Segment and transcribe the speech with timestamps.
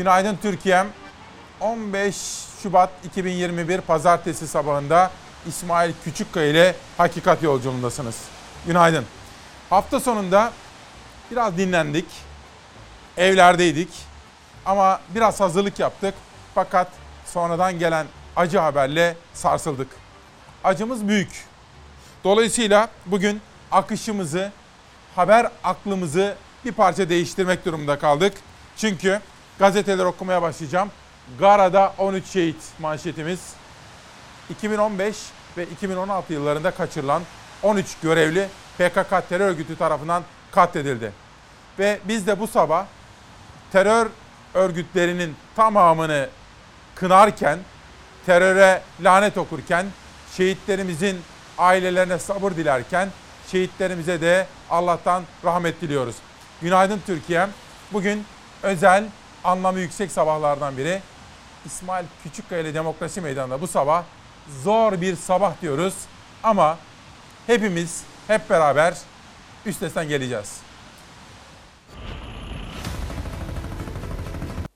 [0.00, 0.86] Günaydın Türkiye'm.
[1.60, 2.16] 15
[2.62, 5.10] Şubat 2021 Pazartesi sabahında
[5.48, 8.16] İsmail Küçükkaya ile Hakikat Yolculuğundasınız.
[8.66, 9.04] Günaydın.
[9.70, 10.52] Hafta sonunda
[11.30, 12.04] biraz dinlendik.
[13.16, 13.88] Evlerdeydik.
[14.66, 16.14] Ama biraz hazırlık yaptık.
[16.54, 16.88] Fakat
[17.26, 19.88] sonradan gelen acı haberle sarsıldık.
[20.64, 21.44] Acımız büyük.
[22.24, 23.40] Dolayısıyla bugün
[23.72, 24.52] akışımızı,
[25.16, 28.32] haber aklımızı bir parça değiştirmek durumunda kaldık.
[28.76, 29.20] Çünkü
[29.60, 30.90] gazeteler okumaya başlayacağım.
[31.38, 33.40] Gara'da 13 şehit manşetimiz.
[34.50, 35.16] 2015
[35.56, 37.22] ve 2016 yıllarında kaçırılan
[37.62, 41.12] 13 görevli PKK terör örgütü tarafından katledildi.
[41.78, 42.86] Ve biz de bu sabah
[43.72, 44.08] terör
[44.54, 46.28] örgütlerinin tamamını
[46.94, 47.58] kınarken,
[48.26, 49.86] teröre lanet okurken,
[50.36, 51.20] şehitlerimizin
[51.58, 53.08] ailelerine sabır dilerken,
[53.50, 56.16] şehitlerimize de Allah'tan rahmet diliyoruz.
[56.62, 57.46] Günaydın Türkiye.
[57.92, 58.24] Bugün
[58.62, 59.04] özel,
[59.44, 61.02] anlamı yüksek sabahlardan biri.
[61.66, 64.04] İsmail Küçükkaya ile Demokrasi Meydanı'nda bu sabah
[64.62, 65.94] zor bir sabah diyoruz.
[66.42, 66.78] Ama
[67.46, 68.98] hepimiz hep beraber
[69.66, 70.60] üstesinden geleceğiz.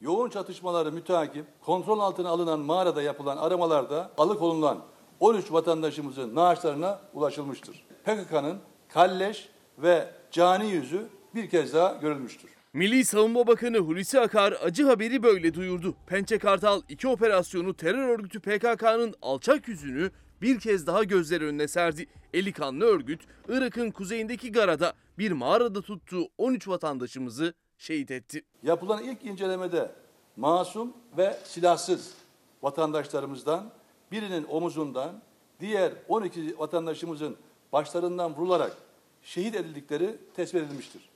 [0.00, 4.78] Yoğun çatışmaları müteakip, kontrol altına alınan mağarada yapılan aramalarda alıkonulan
[5.20, 7.84] 13 vatandaşımızın naaşlarına ulaşılmıştır.
[8.04, 9.48] PKK'nın kalleş
[9.78, 12.53] ve cani yüzü bir kez daha görülmüştür.
[12.74, 15.94] Milli Savunma Bakanı Hulusi Akar acı haberi böyle duyurdu.
[16.06, 20.10] Pençe Kartal 2 operasyonu terör örgütü PKK'nın alçak yüzünü
[20.42, 22.06] bir kez daha gözler önüne serdi.
[22.32, 28.44] Eli kanlı örgüt Irak'ın kuzeyindeki Gara'da bir mağarada tuttuğu 13 vatandaşımızı şehit etti.
[28.62, 29.92] Yapılan ilk incelemede
[30.36, 32.14] masum ve silahsız
[32.62, 33.72] vatandaşlarımızdan
[34.12, 35.22] birinin omuzundan,
[35.60, 37.36] diğer 12 vatandaşımızın
[37.72, 38.76] başlarından vurularak
[39.22, 41.13] şehit edildikleri tespit edilmiştir.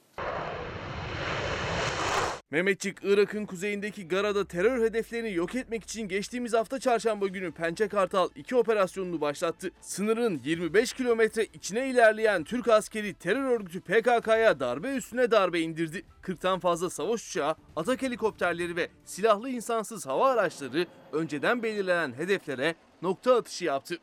[2.50, 8.28] Mehmetçik Irak'ın kuzeyindeki Gara'da terör hedeflerini yok etmek için geçtiğimiz hafta çarşamba günü Pençe Kartal
[8.34, 9.70] 2 operasyonunu başlattı.
[9.80, 16.02] Sınırın 25 kilometre içine ilerleyen Türk askeri terör örgütü PKK'ya darbe üstüne darbe indirdi.
[16.22, 23.36] 40'tan fazla savaş uçağı, atak helikopterleri ve silahlı insansız hava araçları önceden belirlenen hedeflere nokta
[23.36, 23.98] atışı yaptı.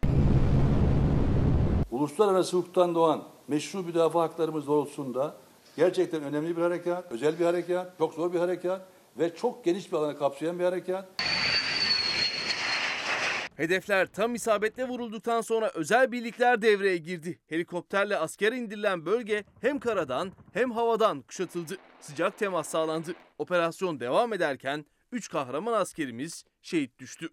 [1.91, 5.44] Uluslararası hukuktan doğan meşru müdafaa haklarımız doğrultusunda
[5.77, 8.87] gerçekten önemli bir harekat, özel bir harekat, çok zor bir harekat
[9.19, 11.07] ve çok geniş bir alanı kapsayan bir harekat.
[13.55, 17.39] Hedefler tam isabetle vurulduktan sonra özel birlikler devreye girdi.
[17.47, 21.77] Helikopterle asker indirilen bölge hem karadan hem havadan kuşatıldı.
[21.99, 23.13] Sıcak temas sağlandı.
[23.37, 27.29] Operasyon devam ederken 3 kahraman askerimiz şehit düştü.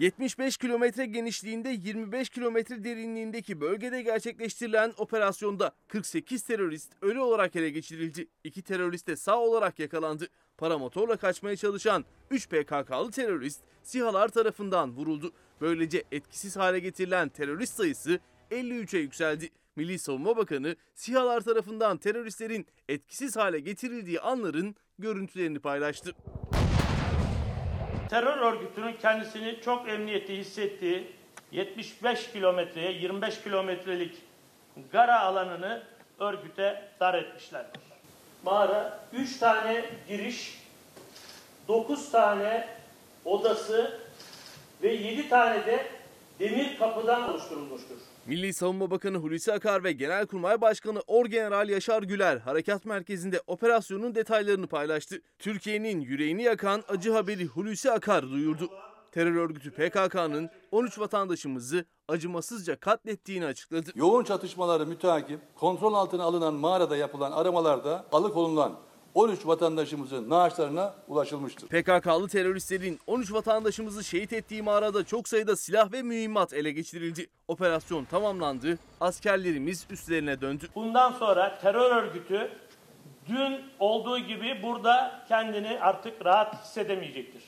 [0.00, 8.28] 75 kilometre genişliğinde 25 kilometre derinliğindeki bölgede gerçekleştirilen operasyonda 48 terörist ölü olarak ele geçirildi.
[8.44, 10.28] 2 terörist de sağ olarak yakalandı.
[10.58, 15.32] Paramotorla kaçmaya çalışan 3 PKK'lı terörist SİHA'lar tarafından vuruldu.
[15.60, 19.48] Böylece etkisiz hale getirilen terörist sayısı 53'e yükseldi.
[19.76, 26.14] Milli Savunma Bakanı SİHA'lar tarafından teröristlerin etkisiz hale getirildiği anların görüntülerini paylaştı
[28.10, 31.12] terör örgütünün kendisini çok emniyeti hissettiği
[31.52, 34.16] 75 kilometreye 25 kilometrelik
[34.92, 35.82] gara alanını
[36.18, 37.80] örgüte dar etmişlerdir.
[38.44, 40.60] Mağara 3 tane giriş,
[41.68, 42.68] 9 tane
[43.24, 44.00] odası
[44.82, 45.86] ve 7 tane de
[46.38, 47.96] demir kapıdan oluşturulmuştur.
[48.26, 54.66] Milli Savunma Bakanı Hulusi Akar ve Genelkurmay Başkanı Orgeneral Yaşar Güler harekat merkezinde operasyonun detaylarını
[54.66, 55.22] paylaştı.
[55.38, 58.70] Türkiye'nin yüreğini yakan acı haberi Hulusi Akar duyurdu.
[59.12, 63.90] Terör örgütü PKK'nın 13 vatandaşımızı acımasızca katlettiğini açıkladı.
[63.94, 71.68] Yoğun çatışmaları müteakip, kontrol altına alınan mağarada yapılan aramalarda alıkonulan 13 vatandaşımızın naaşlarına ulaşılmıştır.
[71.68, 77.26] PKK'lı teröristlerin 13 vatandaşımızı şehit ettiği mağarada çok sayıda silah ve mühimmat ele geçirildi.
[77.48, 80.68] Operasyon tamamlandı, askerlerimiz üstlerine döndü.
[80.74, 82.50] Bundan sonra terör örgütü
[83.28, 87.42] dün olduğu gibi burada kendini artık rahat hissedemeyecektir.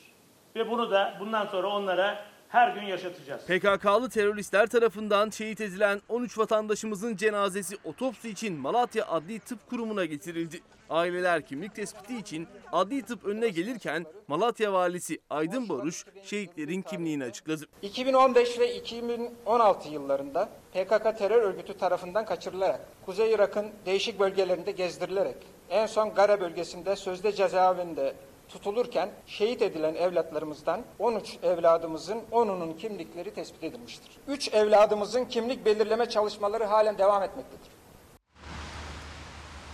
[0.55, 3.41] Ve bunu da bundan sonra onlara her gün yaşatacağız.
[3.41, 10.61] PKK'lı teröristler tarafından şehit edilen 13 vatandaşımızın cenazesi otopsi için Malatya Adli Tıp Kurumu'na getirildi.
[10.89, 17.65] Aileler kimlik tespiti için adli tıp önüne gelirken Malatya Valisi Aydın Baruş şehitlerin kimliğini açıkladı.
[17.81, 25.37] 2015 ve 2016 yıllarında PKK terör örgütü tarafından kaçırılarak Kuzey Irak'ın değişik bölgelerinde gezdirilerek
[25.69, 28.13] en son Gara bölgesinde sözde cezaevinde
[28.49, 34.11] tutulurken şehit edilen evlatlarımızdan 13 evladımızın 10'unun kimlikleri tespit edilmiştir.
[34.27, 37.67] 3 evladımızın kimlik belirleme çalışmaları halen devam etmektedir.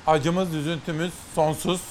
[0.07, 1.81] Acımız, üzüntümüz sonsuz.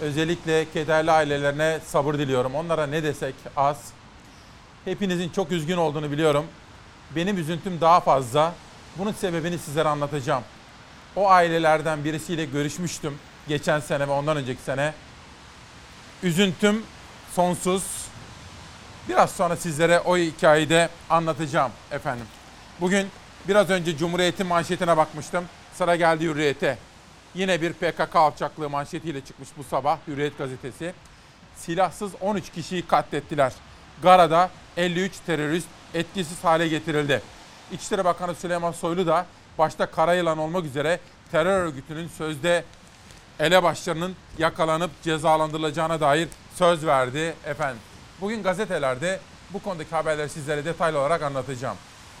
[0.00, 2.54] Özellikle kederli ailelerine sabır diliyorum.
[2.54, 3.92] Onlara ne desek az.
[4.84, 6.46] Hepinizin çok üzgün olduğunu biliyorum.
[7.16, 8.54] Benim üzüntüm daha fazla.
[8.98, 10.42] Bunun sebebini sizlere anlatacağım.
[11.16, 14.94] O ailelerden birisiyle görüşmüştüm geçen sene ve ondan önceki sene.
[16.22, 16.82] Üzüntüm
[17.32, 17.82] sonsuz.
[19.08, 22.26] Biraz sonra sizlere o hikayeyi de anlatacağım efendim.
[22.80, 23.06] Bugün
[23.48, 25.44] biraz önce Cumhuriyet'in manşetine bakmıştım.
[25.74, 26.78] Sıra geldi Hürriyet'e.
[27.34, 30.94] Yine bir PKK alçaklığı manşetiyle çıkmış bu sabah Hürriyet gazetesi.
[31.56, 33.52] Silahsız 13 kişiyi katlettiler.
[34.02, 37.22] Gara'da 53 terörist etkisiz hale getirildi.
[37.72, 39.26] İçişleri Bakanı Süleyman Soylu da
[39.58, 41.00] başta Karayılan olmak üzere
[41.32, 42.64] terör örgütünün sözde
[43.40, 47.82] elebaşlarının yakalanıp cezalandırılacağına dair söz verdi efendim.
[48.20, 49.20] Bugün gazetelerde
[49.50, 51.76] bu konudaki haberleri sizlere detaylı olarak anlatacağım.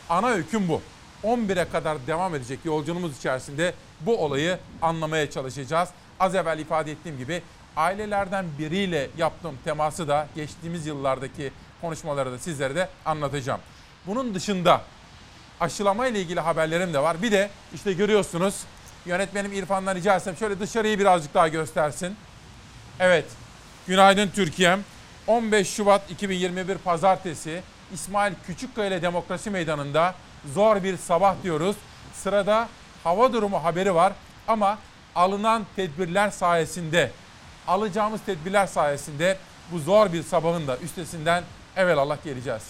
[0.08, 0.82] Ana hüküm bu.
[1.24, 5.88] 11'e kadar devam edecek yolculuğumuz içerisinde bu olayı anlamaya çalışacağız.
[6.20, 7.42] Az evvel ifade ettiğim gibi
[7.76, 13.60] ailelerden biriyle yaptığım teması da geçtiğimiz yıllardaki konuşmaları da sizlere de anlatacağım.
[14.06, 14.80] Bunun dışında
[15.60, 17.22] aşılama ile ilgili haberlerim de var.
[17.22, 18.54] Bir de işte görüyorsunuz
[19.06, 22.16] yönetmenim İrfan'dan rica etsem şöyle dışarıyı birazcık daha göstersin.
[23.00, 23.24] Evet,
[23.86, 24.84] günaydın Türkiye'm.
[25.26, 27.62] 15 Şubat 2021 Pazartesi
[27.94, 30.14] İsmail Küçükkaya ile Demokrasi Meydanı'nda
[30.54, 31.76] zor bir sabah diyoruz.
[32.14, 32.68] Sırada
[33.04, 34.12] hava durumu haberi var
[34.48, 34.78] ama
[35.14, 37.10] alınan tedbirler sayesinde,
[37.66, 39.38] alacağımız tedbirler sayesinde
[39.72, 41.44] bu zor bir sabahın da üstesinden
[41.76, 42.62] evelallah geleceğiz.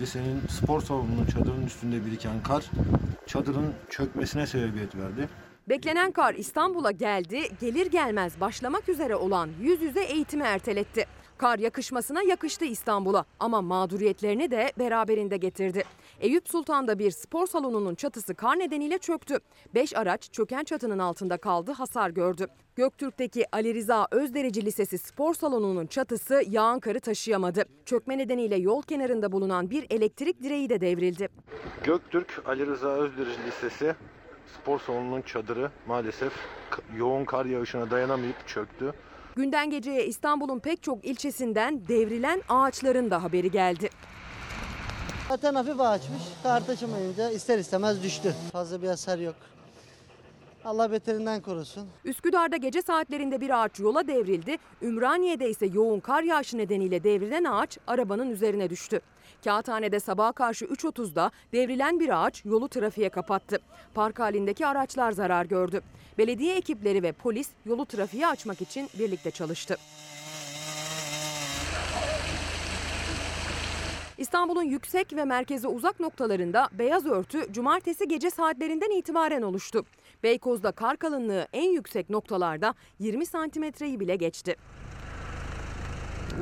[0.00, 2.64] Lisenin spor salonunun çadırın üstünde biriken kar
[3.26, 5.28] çadırın çökmesine sebebiyet verdi.
[5.68, 11.06] Beklenen kar İstanbul'a geldi, gelir gelmez başlamak üzere olan yüz yüze eğitimi erteletti.
[11.38, 15.84] Kar yakışmasına yakıştı İstanbul'a ama mağduriyetlerini de beraberinde getirdi.
[16.20, 19.38] Eyüp Sultan'da bir spor salonunun çatısı kar nedeniyle çöktü.
[19.74, 22.46] 5 araç çöken çatının altında kaldı, hasar gördü.
[22.76, 27.64] Göktürk'teki Ali Rıza Özdereci Lisesi spor salonunun çatısı yağan karı taşıyamadı.
[27.86, 31.28] Çökme nedeniyle yol kenarında bulunan bir elektrik direği de devrildi.
[31.84, 33.94] Göktürk Ali Rıza Özderici Lisesi
[34.60, 36.32] spor salonunun çadırı maalesef
[36.96, 38.92] yoğun kar yağışına dayanamayıp çöktü.
[39.36, 43.90] Günden geceye İstanbul'un pek çok ilçesinden devrilen ağaçların da haberi geldi.
[45.30, 46.22] Zaten hafif ağaçmış.
[46.42, 48.34] Kar taşımayınca ister istemez düştü.
[48.52, 49.34] Fazla bir hasar yok.
[50.64, 51.88] Allah beterinden korusun.
[52.04, 54.56] Üsküdar'da gece saatlerinde bir ağaç yola devrildi.
[54.82, 59.00] Ümraniye'de ise yoğun kar yağışı nedeniyle devrilen ağaç arabanın üzerine düştü.
[59.44, 63.58] Kağıthane'de sabaha karşı 3.30'da devrilen bir ağaç yolu trafiğe kapattı.
[63.94, 65.80] Park halindeki araçlar zarar gördü.
[66.18, 69.76] Belediye ekipleri ve polis yolu trafiğe açmak için birlikte çalıştı.
[74.20, 79.84] İstanbul'un yüksek ve merkeze uzak noktalarında beyaz örtü cumartesi gece saatlerinden itibaren oluştu.
[80.22, 84.56] Beykoz'da kar kalınlığı en yüksek noktalarda 20 santimetreyi bile geçti.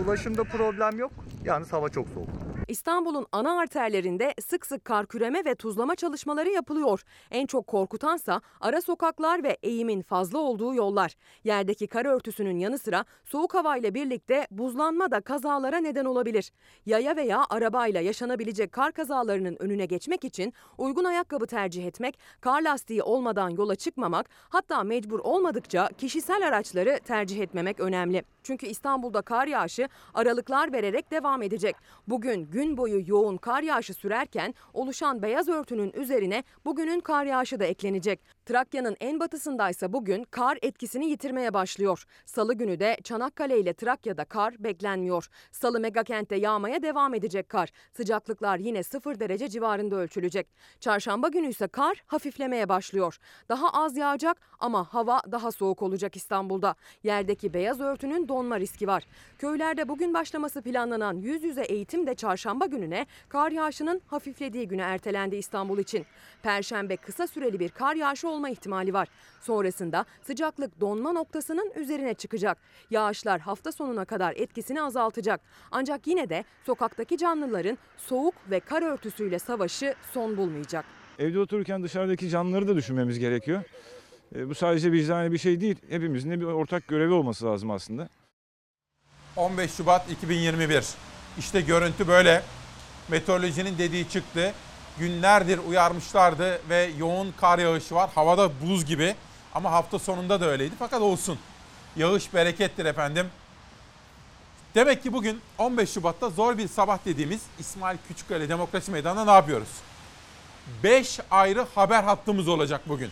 [0.04, 1.12] Ulaşımda problem yok.
[1.44, 2.28] Yalnız hava çok soğuk.
[2.68, 7.02] İstanbul'un ana arterlerinde sık sık kar küreme ve tuzlama çalışmaları yapılıyor.
[7.30, 11.14] En çok korkutansa ara sokaklar ve eğimin fazla olduğu yollar.
[11.44, 16.52] Yerdeki kar örtüsünün yanı sıra soğuk havayla birlikte buzlanma da kazalara neden olabilir.
[16.86, 23.02] Yaya veya arabayla yaşanabilecek kar kazalarının önüne geçmek için uygun ayakkabı tercih etmek, kar lastiği
[23.02, 28.22] olmadan yola çıkmamak, hatta mecbur olmadıkça kişisel araçları tercih etmemek önemli.
[28.42, 31.76] Çünkü İstanbul'da kar yağışı aralıklar vererek devam edecek.
[32.08, 37.64] Bugün gün boyu yoğun kar yağışı sürerken oluşan beyaz örtünün üzerine bugünün kar yağışı da
[37.64, 38.20] eklenecek.
[38.48, 42.04] Trakya'nın en batısındaysa bugün kar etkisini yitirmeye başlıyor.
[42.26, 45.28] Salı günü de Çanakkale ile Trakya'da kar beklenmiyor.
[45.52, 47.70] Salı megakent'te yağmaya devam edecek kar.
[47.92, 50.46] Sıcaklıklar yine 0 derece civarında ölçülecek.
[50.80, 53.18] Çarşamba günü ise kar hafiflemeye başlıyor.
[53.48, 56.74] Daha az yağacak ama hava daha soğuk olacak İstanbul'da.
[57.02, 59.04] Yerdeki beyaz örtünün donma riski var.
[59.38, 65.36] Köylerde bugün başlaması planlanan yüz yüze eğitim de çarşamba gününe kar yağışının hafiflediği güne ertelendi
[65.36, 66.06] İstanbul için.
[66.42, 69.08] Perşembe kısa süreli bir kar yağışı olma ihtimali var.
[69.40, 72.58] Sonrasında sıcaklık donma noktasının üzerine çıkacak.
[72.90, 75.40] Yağışlar hafta sonuna kadar etkisini azaltacak.
[75.70, 80.84] Ancak yine de sokaktaki canlıların soğuk ve kar örtüsüyle savaşı son bulmayacak.
[81.18, 83.62] Evde otururken dışarıdaki canlıları da düşünmemiz gerekiyor.
[84.34, 85.76] E, bu sadece vicdani bir şey değil.
[85.88, 88.08] Hepimizin de bir ortak görevi olması lazım aslında.
[89.36, 90.84] 15 Şubat 2021.
[91.38, 92.42] İşte görüntü böyle.
[93.08, 94.52] Meteorolojinin dediği çıktı.
[94.98, 98.10] Günlerdir uyarmışlardı ve yoğun kar yağışı var.
[98.14, 99.14] Havada buz gibi.
[99.54, 100.74] Ama hafta sonunda da öyleydi.
[100.78, 101.38] Fakat olsun.
[101.96, 103.26] Yağış berekettir efendim.
[104.74, 109.68] Demek ki bugün 15 Şubat'ta zor bir sabah dediğimiz İsmail Küçükkaya Demokrasi Meydanı'nda ne yapıyoruz?
[110.82, 113.10] 5 ayrı haber hattımız olacak bugün.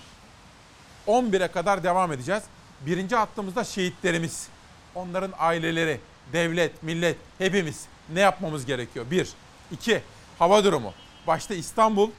[1.06, 2.42] 11'e kadar devam edeceğiz.
[2.80, 4.48] Birinci hattımızda şehitlerimiz.
[4.94, 6.00] Onların aileleri,
[6.32, 9.06] devlet, millet, hepimiz ne yapmamız gerekiyor?
[9.10, 9.28] Bir.
[9.72, 10.02] iki
[10.38, 10.92] Hava durumu.
[11.26, 12.10] Başta İstanbul,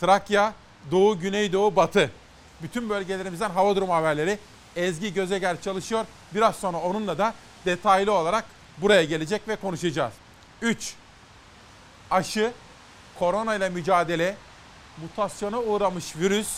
[0.00, 0.54] Trakya,
[0.90, 2.10] Doğu, Güneydoğu, Batı.
[2.62, 4.38] Bütün bölgelerimizden hava durumu haberleri.
[4.76, 6.04] Ezgi Gözegel çalışıyor.
[6.34, 7.34] Biraz sonra onunla da
[7.66, 8.44] detaylı olarak
[8.78, 10.12] buraya gelecek ve konuşacağız.
[10.62, 10.94] 3.
[12.10, 12.52] Aşı,
[13.18, 14.36] korona ile mücadele,
[15.02, 16.48] mutasyona uğramış virüs,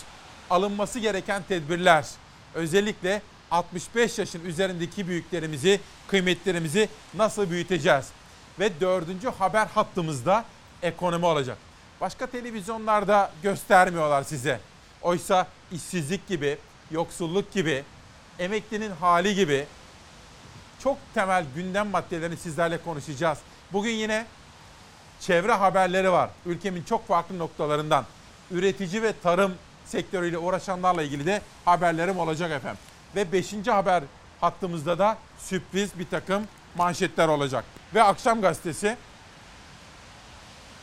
[0.50, 2.06] alınması gereken tedbirler.
[2.54, 8.08] Özellikle 65 yaşın üzerindeki büyüklerimizi, kıymetlerimizi nasıl büyüteceğiz?
[8.58, 10.44] Ve dördüncü haber hattımızda
[10.82, 11.58] ekonomi olacak.
[12.00, 14.60] Başka televizyonlarda göstermiyorlar size.
[15.02, 16.58] Oysa işsizlik gibi,
[16.90, 17.84] yoksulluk gibi,
[18.38, 19.66] emeklinin hali gibi
[20.82, 23.38] çok temel gündem maddelerini sizlerle konuşacağız.
[23.72, 24.26] Bugün yine
[25.20, 26.30] çevre haberleri var.
[26.46, 28.04] Ülkemin çok farklı noktalarından.
[28.50, 32.80] Üretici ve tarım sektörüyle uğraşanlarla ilgili de haberlerim olacak efendim.
[33.16, 33.54] Ve 5.
[33.66, 34.02] haber
[34.40, 36.42] hattımızda da sürpriz bir takım
[36.76, 37.64] manşetler olacak.
[37.94, 38.96] Ve akşam gazetesi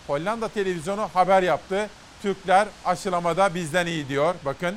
[0.07, 1.89] Hollanda televizyonu haber yaptı.
[2.22, 4.36] Türkler aşılamada bizden iyi diyor.
[4.45, 4.75] Bakın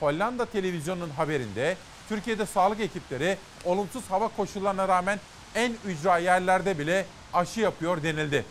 [0.00, 1.76] Hollanda televizyonunun haberinde
[2.08, 5.20] Türkiye'de sağlık ekipleri olumsuz hava koşullarına rağmen
[5.54, 8.44] en ücra yerlerde bile aşı yapıyor denildi.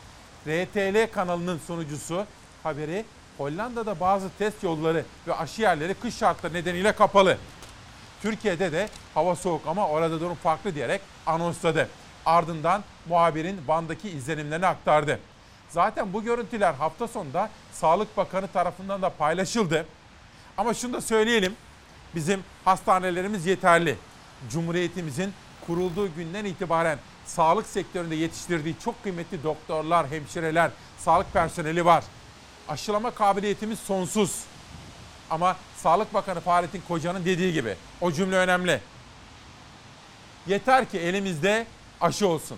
[0.47, 2.25] RTL kanalının sunucusu
[2.63, 3.05] haberi
[3.37, 7.37] Hollanda'da bazı test yolları ve aşı yerleri kış şartları nedeniyle kapalı.
[8.21, 11.89] Türkiye'de de hava soğuk ama orada durum farklı diyerek anonsladı.
[12.25, 15.19] Ardından muhabirin bandaki izlenimlerini aktardı.
[15.69, 19.85] Zaten bu görüntüler hafta sonunda Sağlık Bakanı tarafından da paylaşıldı.
[20.57, 21.55] Ama şunu da söyleyelim.
[22.15, 23.97] Bizim hastanelerimiz yeterli.
[24.51, 25.33] Cumhuriyetimizin
[25.67, 32.03] kurulduğu günden itibaren sağlık sektöründe yetiştirdiği çok kıymetli doktorlar, hemşireler, sağlık personeli var.
[32.67, 34.43] Aşılama kabiliyetimiz sonsuz.
[35.29, 38.81] Ama Sağlık Bakanı Fahrettin Koca'nın dediği gibi o cümle önemli.
[40.47, 41.67] Yeter ki elimizde
[42.01, 42.57] aşı olsun.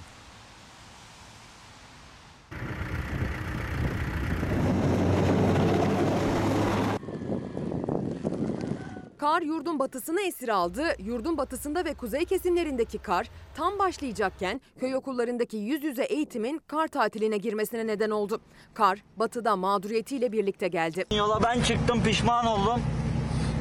[9.21, 10.83] Kar yurdun batısını esir aldı.
[10.99, 17.37] Yurdun batısında ve kuzey kesimlerindeki kar tam başlayacakken köy okullarındaki yüz yüze eğitimin kar tatiline
[17.37, 18.41] girmesine neden oldu.
[18.73, 21.05] Kar batıda mağduriyetiyle birlikte geldi.
[21.15, 22.81] Yola ben çıktım pişman oldum.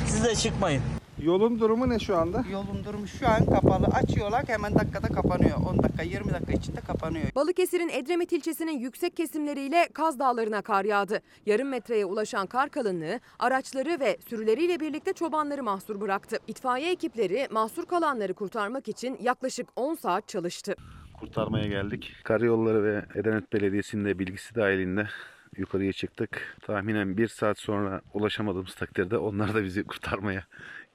[0.07, 0.83] Siz de çıkmayın.
[1.23, 2.45] Yolun durumu ne şu anda?
[2.53, 3.87] Yolun durumu şu an kapalı.
[3.87, 5.57] Açıyorlar hemen dakikada kapanıyor.
[5.71, 7.25] 10 dakika 20 dakika içinde kapanıyor.
[7.35, 11.21] Balıkesir'in Edremit ilçesinin yüksek kesimleriyle Kaz Dağları'na kar yağdı.
[11.47, 16.39] Yarım metreye ulaşan kar kalınlığı araçları ve sürüleriyle birlikte çobanları mahsur bıraktı.
[16.47, 20.75] İtfaiye ekipleri mahsur kalanları kurtarmak için yaklaşık 10 saat çalıştı.
[21.21, 22.17] Kurtarmaya geldik.
[22.25, 25.09] Karayolları ve Edenet Belediyesi'nin de bilgisi dahilinde
[25.57, 26.57] yukarıya çıktık.
[26.63, 30.45] Tahminen bir saat sonra ulaşamadığımız takdirde onlar da bizi kurtarmaya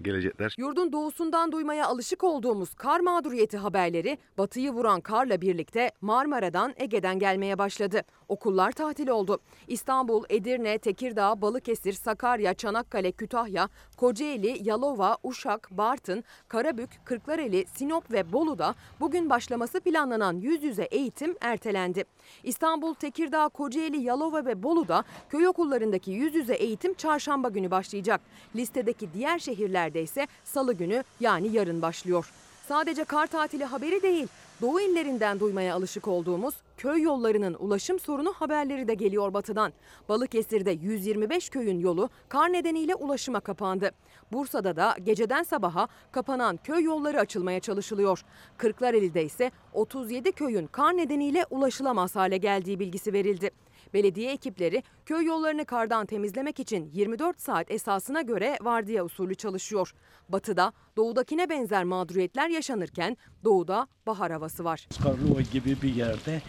[0.01, 0.55] gelecekler.
[0.57, 7.57] Yurdun doğusundan duymaya alışık olduğumuz kar mağduriyeti haberleri batıyı vuran karla birlikte Marmara'dan Ege'den gelmeye
[7.57, 8.01] başladı.
[8.27, 9.39] Okullar tatil oldu.
[9.67, 18.33] İstanbul, Edirne, Tekirdağ, Balıkesir, Sakarya, Çanakkale, Kütahya, Kocaeli, Yalova, Uşak, Bartın, Karabük, Kırklareli, Sinop ve
[18.33, 22.03] Bolu'da bugün başlaması planlanan yüz yüze eğitim ertelendi.
[22.43, 28.21] İstanbul, Tekirdağ, Kocaeli, Yalova ve Bolu'da köy okullarındaki yüz yüze eğitim çarşamba günü başlayacak.
[28.55, 29.39] Listedeki diğer
[29.85, 32.31] şehirlerde ise salı günü yani yarın başlıyor.
[32.67, 34.27] Sadece kar tatili haberi değil,
[34.61, 39.73] Doğu illerinden duymaya alışık olduğumuz köy yollarının ulaşım sorunu haberleri de geliyor batıdan.
[40.09, 43.91] Balıkesir'de 125 köyün yolu kar nedeniyle ulaşıma kapandı.
[44.31, 48.23] Bursa'da da geceden sabaha kapanan köy yolları açılmaya çalışılıyor.
[48.57, 53.51] Kırklareli'de ise 37 köyün kar nedeniyle ulaşılamaz hale geldiği bilgisi verildi.
[53.95, 59.93] Belediye ekipleri köy yollarını kardan temizlemek için 24 saat esasına göre vardiya usulü çalışıyor.
[60.29, 64.87] Batıda doğudakine benzer mağduriyetler yaşanırken doğuda bahar havası var.
[65.03, 66.41] Karlova gibi bir yerde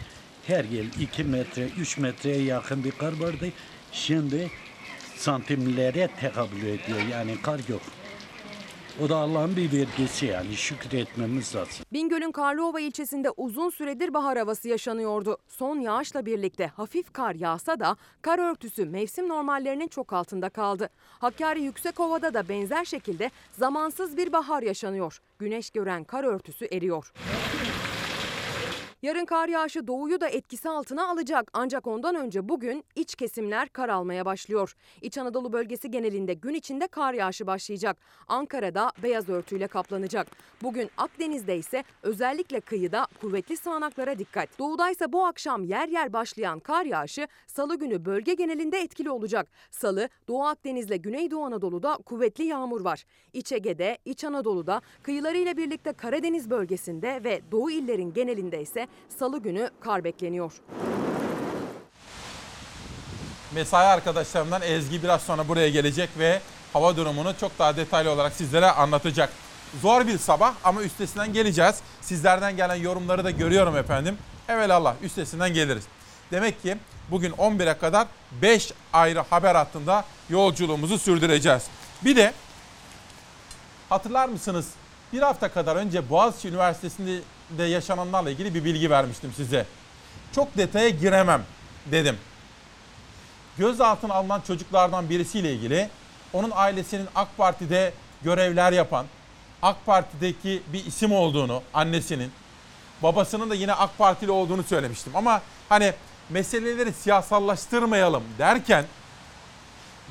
[0.47, 3.47] her yıl 2 metre 3 metreye yakın bir kar vardı.
[3.91, 4.51] Şimdi
[5.15, 7.81] santimlere tekabül ediyor yani kar yok.
[9.05, 11.85] O da Allah'ın bir vergisi yani şükretmemiz lazım.
[11.93, 15.37] Bingöl'ün Karlıova ilçesinde uzun süredir bahar havası yaşanıyordu.
[15.47, 20.89] Son yağışla birlikte hafif kar yağsa da kar örtüsü mevsim normallerinin çok altında kaldı.
[21.19, 25.21] Hakkari Yüksekova'da da benzer şekilde zamansız bir bahar yaşanıyor.
[25.39, 27.13] Güneş gören kar örtüsü eriyor.
[29.07, 33.89] Yarın kar yağışı doğuyu da etkisi altına alacak ancak ondan önce bugün iç kesimler kar
[33.89, 34.75] almaya başlıyor.
[35.01, 37.97] İç Anadolu bölgesi genelinde gün içinde kar yağışı başlayacak.
[38.27, 40.27] Ankara'da beyaz örtüyle kaplanacak.
[40.63, 44.59] Bugün Akdeniz'de ise özellikle kıyıda kuvvetli sağanaklara dikkat.
[44.59, 49.47] Doğuda ise bu akşam yer yer başlayan kar yağışı salı günü bölge genelinde etkili olacak.
[49.71, 53.03] Salı Doğu Akdeniz'le Güneydoğu Anadolu'da kuvvetli yağmur var.
[53.33, 58.87] İç Ege'de, İç Anadolu'da, kıyılarıyla birlikte Karadeniz bölgesinde ve Doğu illerin genelinde ise
[59.19, 60.51] salı günü kar bekleniyor.
[63.51, 66.41] Mesai arkadaşlarımdan Ezgi biraz sonra buraya gelecek ve
[66.73, 69.29] hava durumunu çok daha detaylı olarak sizlere anlatacak.
[69.81, 71.75] Zor bir sabah ama üstesinden geleceğiz.
[72.01, 74.17] Sizlerden gelen yorumları da görüyorum efendim.
[74.49, 75.83] Evelallah üstesinden geliriz.
[76.31, 76.77] Demek ki
[77.11, 78.07] bugün 11'e kadar
[78.41, 81.63] 5 ayrı haber hattında yolculuğumuzu sürdüreceğiz.
[82.05, 82.33] Bir de
[83.89, 84.67] hatırlar mısınız?
[85.13, 87.19] Bir hafta kadar önce Boğaziçi Üniversitesi'nde
[87.57, 89.65] yaşananlarla ilgili bir bilgi vermiştim size.
[90.35, 91.43] Çok detaya giremem
[91.91, 92.17] dedim.
[93.57, 95.89] Gözaltına alınan çocuklardan birisiyle ilgili
[96.33, 99.05] onun ailesinin AK Parti'de görevler yapan,
[99.61, 102.31] AK Parti'deki bir isim olduğunu, annesinin,
[103.03, 105.15] babasının da yine AK Partili olduğunu söylemiştim.
[105.15, 105.93] Ama hani
[106.29, 108.85] meseleleri siyasallaştırmayalım derken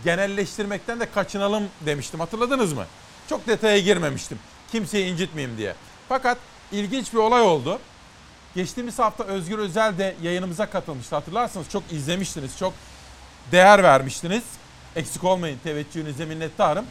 [0.04, 2.20] genelleştirmekten de kaçınalım demiştim.
[2.20, 2.86] Hatırladınız mı?
[3.28, 4.38] Çok detaya girmemiştim.
[4.72, 5.74] Kimseyi incitmeyeyim diye.
[6.08, 6.38] Fakat
[6.72, 7.78] ilginç bir olay oldu.
[8.54, 11.14] Geçtiğimiz hafta Özgür Özel de yayınımıza katılmıştı.
[11.14, 12.74] Hatırlarsınız çok izlemiştiniz, çok
[13.52, 14.42] değer vermiştiniz.
[14.96, 16.86] Eksik olmayın teveccühünüze minnettarım.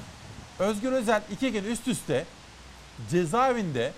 [0.59, 2.25] Özgür Özel iki gün üst üste
[3.11, 3.93] cezaevinde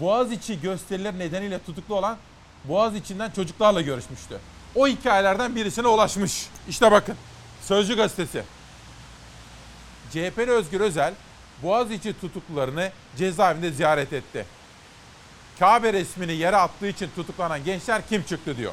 [0.00, 2.16] Boğaziçi gösterileri nedeniyle tutuklu olan
[2.64, 4.38] Boğaziçi'nden çocuklarla görüşmüştü.
[4.74, 6.46] O hikayelerden birisine ulaşmış.
[6.68, 7.16] İşte bakın
[7.62, 8.42] Sözcü gazetesi.
[10.10, 11.14] CHP'li Özgür Özel
[11.62, 14.46] Boğaziçi tutuklularını cezaevinde ziyaret etti.
[15.58, 18.72] Kabe resmini yere attığı için tutuklanan gençler kim çıktı diyor.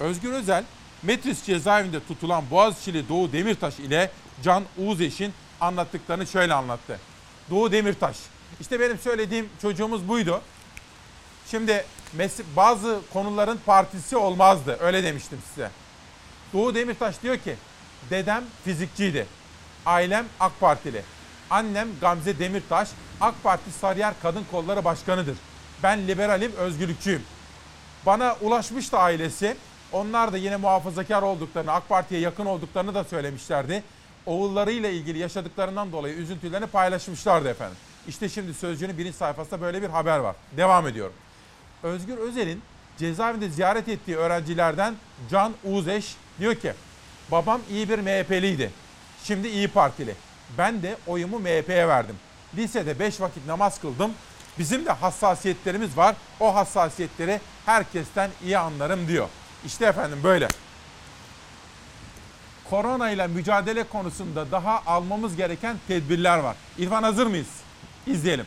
[0.00, 0.64] Özgür Özel,
[1.02, 4.10] Metris cezaevinde tutulan Boğaziçi'li Doğu Demirtaş ile
[4.44, 7.00] Can Uğuzeş'in anlattıklarını şöyle anlattı.
[7.50, 8.16] Doğu Demirtaş,
[8.60, 10.40] işte benim söylediğim çocuğumuz buydu.
[11.50, 11.84] Şimdi
[12.56, 15.70] bazı konuların partisi olmazdı, öyle demiştim size.
[16.52, 17.56] Doğu Demirtaş diyor ki,
[18.10, 19.26] dedem fizikçiydi,
[19.86, 21.02] ailem AK Partili.
[21.50, 22.88] Annem Gamze Demirtaş,
[23.20, 25.36] AK Parti Sarıyer Kadın Kolları Başkanı'dır.
[25.84, 27.22] Ben liberalim, özgürlükçüyüm.
[28.06, 29.56] Bana ulaşmıştı ailesi.
[29.92, 33.82] Onlar da yine muhafazakar olduklarını, AK Parti'ye yakın olduklarını da söylemişlerdi.
[34.26, 37.76] Oğullarıyla ilgili yaşadıklarından dolayı üzüntülerini paylaşmışlardı efendim.
[38.08, 40.36] İşte şimdi Sözcü'nün birinci sayfasında böyle bir haber var.
[40.56, 41.14] Devam ediyorum.
[41.82, 42.62] Özgür Özel'in
[42.98, 44.94] cezaevinde ziyaret ettiği öğrencilerden
[45.30, 46.72] Can Uzeş diyor ki
[47.30, 48.70] babam iyi bir MHP'liydi.
[49.24, 50.14] Şimdi iyi Partili.
[50.58, 52.16] Ben de oyumu MHP'ye verdim.
[52.56, 54.10] Lisede 5 vakit namaz kıldım.
[54.58, 56.16] Bizim de hassasiyetlerimiz var.
[56.40, 59.28] O hassasiyetleri herkesten iyi anlarım diyor.
[59.64, 60.48] İşte efendim böyle.
[62.70, 66.56] Korona ile mücadele konusunda daha almamız gereken tedbirler var.
[66.78, 67.62] İrfan hazır mıyız?
[68.06, 68.46] İzleyelim.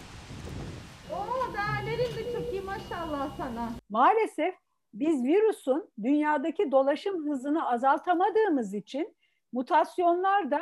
[1.11, 3.69] Oo değerlerin de çok iyi maşallah sana.
[3.89, 4.55] Maalesef
[4.93, 9.15] biz virüsün dünyadaki dolaşım hızını azaltamadığımız için
[9.53, 10.59] mutasyonlar da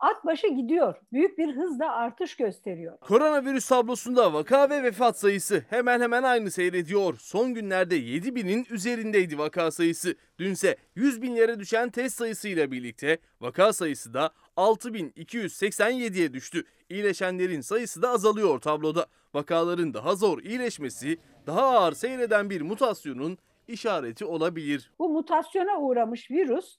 [0.00, 0.94] at başı gidiyor.
[1.12, 2.98] Büyük bir hızla artış gösteriyor.
[2.98, 7.14] Koronavirüs tablosunda vaka ve vefat sayısı hemen hemen aynı seyrediyor.
[7.18, 10.14] Son günlerde 7 binin üzerindeydi vaka sayısı.
[10.38, 16.64] Dünse 100 binlere düşen test sayısıyla birlikte vaka sayısı da 6287'ye düştü.
[16.88, 19.06] İyileşenlerin sayısı da azalıyor tabloda.
[19.34, 24.92] Vakaların daha zor iyileşmesi daha ağır seyreden bir mutasyonun işareti olabilir.
[24.98, 26.76] Bu mutasyona uğramış virüs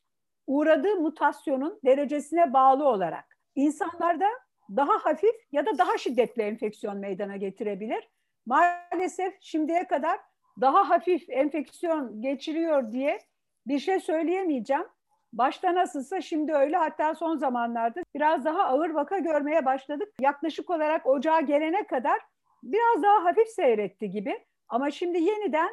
[0.50, 4.28] uğradığı mutasyonun derecesine bağlı olarak insanlarda
[4.76, 8.10] daha hafif ya da daha şiddetli enfeksiyon meydana getirebilir.
[8.46, 10.20] Maalesef şimdiye kadar
[10.62, 13.20] daha hafif enfeksiyon geçiriyor diye
[13.68, 14.86] bir şey söyleyemeyeceğim.
[15.34, 20.14] Başta nasılsa şimdi öyle hatta son zamanlarda biraz daha ağır vaka görmeye başladık.
[20.22, 22.20] Yaklaşık olarak ocağa gelene kadar
[22.64, 24.46] biraz daha hafif seyretti gibi.
[24.70, 25.70] Ama şimdi yeniden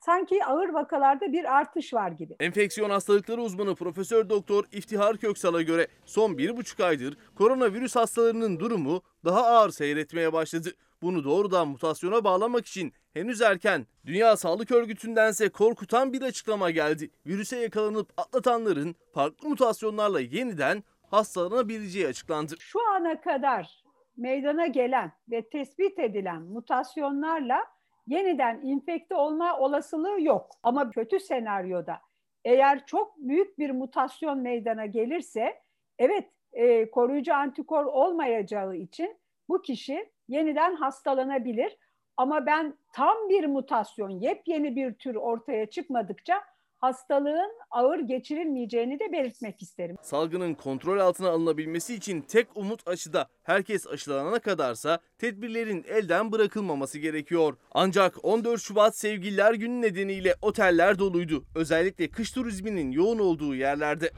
[0.00, 2.36] sanki ağır vakalarda bir artış var gibi.
[2.40, 9.02] Enfeksiyon hastalıkları uzmanı Profesör Doktor İftihar Köksal'a göre son bir buçuk aydır koronavirüs hastalarının durumu
[9.24, 10.68] daha ağır seyretmeye başladı.
[11.02, 13.86] Bunu doğrudan mutasyona bağlamak için henüz erken.
[14.06, 17.10] Dünya Sağlık Örgütü'ndense korkutan bir açıklama geldi.
[17.26, 22.54] Virüse yakalanıp atlatanların farklı mutasyonlarla yeniden hastalanabileceği açıklandı.
[22.58, 23.84] Şu ana kadar
[24.16, 27.66] meydana gelen ve tespit edilen mutasyonlarla
[28.06, 30.50] yeniden infekte olma olasılığı yok.
[30.62, 32.00] Ama kötü senaryoda
[32.44, 35.62] eğer çok büyük bir mutasyon meydana gelirse
[35.98, 39.16] evet e, koruyucu antikor olmayacağı için
[39.48, 41.76] bu kişi yeniden hastalanabilir.
[42.16, 46.42] Ama ben tam bir mutasyon, yepyeni bir tür ortaya çıkmadıkça
[46.80, 49.96] hastalığın ağır geçirilmeyeceğini de belirtmek isterim.
[50.02, 53.28] Salgının kontrol altına alınabilmesi için tek umut aşıda.
[53.42, 57.56] Herkes aşılanana kadarsa tedbirlerin elden bırakılmaması gerekiyor.
[57.72, 61.44] Ancak 14 Şubat Sevgililer Günü nedeniyle oteller doluydu.
[61.54, 64.10] Özellikle kış turizminin yoğun olduğu yerlerde.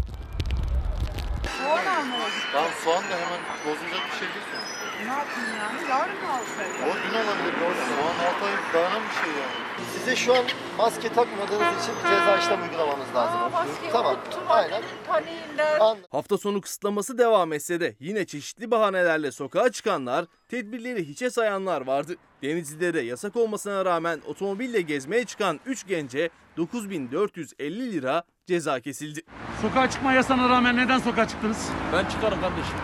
[1.59, 2.51] Soğan gittim.
[2.53, 4.82] Tamam soğan da hemen bozulacak bir şey değil.
[5.07, 5.91] Ne yapayım yani?
[5.91, 6.83] Yarın mı alsaydım?
[6.83, 7.55] O gün olabilir.
[7.61, 7.75] Doğru.
[7.75, 9.89] Soğan 6 ay dayanan bir şey yani.
[9.95, 10.45] Size şu an
[10.79, 13.41] maske takmadığınız için bir ceza işlem uygulamamız lazım.
[13.41, 14.15] Aa, maske tamam.
[14.17, 14.41] unuttum.
[14.49, 14.83] Aynen.
[15.09, 15.99] Paniğinden.
[16.11, 22.17] Hafta sonu kısıtlaması devam etse de yine çeşitli bahanelerle sokağa çıkanlar, tedbirleri hiçe sayanlar vardı.
[22.43, 29.21] Denizli'de de yasak olmasına rağmen otomobille gezmeye çıkan 3 gence 9450 lira ceza kesildi.
[29.63, 31.69] Sokağa çıkma yasana rağmen neden sokağa çıktınız?
[31.93, 32.77] Ben çıkarım kardeşim.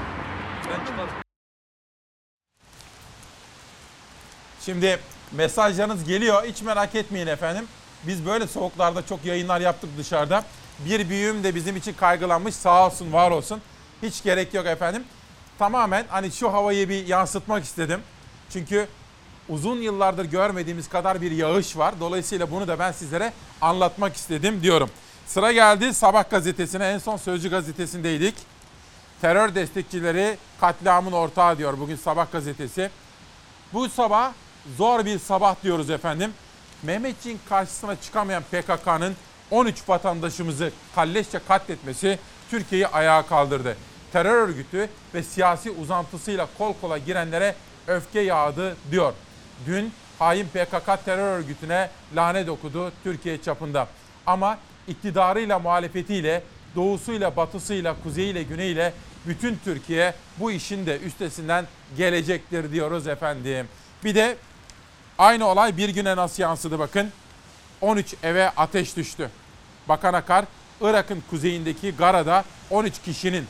[0.65, 1.28] Ben çıkarım.
[4.69, 4.99] Şimdi
[5.33, 6.45] mesajlarınız geliyor.
[6.45, 7.67] Hiç merak etmeyin efendim.
[8.07, 10.45] Biz böyle soğuklarda çok yayınlar yaptık dışarıda.
[10.79, 12.55] Bir büyüğüm de bizim için kaygılanmış.
[12.55, 13.61] Sağ olsun, var olsun.
[14.03, 15.05] Hiç gerek yok efendim.
[15.59, 18.01] Tamamen hani şu havayı bir yansıtmak istedim.
[18.51, 18.89] Çünkü
[19.49, 21.95] uzun yıllardır görmediğimiz kadar bir yağış var.
[22.01, 24.91] Dolayısıyla bunu da ben sizlere anlatmak istedim diyorum.
[25.27, 26.89] Sıra geldi Sabah gazetesine.
[26.89, 28.35] En son Sözcü gazetesindeydik.
[29.21, 32.91] Terör destekçileri katliamın ortağı diyor bugün Sabah gazetesi.
[33.73, 34.33] Bu sabah
[34.77, 36.33] zor bir sabah diyoruz efendim.
[36.83, 39.17] Mehmetçiğin karşısına çıkamayan PKK'nın
[39.51, 42.19] 13 vatandaşımızı kalleşçe katletmesi
[42.51, 43.77] Türkiye'yi ayağa kaldırdı.
[44.13, 47.55] Terör örgütü ve siyasi uzantısıyla kol kola girenlere
[47.87, 49.13] öfke yağdı diyor.
[49.67, 53.89] Dün hain PKK terör örgütüne lanet okudu Türkiye çapında.
[54.27, 56.43] Ama iktidarıyla muhalefetiyle,
[56.77, 58.93] doğusuyla, batısıyla, kuzeyiyle, güneyiyle
[59.27, 63.69] bütün Türkiye bu işin de üstesinden gelecektir diyoruz efendim.
[64.05, 64.37] Bir de
[65.19, 67.13] aynı olay bir güne nasıl yansıdı bakın.
[67.81, 69.31] 13 eve ateş düştü.
[69.89, 70.45] Bakan Akar,
[70.81, 73.47] Irak'ın kuzeyindeki Gara'da 13 kişinin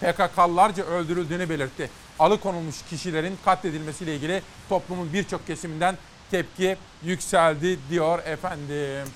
[0.00, 1.90] PKK'larca öldürüldüğünü belirtti.
[2.18, 5.98] Alıkonulmuş kişilerin katledilmesiyle ilgili toplumun birçok kesiminden
[6.30, 9.12] tepki yükseldi diyor efendim.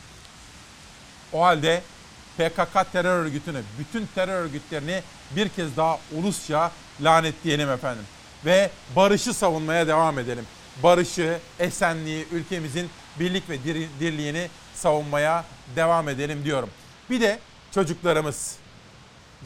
[1.33, 1.83] O halde
[2.39, 5.03] PKK terör örgütünü, bütün terör örgütlerini
[5.37, 8.05] bir kez daha ulusça lanetleyelim efendim.
[8.45, 10.45] Ve barışı savunmaya devam edelim.
[10.83, 15.45] Barışı, esenliği, ülkemizin birlik ve dir- dirliğini savunmaya
[15.77, 16.71] devam edelim diyorum.
[17.11, 17.39] Bir de
[17.75, 18.57] çocuklarımız,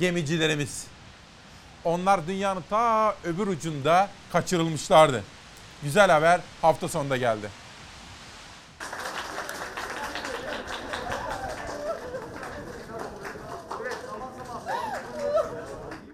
[0.01, 0.85] gemicilerimiz.
[1.85, 5.25] Onlar dünyanın ta öbür ucunda kaçırılmışlardı.
[5.83, 7.49] Güzel haber hafta sonunda geldi.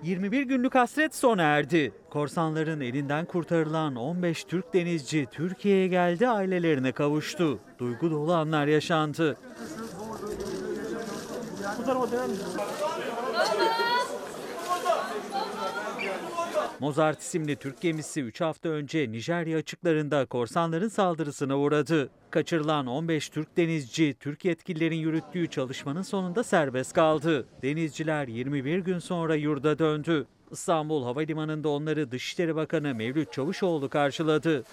[0.02, 1.92] 21 günlük hasret sona erdi.
[2.10, 7.58] Korsanların elinden kurtarılan 15 Türk denizci Türkiye'ye geldi, ailelerine kavuştu.
[7.78, 9.36] Duygu dolu anlar yaşandı.
[16.78, 22.10] Mozart isimli Türk gemisi 3 hafta önce Nijerya açıklarında korsanların saldırısına uğradı.
[22.30, 27.46] Kaçırılan 15 Türk denizci Türk yetkililerin yürüttüğü çalışmanın sonunda serbest kaldı.
[27.62, 30.26] Denizciler 21 gün sonra yurda döndü.
[30.50, 34.64] İstanbul Havalimanı'nda onları Dışişleri Bakanı Mevlüt Çavuşoğlu karşıladı.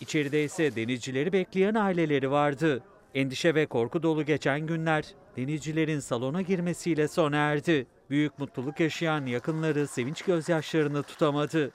[0.00, 2.82] İçeride ise denizcileri bekleyen aileleri vardı.
[3.14, 5.04] Endişe ve korku dolu geçen günler
[5.36, 7.86] denizcilerin salona girmesiyle sona erdi.
[8.10, 11.72] Büyük mutluluk yaşayan yakınları sevinç gözyaşlarını tutamadı.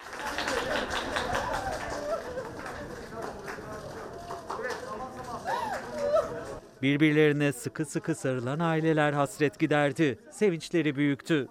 [6.82, 10.20] Birbirlerine sıkı sıkı sarılan aileler hasret giderdi.
[10.32, 11.48] Sevinçleri büyüktü.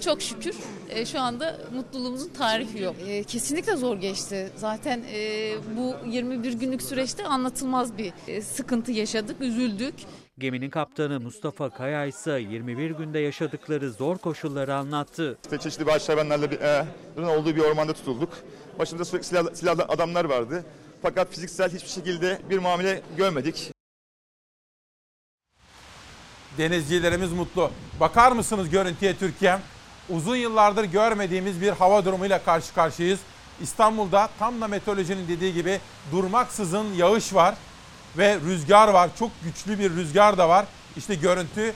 [0.00, 0.56] Çok şükür
[0.94, 2.96] e, şu anda mutluluğumuzun tarifi yok.
[3.06, 4.50] E, kesinlikle zor geçti.
[4.56, 9.94] Zaten e, bu 21 günlük süreçte anlatılmaz bir e, sıkıntı yaşadık, üzüldük.
[10.38, 15.38] Geminin kaptanı Mustafa Kaya ise 21 günde yaşadıkları zor koşulları anlattı.
[15.44, 16.86] İşte çeşitli vahşi hayvanlarla bir, e,
[17.26, 18.32] olduğu bir ormanda tutulduk.
[18.78, 20.64] Başımızda sürekli silah, silahlı adamlar vardı.
[21.02, 23.72] Fakat fiziksel hiçbir şekilde bir muamele görmedik.
[26.58, 27.70] Denizcilerimiz mutlu.
[28.00, 29.58] Bakar mısınız görüntüye Türkiye?
[30.08, 33.20] Uzun yıllardır görmediğimiz bir hava durumuyla karşı karşıyayız.
[33.62, 35.80] İstanbul'da tam da meteorolojinin dediği gibi
[36.12, 37.54] durmaksızın yağış var
[38.18, 39.10] ve rüzgar var.
[39.18, 40.66] Çok güçlü bir rüzgar da var.
[40.96, 41.74] İşte görüntü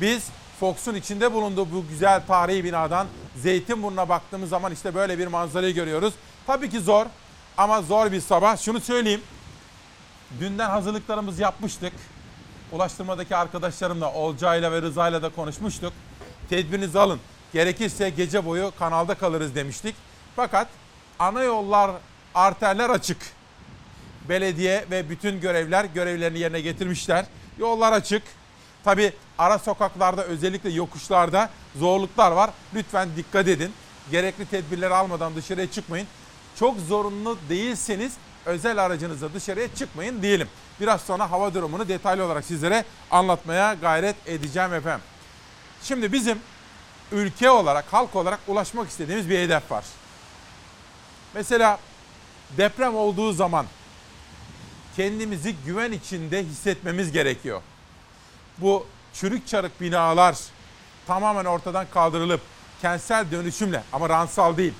[0.00, 0.28] biz
[0.60, 6.14] Fox'un içinde bulunduğu bu güzel tarihi binadan Zeytinburnu'na baktığımız zaman işte böyle bir manzarayı görüyoruz.
[6.46, 7.06] Tabii ki zor
[7.56, 8.56] ama zor bir sabah.
[8.56, 9.22] Şunu söyleyeyim.
[10.40, 11.92] Dünden hazırlıklarımızı yapmıştık.
[12.72, 15.92] Ulaştırmadaki arkadaşlarımla Olcay'la ve Rıza'yla da konuşmuştuk.
[16.50, 17.20] Tedbirinizi alın.
[17.52, 19.94] Gerekirse gece boyu kanalda kalırız demiştik.
[20.36, 20.68] Fakat
[21.18, 21.90] ana yollar,
[22.34, 23.18] arterler açık.
[24.28, 27.26] Belediye ve bütün görevler görevlerini yerine getirmişler.
[27.58, 28.22] Yollar açık.
[28.84, 32.50] Tabi ara sokaklarda özellikle yokuşlarda zorluklar var.
[32.74, 33.72] Lütfen dikkat edin.
[34.10, 36.06] Gerekli tedbirleri almadan dışarıya çıkmayın.
[36.58, 38.12] Çok zorunlu değilseniz
[38.46, 40.48] özel aracınızla dışarıya çıkmayın diyelim.
[40.80, 45.04] Biraz sonra hava durumunu detaylı olarak sizlere anlatmaya gayret edeceğim efendim.
[45.82, 46.38] Şimdi bizim
[47.12, 49.84] ülke olarak, halk olarak ulaşmak istediğimiz bir hedef var.
[51.34, 51.78] Mesela
[52.56, 53.66] deprem olduğu zaman
[54.96, 57.62] kendimizi güven içinde hissetmemiz gerekiyor.
[58.58, 60.36] Bu çürük çarık binalar
[61.06, 62.40] tamamen ortadan kaldırılıp
[62.82, 64.72] kentsel dönüşümle ama ransal değil,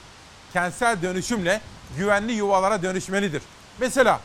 [0.53, 1.61] kentsel dönüşümle
[1.97, 3.43] güvenli yuvalara dönüşmelidir.
[3.81, 4.21] Mesela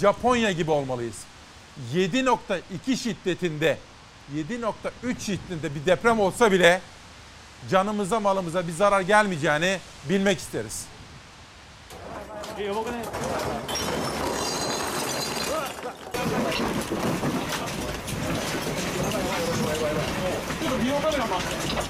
[0.00, 1.16] Japonya gibi olmalıyız.
[1.94, 3.78] 7.2 şiddetinde
[4.34, 6.80] 7.3 şiddetinde bir deprem olsa bile
[7.70, 10.86] canımıza malımıza bir zarar gelmeyeceğini bilmek isteriz.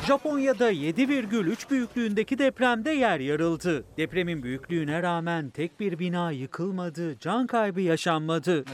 [0.07, 3.85] Japonya'da 7,3 büyüklüğündeki depremde yer yarıldı.
[3.97, 8.65] Depremin büyüklüğüne rağmen tek bir bina yıkılmadı, can kaybı yaşanmadı.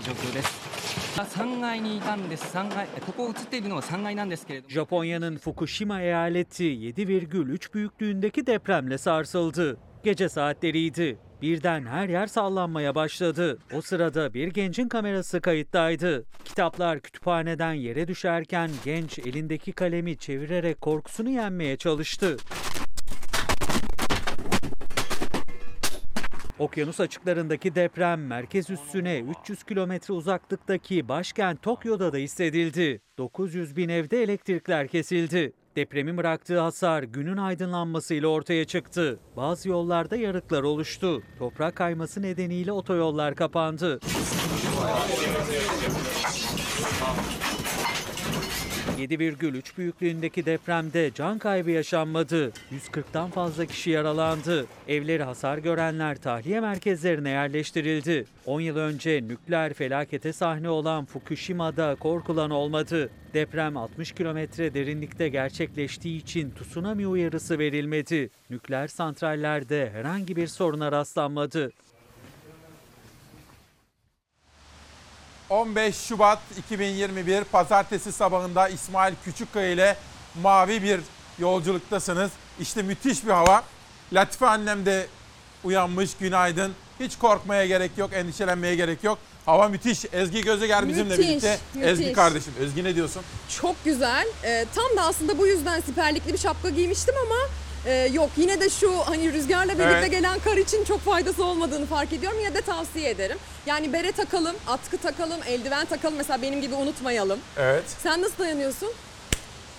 [4.68, 9.76] Japonya'nın Fukushima eyaleti 7,3 büyüklüğündeki depremle sarsıldı.
[10.04, 11.18] Gece saatleriydi.
[11.42, 13.58] Birden her yer sallanmaya başladı.
[13.74, 16.24] O sırada bir gencin kamerası kayıttaydı.
[16.44, 22.36] Kitaplar kütüphaneden yere düşerken genç elindeki kalemi çevirerek korkusunu yenmeye çalıştı.
[26.58, 33.00] Okyanus açıklarındaki deprem merkez üssüne 300 kilometre uzaklıktaki başkent Tokyo'da da hissedildi.
[33.18, 35.52] 900 bin evde elektrikler kesildi.
[35.76, 39.18] Depremin bıraktığı hasar günün aydınlanmasıyla ortaya çıktı.
[39.36, 41.22] Bazı yollarda yarıklar oluştu.
[41.38, 44.00] Toprak kayması nedeniyle otoyollar kapandı.
[48.98, 52.52] 7,3 büyüklüğündeki depremde can kaybı yaşanmadı.
[52.72, 54.66] 140'tan fazla kişi yaralandı.
[54.88, 58.24] Evleri hasar görenler tahliye merkezlerine yerleştirildi.
[58.46, 63.10] 10 yıl önce nükleer felakete sahne olan Fukushima'da korkulan olmadı.
[63.34, 68.30] Deprem 60 kilometre derinlikte gerçekleştiği için tsunami uyarısı verilmedi.
[68.50, 71.72] Nükleer santrallerde herhangi bir soruna rastlanmadı.
[75.50, 79.96] 15 Şubat 2021 Pazartesi sabahında İsmail Küçükkaya ile
[80.42, 81.00] mavi bir
[81.38, 82.30] yolculuktasınız.
[82.60, 83.62] İşte müthiş bir hava.
[84.12, 85.06] Latife annem de
[85.64, 86.72] uyanmış günaydın.
[87.00, 89.18] Hiç korkmaya gerek yok, endişelenmeye gerek yok.
[89.46, 90.04] Hava müthiş.
[90.12, 91.58] Ezgi Gözeger bizimle Müthiş, birlikte.
[91.74, 91.90] müthiş.
[91.92, 93.22] Ezgi kardeşim, Ezgi ne diyorsun?
[93.60, 94.26] Çok güzel.
[94.44, 97.36] Ee, tam da aslında bu yüzden siperlikli bir şapka giymiştim ama
[97.88, 100.10] e, yok yine de şu hani rüzgarla birlikte Evet.
[100.10, 102.38] gelen kar için çok faydası olmadığını fark ediyorum.
[102.40, 103.38] Yine de tavsiye ederim.
[103.66, 106.14] Yani bere takalım, atkı takalım, eldiven takalım.
[106.16, 107.38] Mesela benim gibi unutmayalım.
[107.58, 107.84] Evet.
[108.02, 108.88] Sen nasıl dayanıyorsun?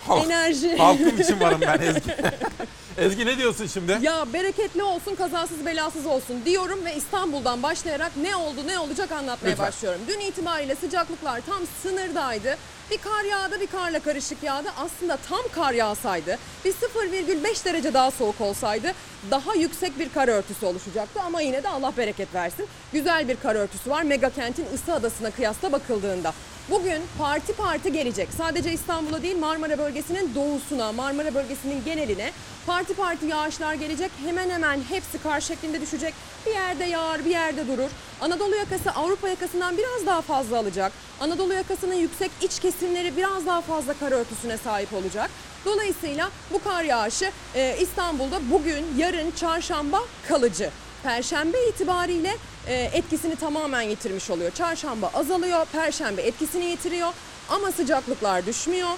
[0.07, 0.77] Halk- Enerji.
[0.77, 2.15] Halkım için varım ben Ezgi.
[2.97, 3.97] Ezgi ne diyorsun şimdi?
[4.01, 9.49] Ya bereketli olsun, kazasız belasız olsun diyorum ve İstanbul'dan başlayarak ne oldu ne olacak anlatmaya
[9.51, 9.67] Lütfen.
[9.67, 10.01] başlıyorum.
[10.07, 12.57] Dün itibariyle sıcaklıklar tam sınırdaydı.
[12.91, 14.69] Bir kar yağdı, bir karla karışık yağdı.
[14.77, 18.93] Aslında tam kar yağsaydı, bir 0,5 derece daha soğuk olsaydı
[19.31, 21.21] daha yüksek bir kar örtüsü oluşacaktı.
[21.21, 22.67] Ama yine de Allah bereket versin.
[22.93, 26.33] Güzel bir kar örtüsü var mega kentin ısı adasına kıyasla bakıldığında.
[26.69, 28.27] Bugün parti parti gelecek.
[28.37, 32.31] Sadece İstanbul'a değil Marmara bölgesinin doğusuna, Marmara bölgesinin geneline
[32.67, 34.11] parti parti yağışlar gelecek.
[34.25, 36.13] Hemen hemen hepsi kar şeklinde düşecek.
[36.45, 37.89] Bir yerde yağar, bir yerde durur.
[38.21, 40.91] Anadolu yakası Avrupa yakasından biraz daha fazla alacak.
[41.19, 45.29] Anadolu yakasının yüksek iç kesimleri biraz daha fazla kar örtüsüne sahip olacak.
[45.65, 50.69] Dolayısıyla bu kar yağışı e, İstanbul'da bugün, yarın, çarşamba kalıcı.
[51.03, 54.51] Perşembe itibariyle e, etkisini tamamen yitirmiş oluyor.
[54.51, 57.13] Çarşamba azalıyor, perşembe etkisini yitiriyor
[57.49, 58.89] ama sıcaklıklar düşmüyor.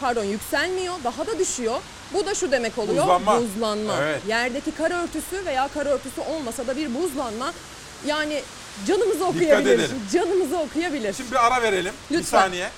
[0.00, 1.80] Pardon yükselmiyor, daha da düşüyor.
[2.14, 3.04] Bu da şu demek oluyor.
[3.04, 3.40] Buzlanma.
[3.42, 3.96] Buzlanma.
[4.02, 4.20] Evet.
[4.28, 7.52] Yerdeki kar örtüsü veya kar örtüsü olmasa da bir buzlanma
[8.06, 8.42] yani
[8.86, 9.74] canımızı okuyabilir.
[9.78, 9.96] edelim.
[10.12, 11.12] Canımızı okuyabilir.
[11.14, 11.94] Şimdi bir ara verelim.
[12.10, 12.40] Bir Lütfen.
[12.40, 12.70] saniye.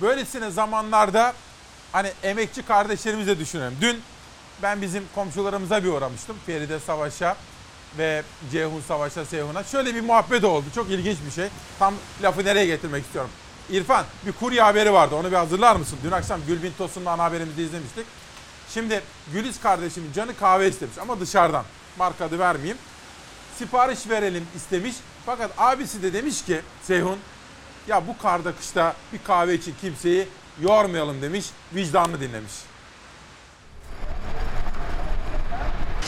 [0.00, 1.32] Böylesine zamanlarda
[1.92, 3.76] hani emekçi kardeşlerimize düşünelim.
[3.80, 4.02] Dün
[4.62, 6.36] ben bizim komşularımıza bir uğramıştım.
[6.46, 7.36] Feride Savaş'a
[7.98, 9.64] ve Ceyhun Savaş'a, Seyhun'a.
[9.64, 10.64] Şöyle bir muhabbet oldu.
[10.74, 11.48] Çok ilginç bir şey.
[11.78, 13.30] Tam lafı nereye getirmek istiyorum.
[13.70, 15.14] İrfan bir kurye haberi vardı.
[15.14, 15.98] Onu bir hazırlar mısın?
[16.04, 18.06] Dün akşam Gülbin Tosun'la ana haberimizde izlemiştik.
[18.74, 19.00] Şimdi
[19.32, 21.64] Güliz kardeşimin canı kahve istemiş ama dışarıdan.
[21.98, 22.78] Marka adı vermeyeyim.
[23.58, 24.94] Sipariş verelim istemiş.
[25.26, 27.18] Fakat abisi de demiş ki Seyhun
[27.88, 30.28] ya bu karda kışta bir kahve için kimseyi
[30.60, 31.46] yormayalım demiş.
[31.74, 32.52] Vicdanını dinlemiş.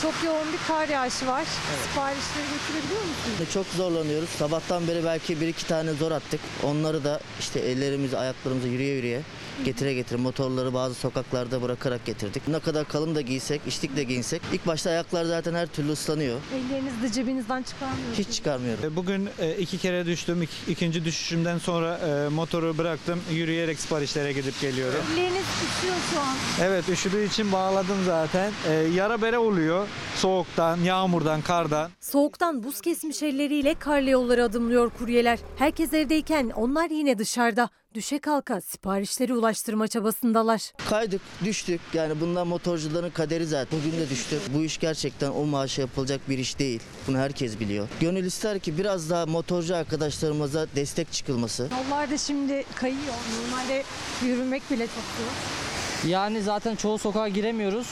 [0.01, 1.43] Çok yoğun bir kar yağışı var.
[1.87, 3.53] Siparişleri götürebiliyor musunuz?
[3.53, 4.29] Çok zorlanıyoruz.
[4.29, 6.39] Sabahtan beri belki bir iki tane zor attık.
[6.63, 9.21] Onları da işte ellerimizi, ayaklarımızı yürüye yürüye
[9.65, 12.47] getire getire motorları bazı sokaklarda bırakarak getirdik.
[12.47, 16.39] Ne kadar kalın da giysek, içlik de giyinsek ilk başta ayaklar zaten her türlü ıslanıyor.
[16.55, 18.17] Ellerinizi de cebinizden çıkarmıyorsunuz.
[18.19, 18.95] Hiç çıkarmıyorum.
[18.95, 20.41] Bugün e, iki kere düştüm.
[20.41, 23.19] İk- İkinci düşüşümden sonra e, motoru bıraktım.
[23.31, 24.99] Yürüyerek siparişlere gidip geliyorum.
[25.13, 26.35] Elleriniz üşüyor şu an.
[26.67, 28.51] Evet üşüdüğü için bağladım zaten.
[28.69, 29.87] E, Yara bere oluyor.
[30.15, 31.91] Soğuktan, yağmurdan, kardan.
[32.01, 35.39] Soğuktan buz kesmiş elleriyle karlı yolları adımlıyor kuryeler.
[35.57, 37.69] Herkes evdeyken onlar yine dışarıda.
[37.93, 40.61] Düşe kalka siparişleri ulaştırma çabasındalar.
[40.89, 41.81] Kaydık, düştük.
[41.93, 43.79] Yani bundan motorcuların kaderi zaten.
[43.79, 44.39] Bugün de düştük.
[44.53, 46.79] Bu iş gerçekten o maaşa yapılacak bir iş değil.
[47.07, 47.87] Bunu herkes biliyor.
[47.99, 51.69] Gönül ister ki biraz daha motorcu arkadaşlarımıza destek çıkılması.
[51.85, 53.13] Yollar da şimdi kayıyor.
[53.43, 53.83] Normalde
[54.25, 56.09] yürümek bile çok zor.
[56.09, 57.87] Yani zaten çoğu sokağa giremiyoruz.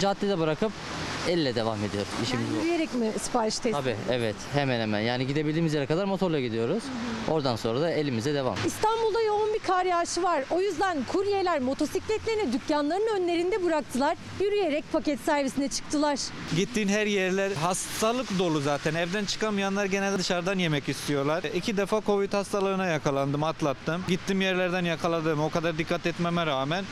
[0.00, 0.72] Caddede bırakıp
[1.28, 2.56] elle devam ediyor işimiz bu.
[2.56, 6.82] Yürüyerek mi sipariş teslim Tabii evet hemen hemen yani gidebildiğimiz yere kadar motorla gidiyoruz.
[7.28, 8.56] Oradan sonra da elimize devam.
[8.66, 10.44] İstanbul'da yoğun bir kar yağışı var.
[10.50, 14.16] O yüzden kuryeler motosikletlerini dükkanların önlerinde bıraktılar.
[14.40, 16.18] Yürüyerek paket servisine çıktılar.
[16.56, 18.94] Gittiğin her yerler hastalık dolu zaten.
[18.94, 21.44] Evden çıkamayanlar genelde dışarıdan yemek istiyorlar.
[21.54, 24.04] İki defa Covid hastalığına yakalandım, atlattım.
[24.08, 25.40] Gittim yerlerden yakaladım.
[25.40, 26.84] O kadar dikkat etmeme rağmen.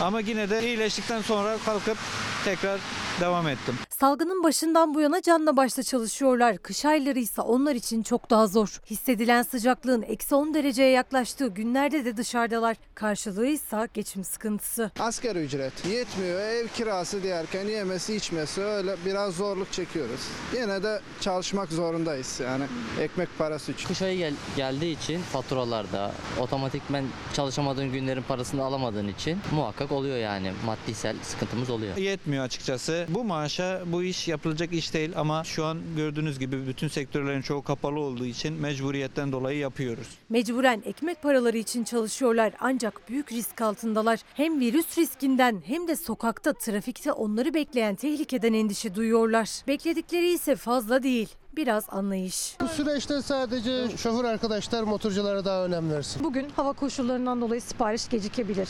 [0.00, 1.98] Ama yine de iyileştikten sonra kalkıp
[2.44, 2.80] tekrar
[3.20, 3.75] devam ettim.
[3.90, 6.58] Salgının başından bu yana canla başla çalışıyorlar.
[6.58, 8.80] Kış ayları ise onlar için çok daha zor.
[8.90, 12.76] Hissedilen sıcaklığın eksi 10 dereceye yaklaştığı günlerde de dışarıdalar.
[12.94, 14.90] Karşılığı ise geçim sıkıntısı.
[14.98, 16.40] Asgari ücret yetmiyor.
[16.40, 20.20] Ev kirası diyerken yemesi içmesi öyle biraz zorluk çekiyoruz.
[20.54, 22.64] Yine de çalışmak zorundayız yani
[23.00, 23.88] ekmek parası için.
[23.88, 30.52] Kış ayı gel- geldiği için faturalarda otomatikmen çalışamadığın günlerin parasını alamadığın için muhakkak oluyor yani
[30.66, 31.96] maddisel sıkıntımız oluyor.
[31.96, 33.06] Yetmiyor açıkçası.
[33.08, 37.62] Bu maaşa bu iş yapılacak iş değil ama şu an gördüğünüz gibi bütün sektörlerin çoğu
[37.62, 40.08] kapalı olduğu için mecburiyetten dolayı yapıyoruz.
[40.28, 44.20] Mecburen ekmek paraları için çalışıyorlar ancak büyük risk altındalar.
[44.34, 49.48] Hem virüs riskinden hem de sokakta, trafikte onları bekleyen tehlikeden endişe duyuyorlar.
[49.68, 51.28] Bekledikleri ise fazla değil.
[51.56, 52.56] Biraz anlayış.
[52.60, 56.24] Bu süreçte sadece şoför arkadaşlar motorculara daha önem versin.
[56.24, 58.68] Bugün hava koşullarından dolayı sipariş gecikebilir.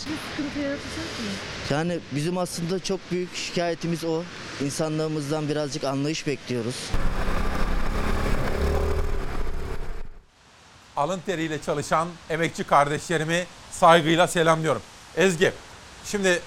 [1.70, 4.22] Yani bizim aslında çok büyük şikayetimiz o.
[4.64, 6.76] İnsanlığımızdan birazcık anlayış bekliyoruz.
[10.96, 14.82] alın teriyle çalışan emekçi kardeşlerimi saygıyla selamlıyorum.
[15.16, 15.52] Ezgi,
[16.04, 16.40] şimdi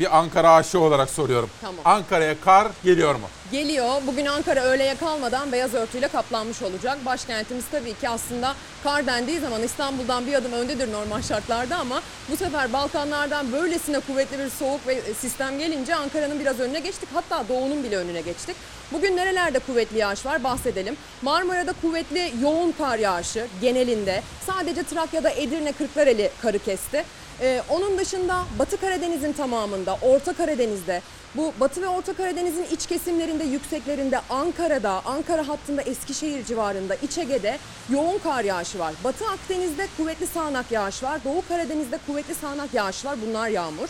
[0.00, 1.50] bir Ankara aşığı olarak soruyorum.
[1.60, 1.80] Tamam.
[1.84, 3.28] Ankara'ya kar geliyor mu?
[3.52, 4.02] Geliyor.
[4.06, 6.98] Bugün Ankara öğleye kalmadan beyaz örtüyle kaplanmış olacak.
[7.06, 12.36] Başkentimiz tabii ki aslında kar dendiği zaman İstanbul'dan bir adım öndedir normal şartlarda ama bu
[12.36, 17.08] sefer Balkanlardan böylesine kuvvetli bir soğuk ve sistem gelince Ankara'nın biraz önüne geçtik.
[17.14, 18.56] Hatta doğunun bile önüne geçtik.
[18.92, 20.96] Bugün nerelerde kuvvetli yağış var bahsedelim.
[21.22, 24.22] Marmara'da kuvvetli yoğun kar yağışı genelinde.
[24.46, 27.04] Sadece Trakya'da Edirne Kırklareli karı kesti.
[27.42, 31.02] Ee, onun dışında Batı Karadeniz'in tamamında, Orta Karadeniz'de,
[31.34, 37.58] bu Batı ve Orta Karadeniz'in iç kesimlerinde, yükseklerinde, Ankara'da, Ankara hattında, Eskişehir civarında, İç Ege'de
[37.90, 38.94] yoğun kar yağışı var.
[39.04, 41.20] Batı Akdeniz'de kuvvetli sağanak yağış var.
[41.24, 43.16] Doğu Karadeniz'de kuvvetli sağanak yağış var.
[43.26, 43.88] Bunlar yağmur.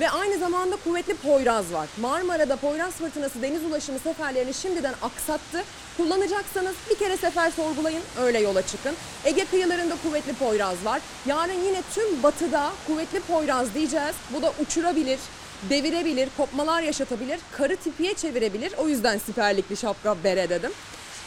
[0.00, 1.88] Ve aynı zamanda kuvvetli Poyraz var.
[2.00, 5.64] Marmara'da Poyraz fırtınası deniz ulaşımı seferlerini şimdiden aksattı.
[5.96, 8.94] Kullanacaksanız bir kere sefer sorgulayın, öyle yola çıkın.
[9.24, 11.00] Ege kıyılarında kuvvetli Poyraz var.
[11.26, 14.14] Yarın yine tüm batıda kuvvetli Poyraz diyeceğiz.
[14.34, 15.18] Bu da uçurabilir,
[15.70, 18.72] devirebilir, kopmalar yaşatabilir, karı tipiye çevirebilir.
[18.78, 20.70] O yüzden siperlikli şapka bere dedim.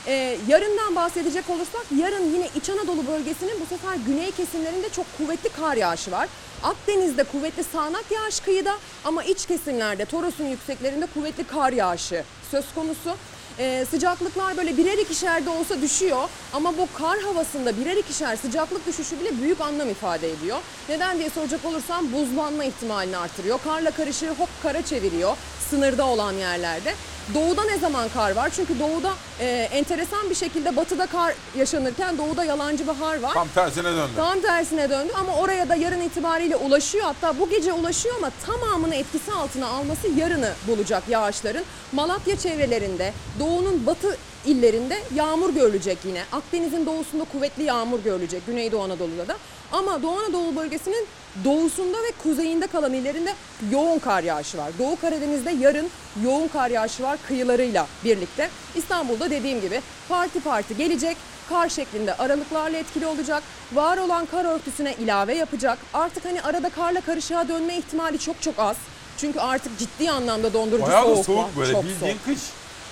[0.07, 5.49] Ee, yarından bahsedecek olursak yarın yine İç Anadolu bölgesinin bu sefer güney kesimlerinde çok kuvvetli
[5.49, 6.29] kar yağışı var.
[6.63, 13.15] Akdeniz'de kuvvetli sağanak yağış kıyıda ama iç kesimlerde Toros'un yükseklerinde kuvvetli kar yağışı söz konusu.
[13.59, 18.87] Ee, sıcaklıklar böyle birer ikişer de olsa düşüyor ama bu kar havasında birer ikişer sıcaklık
[18.87, 20.57] düşüşü bile büyük anlam ifade ediyor.
[20.89, 23.59] Neden diye soracak olursam buzlanma ihtimalini artırıyor.
[23.63, 25.37] Karla karışığı hop kara çeviriyor
[25.69, 26.93] sınırda olan yerlerde.
[27.33, 28.49] Doğuda ne zaman kar var?
[28.55, 33.34] Çünkü doğuda e, enteresan bir şekilde batıda kar yaşanırken doğuda yalancı bahar var.
[33.34, 34.11] Tam tersine döndü.
[34.15, 37.05] Tam tersine döndü ama oraya da yarın itibariyle ulaşıyor.
[37.05, 41.63] Hatta bu gece ulaşıyor ama tamamını etkisi altına alması yarını bulacak yağışların.
[41.91, 46.23] Malatya çevrelerinde, doğunun batı illerinde yağmur görülecek yine.
[46.32, 49.38] Akdeniz'in doğusunda kuvvetli yağmur görülecek Güneydoğu Anadolu'da da.
[49.71, 51.07] Ama Doğu Anadolu bölgesinin
[51.45, 53.34] doğusunda ve kuzeyinde kalan illerinde
[53.71, 54.71] yoğun kar yağışı var.
[54.79, 55.89] Doğu Karadeniz'de yarın
[56.23, 58.49] yoğun kar yağışı var kıyılarıyla birlikte.
[58.75, 61.17] İstanbul'da dediğim gibi parti parti gelecek.
[61.49, 63.43] Kar şeklinde aralıklarla etkili olacak.
[63.73, 65.77] Var olan kar örtüsüne ilave yapacak.
[65.93, 68.75] Artık hani arada karla karışığa dönme ihtimali çok çok az.
[69.17, 71.49] Çünkü artık ciddi anlamda dondurucu Bayağı da soğuk, soğuk var.
[71.57, 72.25] böyle Çok bildiğin soğuk.
[72.25, 72.39] kış.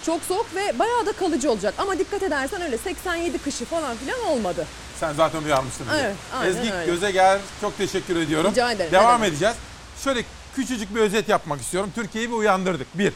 [0.05, 1.73] Çok soğuk ve bayağı da kalıcı olacak.
[1.77, 4.65] Ama dikkat edersen öyle 87 kışı falan filan olmadı.
[4.99, 5.85] Sen zaten uyarmışsın.
[5.91, 5.97] bizi.
[6.01, 6.85] Evet, aynen Ezgi öyle.
[6.91, 7.39] Göze gel.
[7.61, 8.51] Çok teşekkür ediyorum.
[8.51, 9.29] Rica ederim, Devam demek.
[9.33, 9.55] edeceğiz.
[10.03, 10.23] Şöyle
[10.55, 11.91] küçücük bir özet yapmak istiyorum.
[11.95, 12.87] Türkiye'yi bir uyandırdık.
[12.97, 13.13] Bir,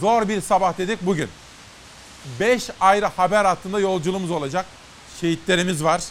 [0.00, 1.28] zor bir sabah dedik bugün.
[2.40, 4.66] Beş ayrı haber hattında yolculuğumuz olacak.
[5.20, 6.02] Şehitlerimiz var.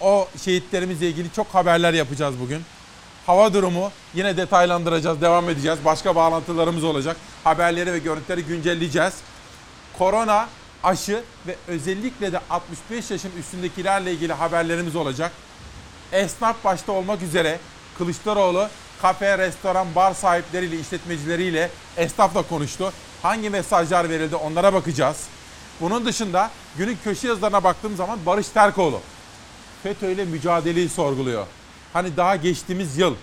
[0.00, 2.62] O şehitlerimizle ilgili çok haberler yapacağız bugün.
[3.26, 5.78] Hava durumu yine detaylandıracağız, devam edeceğiz.
[5.84, 7.16] Başka bağlantılarımız olacak.
[7.44, 9.12] Haberleri ve görüntüleri güncelleyeceğiz.
[9.98, 10.48] Korona,
[10.84, 15.32] aşı ve özellikle de 65 yaşın üstündekilerle ilgili haberlerimiz olacak.
[16.12, 17.58] Esnaf başta olmak üzere
[17.98, 18.68] Kılıçdaroğlu
[19.02, 22.92] kafe, restoran, bar sahipleriyle, işletmecileriyle esnafla konuştu.
[23.22, 25.26] Hangi mesajlar verildi onlara bakacağız.
[25.80, 29.00] Bunun dışında günün köşe yazılarına baktığım zaman Barış Terkoğlu
[29.82, 31.46] FETÖ ile mücadeleyi sorguluyor.
[31.92, 33.14] Hani daha geçtiğimiz yıl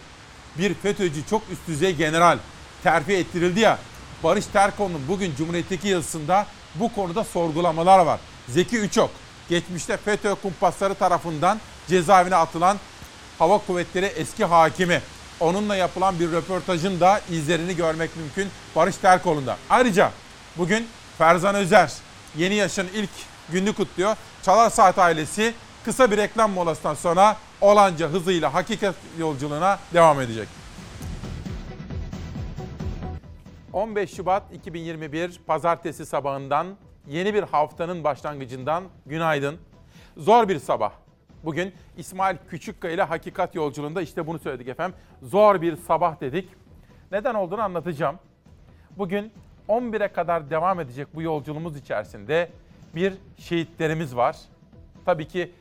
[0.57, 2.37] bir FETÖ'cü çok üst düzey general
[2.83, 3.79] terfi ettirildi ya.
[4.23, 6.47] Barış Terkoğlu'nun bugün Cumhuriyet'teki yazısında
[6.79, 8.19] bu konuda sorgulamalar var.
[8.49, 9.09] Zeki Üçok,
[9.49, 12.77] geçmişte FETÖ kumpasları tarafından cezaevine atılan
[13.39, 15.01] Hava Kuvvetleri eski hakimi.
[15.39, 19.57] Onunla yapılan bir röportajın da izlerini görmek mümkün Barış Terkoğlu'nda.
[19.69, 20.11] Ayrıca
[20.57, 21.93] bugün Ferzan Özer
[22.37, 23.09] yeni yaşın ilk
[23.49, 24.15] gününü kutluyor.
[24.43, 25.53] Çalar Saat ailesi
[25.85, 30.58] kısa bir reklam molasından sonra olanca hızıyla hakikat yolculuğuna devam edecek.
[33.73, 36.67] 15 Şubat 2021 Pazartesi sabahından
[37.07, 39.57] yeni bir haftanın başlangıcından günaydın.
[40.17, 40.91] Zor bir sabah.
[41.43, 44.97] Bugün İsmail Küçükkaya ile Hakikat Yolculuğunda işte bunu söyledik efendim.
[45.21, 46.49] Zor bir sabah dedik.
[47.11, 48.19] Neden olduğunu anlatacağım.
[48.97, 49.31] Bugün
[49.69, 52.49] 11'e kadar devam edecek bu yolculuğumuz içerisinde
[52.95, 54.37] bir şehitlerimiz var.
[55.05, 55.51] Tabii ki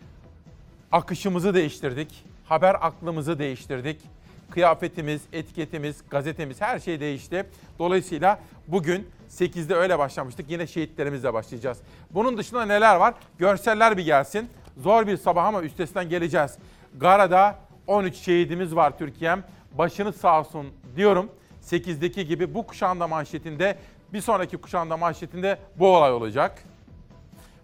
[0.93, 2.25] akışımızı değiştirdik.
[2.45, 4.01] Haber aklımızı değiştirdik.
[4.51, 7.47] Kıyafetimiz, etiketimiz, gazetemiz her şey değişti.
[7.79, 10.51] Dolayısıyla bugün 8'de öyle başlamıştık.
[10.51, 11.79] Yine şehitlerimizle başlayacağız.
[12.11, 13.15] Bunun dışında neler var?
[13.39, 14.51] Görseller bir gelsin.
[14.77, 16.59] Zor bir sabah ama üstesinden geleceğiz.
[17.01, 19.45] Gara'da 13 şehidimiz var Türkiye'm.
[19.79, 21.31] Başınız sağ olsun diyorum.
[21.63, 23.79] 8'deki gibi bu kuşağın da manşetinde,
[24.13, 26.63] bir sonraki kuşağın da manşetinde bu olay olacak.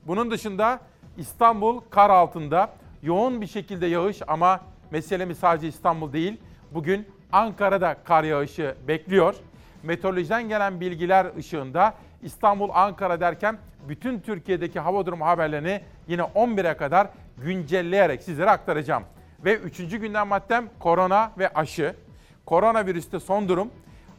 [0.06, 0.80] Bunun dışında
[1.16, 2.70] İstanbul kar altında
[3.02, 4.60] yoğun bir şekilde yağış ama
[4.90, 6.40] meselemiz sadece İstanbul değil.
[6.74, 9.34] Bugün Ankara'da kar yağışı bekliyor.
[9.82, 13.58] Meteorolojiden gelen bilgiler ışığında İstanbul, Ankara derken
[13.88, 17.08] bütün Türkiye'deki hava durumu haberlerini yine 11'e kadar
[17.38, 19.02] güncelleyerek sizlere aktaracağım.
[19.44, 21.94] Ve üçüncü gündem maddem korona ve aşı.
[22.46, 23.70] Koronavirüste son durum.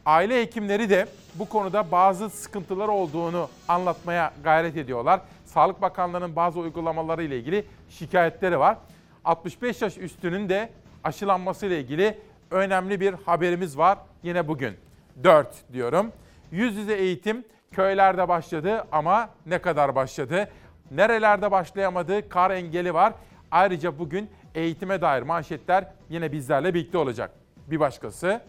[0.06, 5.20] Aile hekimleri de bu konuda bazı sıkıntılar olduğunu anlatmaya gayret ediyorlar.
[5.44, 8.78] Sağlık Bakanlığı'nın bazı uygulamaları ile ilgili şikayetleri var.
[9.24, 10.70] 65 yaş üstünün de
[11.04, 12.18] aşılanması ile ilgili
[12.50, 14.76] önemli bir haberimiz var yine bugün.
[15.24, 16.12] 4 diyorum.
[16.50, 20.48] Yüz yüze eğitim köylerde başladı ama ne kadar başladı?
[20.90, 22.28] Nerelerde başlayamadı?
[22.28, 23.12] Kar engeli var.
[23.50, 27.30] Ayrıca bugün eğitime dair manşetler yine bizlerle birlikte olacak.
[27.66, 28.40] Bir başkası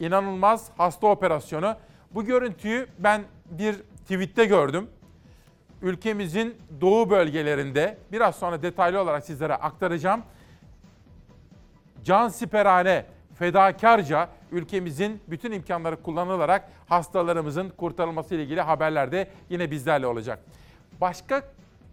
[0.00, 1.76] inanılmaz hasta operasyonu.
[2.14, 4.88] Bu görüntüyü ben bir tweette gördüm.
[5.82, 10.22] Ülkemizin doğu bölgelerinde biraz sonra detaylı olarak sizlere aktaracağım.
[12.04, 13.04] Can siperhane
[13.42, 20.38] fedakarca ülkemizin bütün imkanları kullanılarak hastalarımızın kurtarılması ile ilgili haberler de yine bizlerle olacak.
[21.00, 21.42] Başka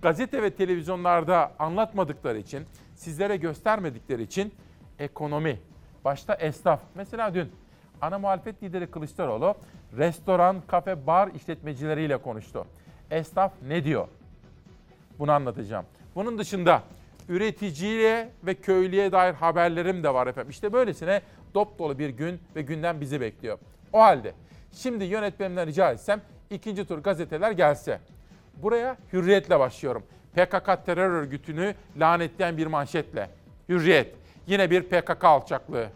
[0.01, 4.53] gazete ve televizyonlarda anlatmadıkları için, sizlere göstermedikleri için
[4.99, 5.59] ekonomi,
[6.05, 6.79] başta esnaf.
[6.95, 7.51] Mesela dün
[8.01, 9.55] ana muhalefet lideri Kılıçdaroğlu
[9.97, 12.65] restoran, kafe, bar işletmecileriyle konuştu.
[13.11, 14.07] Esnaf ne diyor?
[15.19, 15.85] Bunu anlatacağım.
[16.15, 16.83] Bunun dışında
[17.29, 20.49] üreticiye ve köylüye dair haberlerim de var efendim.
[20.49, 21.21] İşte böylesine
[21.53, 23.59] dop dolu bir gün ve günden bizi bekliyor.
[23.93, 24.33] O halde
[24.73, 27.99] şimdi yönetmenimden rica etsem ikinci tur gazeteler gelse.
[28.55, 30.03] Buraya hürriyetle başlıyorum.
[30.35, 33.29] PKK terör örgütünü lanetleyen bir manşetle.
[33.69, 34.15] Hürriyet.
[34.47, 35.89] Yine bir PKK alçaklığı.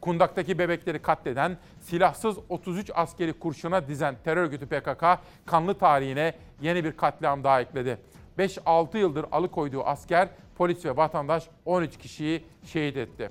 [0.00, 5.04] Kundak'taki bebekleri katleden, silahsız 33 askeri kurşuna dizen terör örgütü PKK
[5.46, 7.98] kanlı tarihine yeni bir katliam daha ekledi.
[8.38, 10.28] 5-6 yıldır alıkoyduğu asker,
[10.58, 13.30] polis ve vatandaş 13 kişiyi şehit etti.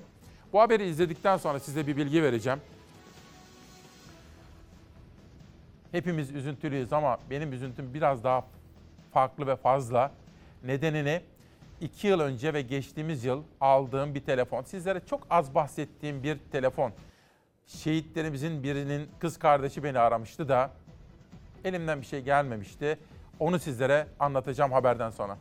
[0.52, 2.60] Bu haberi izledikten sonra size bir bilgi vereceğim.
[5.92, 8.44] Hepimiz üzüntülüyüz ama benim üzüntüm biraz daha
[9.12, 10.12] farklı ve fazla.
[10.64, 11.22] Nedenini
[11.80, 14.62] 2 yıl önce ve geçtiğimiz yıl aldığım bir telefon.
[14.62, 16.92] Sizlere çok az bahsettiğim bir telefon.
[17.66, 20.70] Şehitlerimizin birinin kız kardeşi beni aramıştı da
[21.64, 22.98] elimden bir şey gelmemişti.
[23.38, 25.38] Onu sizlere anlatacağım haberden sonra.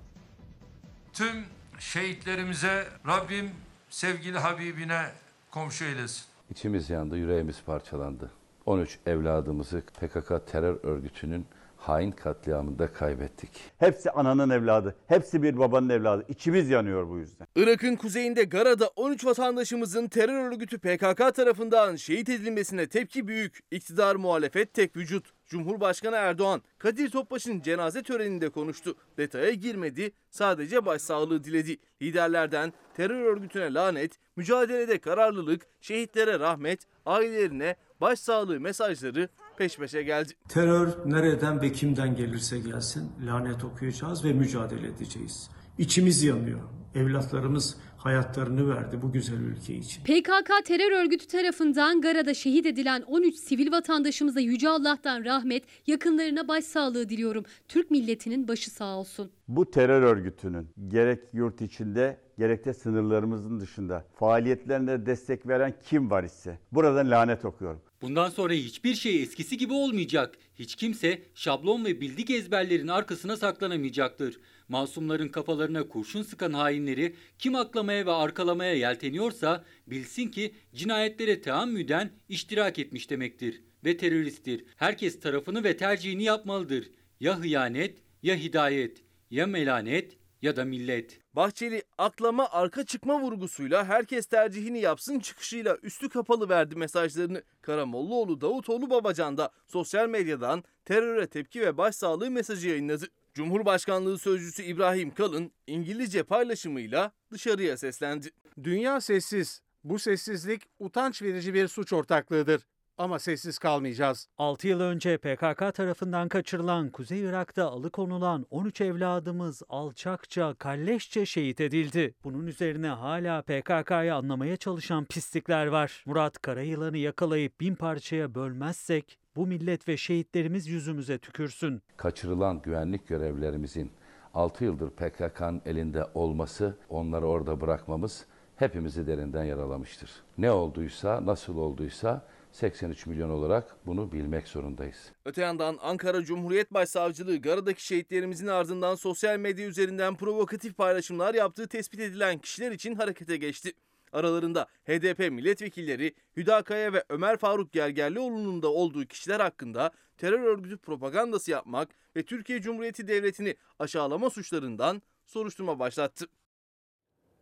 [1.14, 1.46] Tüm
[1.80, 3.52] şehitlerimize Rabbim
[3.90, 5.06] sevgili Habibine
[5.52, 6.24] komşu eylesin.
[6.52, 8.32] İçimiz yandı, yüreğimiz parçalandı.
[8.66, 11.46] 13 evladımızı PKK terör örgütünün
[11.78, 13.50] hain katliamında kaybettik.
[13.78, 16.26] Hepsi ananın evladı, hepsi bir babanın evladı.
[16.30, 17.48] İçimiz yanıyor bu yüzden.
[17.56, 23.60] Irak'ın kuzeyinde Gara'da 13 vatandaşımızın terör örgütü PKK tarafından şehit edilmesine tepki büyük.
[23.72, 25.37] İktidar muhalefet tek vücut.
[25.48, 28.96] Cumhurbaşkanı Erdoğan Kadir Topbaş'ın cenaze töreninde konuştu.
[29.18, 31.78] Detaya girmedi, sadece başsağlığı diledi.
[32.02, 40.34] Liderlerden terör örgütüne lanet, mücadelede kararlılık, şehitlere rahmet, ailelerine başsağlığı mesajları peş peşe geldi.
[40.50, 45.50] Terör nereden ve kimden gelirse gelsin lanet okuyacağız ve mücadele edeceğiz.
[45.78, 46.77] İçimiz yanıyor.
[46.96, 50.04] Evlatlarımız hayatlarını verdi bu güzel ülke için.
[50.04, 57.10] PKK terör örgütü tarafından Gara'da şehit edilen 13 sivil vatandaşımıza Yüce Allah'tan rahmet, yakınlarına başsağlığı
[57.10, 57.46] diliyorum.
[57.68, 59.32] Türk milletinin başı sağ olsun.
[59.48, 66.24] Bu terör örgütünün gerek yurt içinde gerek de sınırlarımızın dışında faaliyetlerine destek veren kim var
[66.24, 67.82] ise buradan lanet okuyorum.
[68.02, 70.36] Bundan sonra hiçbir şey eskisi gibi olmayacak.
[70.56, 74.40] Hiç kimse şablon ve bildik ezberlerin arkasına saklanamayacaktır.
[74.70, 82.80] Masumların kafalarına kurşun sıkan hainleri kim aklamaya ve arkalamaya yelteniyorsa bilsin ki cinayetlere teammüden iştirak
[82.80, 84.66] etmiş demektir ve teröristtir.
[84.76, 86.92] Herkes tarafını ve tercihini yapmalıdır.
[87.20, 91.20] Ya hıyanet ya hidayet, ya melanet ya da millet.
[91.34, 97.44] Bahçeli aklama arka çıkma vurgusuyla herkes tercihini yapsın çıkışıyla üstü kapalı verdi mesajlarını.
[97.62, 103.08] Karamollaoğlu Davutoğlu Babacan da sosyal medyadan teröre tepki ve başsağlığı mesajı yayınladı.
[103.38, 108.30] Cumhurbaşkanlığı Sözcüsü İbrahim Kalın İngilizce paylaşımıyla dışarıya seslendi.
[108.64, 109.62] Dünya sessiz.
[109.84, 112.62] Bu sessizlik utanç verici bir suç ortaklığıdır.
[112.98, 114.28] Ama sessiz kalmayacağız.
[114.38, 122.14] 6 yıl önce PKK tarafından kaçırılan Kuzey Irak'ta alıkonulan 13 evladımız alçakça, kalleşçe şehit edildi.
[122.24, 126.04] Bunun üzerine hala PKK'yı anlamaya çalışan pislikler var.
[126.06, 131.82] Murat Karayılan'ı yakalayıp bin parçaya bölmezsek bu millet ve şehitlerimiz yüzümüze tükürsün.
[131.98, 133.92] Kaçırılan güvenlik görevlerimizin
[134.34, 138.26] 6 yıldır PKK'nın elinde olması, onları orada bırakmamız
[138.56, 140.12] hepimizi derinden yaralamıştır.
[140.38, 145.12] Ne olduysa, nasıl olduysa 83 milyon olarak bunu bilmek zorundayız.
[145.26, 152.00] Öte yandan Ankara Cumhuriyet Başsavcılığı Gara'daki şehitlerimizin ardından sosyal medya üzerinden provokatif paylaşımlar yaptığı tespit
[152.00, 153.74] edilen kişiler için harekete geçti.
[154.12, 161.52] Aralarında HDP milletvekilleri Hüdakaya ve Ömer Faruk Gergerlioğlu'nun da olduğu kişiler hakkında terör örgütü propagandası
[161.52, 166.26] yapmak ve Türkiye Cumhuriyeti Devleti'ni aşağılama suçlarından soruşturma başlattı.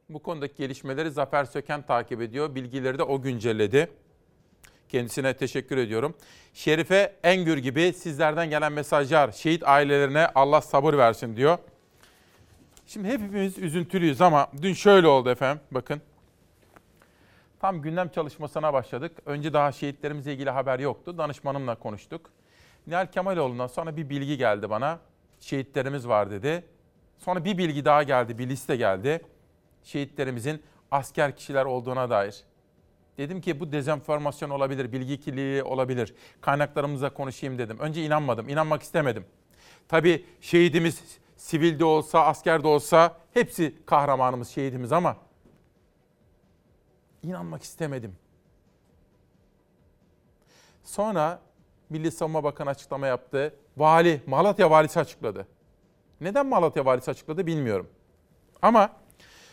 [0.10, 2.56] Bu konudaki gelişmeleri Zafer Söken takip ediyor.
[2.56, 3.90] Bilgileri de o güncelledi.
[4.90, 6.16] Kendisine teşekkür ediyorum.
[6.54, 11.58] Şerife Engür gibi sizlerden gelen mesajlar, şehit ailelerine Allah sabır versin diyor.
[12.88, 15.64] Şimdi hepimiz üzüntülüyüz ama dün şöyle oldu efendim.
[15.72, 16.02] Bakın.
[17.66, 19.12] Tam gündem çalışmasına başladık.
[19.26, 21.18] Önce daha şehitlerimizle ilgili haber yoktu.
[21.18, 22.30] Danışmanımla konuştuk.
[22.88, 25.00] Nihal Kemaloğlu'ndan sonra bir bilgi geldi bana.
[25.40, 26.66] Şehitlerimiz var dedi.
[27.18, 29.22] Sonra bir bilgi daha geldi, bir liste geldi.
[29.84, 32.44] Şehitlerimizin asker kişiler olduğuna dair.
[33.18, 36.16] Dedim ki bu dezenformasyon olabilir, bilgi kirliliği olabilir.
[36.42, 37.80] Kaynaklarımızla konuşayım dedim.
[37.80, 39.26] Önce inanmadım, inanmak istemedim.
[39.88, 41.04] Tabii şehidimiz
[41.38, 45.25] sivilde olsa, askerde olsa hepsi kahramanımız, şehidimiz ama
[47.26, 48.16] inanmak istemedim.
[50.84, 51.42] Sonra
[51.90, 53.56] Milli Savunma Bakanı açıklama yaptı.
[53.78, 55.48] Vali, Malatya valisi açıkladı.
[56.22, 57.90] Neden Malatya valisi açıkladı bilmiyorum.
[58.62, 58.90] Ama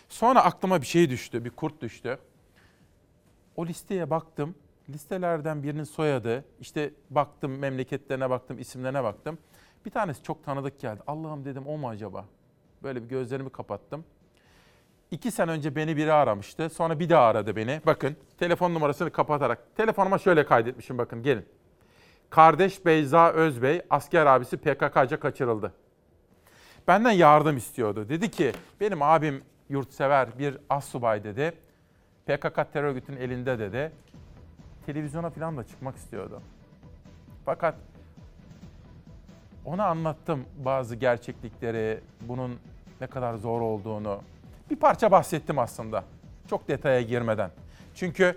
[0.08, 2.18] sonra aklıma bir şey düştü, bir kurt düştü.
[3.56, 4.54] O listeye baktım.
[4.88, 9.38] Listelerden birinin soyadı, işte baktım memleketlerine baktım, isimlerine baktım.
[9.84, 11.02] Bir tanesi çok tanıdık geldi.
[11.06, 12.24] Allah'ım dedim o mu acaba?
[12.82, 14.04] Böyle bir gözlerimi kapattım.
[15.12, 16.70] İki sene önce beni biri aramıştı.
[16.70, 17.80] Sonra bir daha aradı beni.
[17.86, 19.76] Bakın telefon numarasını kapatarak.
[19.76, 21.46] Telefonuma şöyle kaydetmişim bakın gelin.
[22.30, 25.72] Kardeş Beyza Özbey asker abisi PKK'ca kaçırıldı.
[26.88, 28.08] Benden yardım istiyordu.
[28.08, 31.52] Dedi ki benim abim yurtsever bir assubay dedi.
[32.26, 33.92] PKK terör örgütünün elinde dedi.
[34.86, 36.42] Televizyona falan da çıkmak istiyordu.
[37.44, 37.74] Fakat
[39.64, 42.58] ona anlattım bazı gerçeklikleri, bunun
[43.00, 44.20] ne kadar zor olduğunu.
[44.70, 46.04] Bir parça bahsettim aslında.
[46.50, 47.50] Çok detaya girmeden.
[47.94, 48.36] Çünkü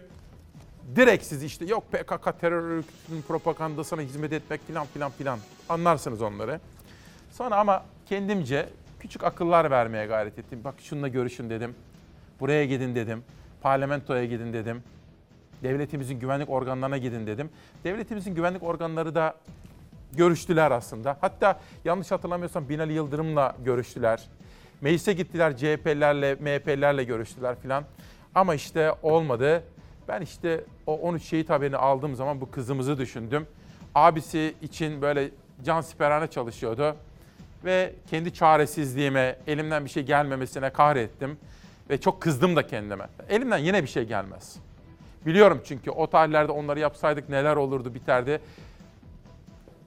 [0.95, 6.59] direkt siz işte yok PKK terör örgütünün propagandasına hizmet etmek filan filan filan anlarsınız onları.
[7.31, 8.69] Sonra ama kendimce
[8.99, 10.61] küçük akıllar vermeye gayret ettim.
[10.63, 11.75] Bak şununla görüşün dedim.
[12.39, 13.23] Buraya gidin dedim.
[13.61, 14.83] Parlamentoya gidin dedim.
[15.63, 17.49] Devletimizin güvenlik organlarına gidin dedim.
[17.83, 19.35] Devletimizin güvenlik organları da
[20.13, 21.17] görüştüler aslında.
[21.21, 24.27] Hatta yanlış hatırlamıyorsam Binali Yıldırım'la görüştüler.
[24.81, 27.83] Meclise gittiler CHP'lerle, MHP'lerle görüştüler filan.
[28.35, 29.63] Ama işte olmadı.
[30.07, 33.47] Ben işte o 13 şehit haberini aldığım zaman bu kızımızı düşündüm.
[33.95, 35.29] Abisi için böyle
[35.63, 36.95] can siperhane çalışıyordu.
[37.65, 41.37] Ve kendi çaresizliğime, elimden bir şey gelmemesine kahrettim.
[41.89, 43.07] Ve çok kızdım da kendime.
[43.29, 44.55] Elimden yine bir şey gelmez.
[45.25, 48.41] Biliyorum çünkü o tarihlerde onları yapsaydık neler olurdu biterdi.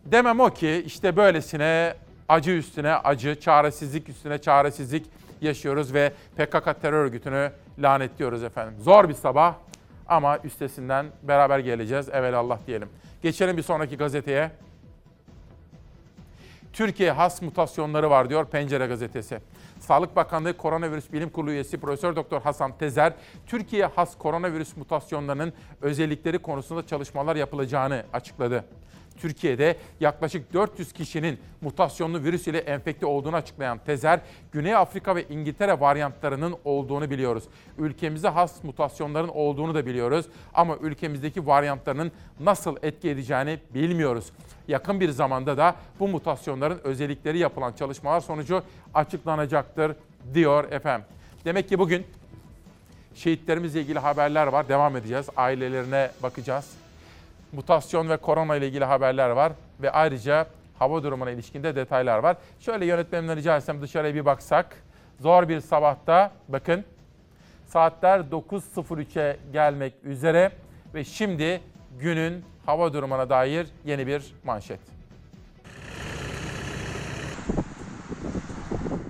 [0.05, 1.95] Demem o ki işte böylesine
[2.29, 5.07] acı üstüne acı, çaresizlik üstüne çaresizlik
[5.41, 8.75] yaşıyoruz ve PKK terör örgütünü lanetliyoruz efendim.
[8.81, 9.55] Zor bir sabah
[10.09, 12.09] ama üstesinden beraber geleceğiz.
[12.09, 12.89] Evelallah diyelim.
[13.23, 14.51] Geçelim bir sonraki gazeteye.
[16.73, 19.39] Türkiye has mutasyonları var diyor Pencere gazetesi.
[19.81, 23.13] Sağlık Bakanlığı Koronavirüs Bilim Kurulu üyesi Profesör Doktor Hasan Tezer,
[23.47, 25.53] Türkiye has koronavirüs mutasyonlarının
[25.83, 28.65] özellikleri konusunda çalışmalar yapılacağını açıkladı.
[29.19, 34.21] Türkiye'de yaklaşık 400 kişinin mutasyonlu virüs ile enfekte olduğunu açıklayan Tezer,
[34.53, 37.45] Güney Afrika ve İngiltere varyantlarının olduğunu biliyoruz.
[37.79, 44.33] Ülkemize has mutasyonların olduğunu da biliyoruz ama ülkemizdeki varyantlarının nasıl etki edeceğini bilmiyoruz.
[44.69, 48.63] Yakın bir zamanda da bu mutasyonların özellikleri yapılan çalışmalar sonucu
[48.95, 49.97] açıklanacaktır
[50.35, 51.07] diyor efendim.
[51.45, 52.07] Demek ki bugün
[53.15, 54.69] şehitlerimizle ilgili haberler var.
[54.69, 55.27] Devam edeceğiz.
[55.37, 56.78] Ailelerine bakacağız
[57.53, 60.47] mutasyon ve korona ile ilgili haberler var ve ayrıca
[60.79, 62.37] hava durumuna ilişkinde detaylar var.
[62.61, 64.77] Şöyle yönetmenimden rica etsem dışarıya bir baksak.
[65.21, 66.85] Zor bir sabahta bakın
[67.67, 70.53] saatler 9.03'e gelmek üzere
[70.95, 71.61] ve şimdi
[72.01, 74.98] günün hava durumuna dair yeni bir manşet.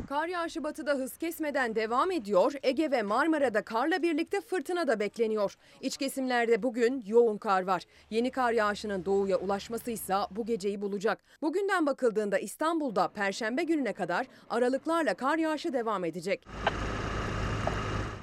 [0.09, 2.53] Kar yağışı batıda hız kesmeden devam ediyor.
[2.63, 5.55] Ege ve Marmara'da karla birlikte fırtına da bekleniyor.
[5.81, 7.83] İç kesimlerde bugün yoğun kar var.
[8.11, 11.19] Yeni kar yağışının doğuya ulaşması ise bu geceyi bulacak.
[11.43, 16.47] Bugünden bakıldığında İstanbul'da perşembe gününe kadar aralıklarla kar yağışı devam edecek.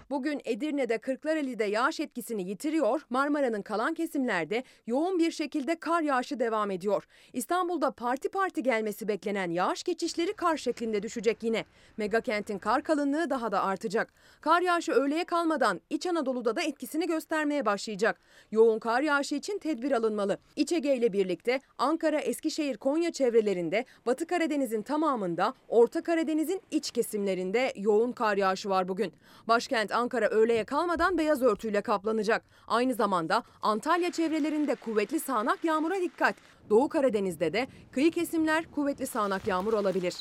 [0.09, 3.01] Bugün Edirne'de Kırklareli'de yağış etkisini yitiriyor.
[3.09, 7.07] Marmara'nın kalan kesimlerde yoğun bir şekilde kar yağışı devam ediyor.
[7.33, 11.65] İstanbul'da parti parti gelmesi beklenen yağış geçişleri kar şeklinde düşecek yine.
[11.97, 14.13] Megakentin kar kalınlığı daha da artacak.
[14.41, 18.19] Kar yağışı öğleye kalmadan İç Anadolu'da da etkisini göstermeye başlayacak.
[18.51, 20.37] Yoğun kar yağışı için tedbir alınmalı.
[20.55, 27.73] İç Ege ile birlikte Ankara, Eskişehir, Konya çevrelerinde, Batı Karadeniz'in tamamında, Orta Karadeniz'in iç kesimlerinde
[27.75, 29.13] yoğun kar yağışı var bugün.
[29.47, 32.41] Başkent Ankara öğleye kalmadan beyaz örtüyle kaplanacak.
[32.67, 36.35] Aynı zamanda Antalya çevrelerinde kuvvetli sağanak yağmura dikkat.
[36.69, 40.15] Doğu Karadeniz'de de kıyı kesimler kuvvetli sağanak yağmur olabilir.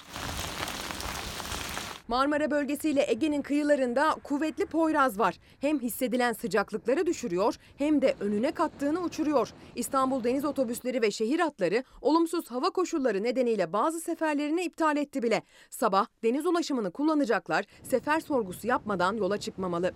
[2.08, 5.38] Marmara bölgesiyle Ege'nin kıyılarında kuvvetli poyraz var.
[5.60, 9.48] Hem hissedilen sıcaklıkları düşürüyor hem de önüne kattığını uçuruyor.
[9.76, 15.42] İstanbul deniz otobüsleri ve şehir hatları olumsuz hava koşulları nedeniyle bazı seferlerini iptal etti bile.
[15.70, 19.92] Sabah deniz ulaşımını kullanacaklar sefer sorgusu yapmadan yola çıkmamalı.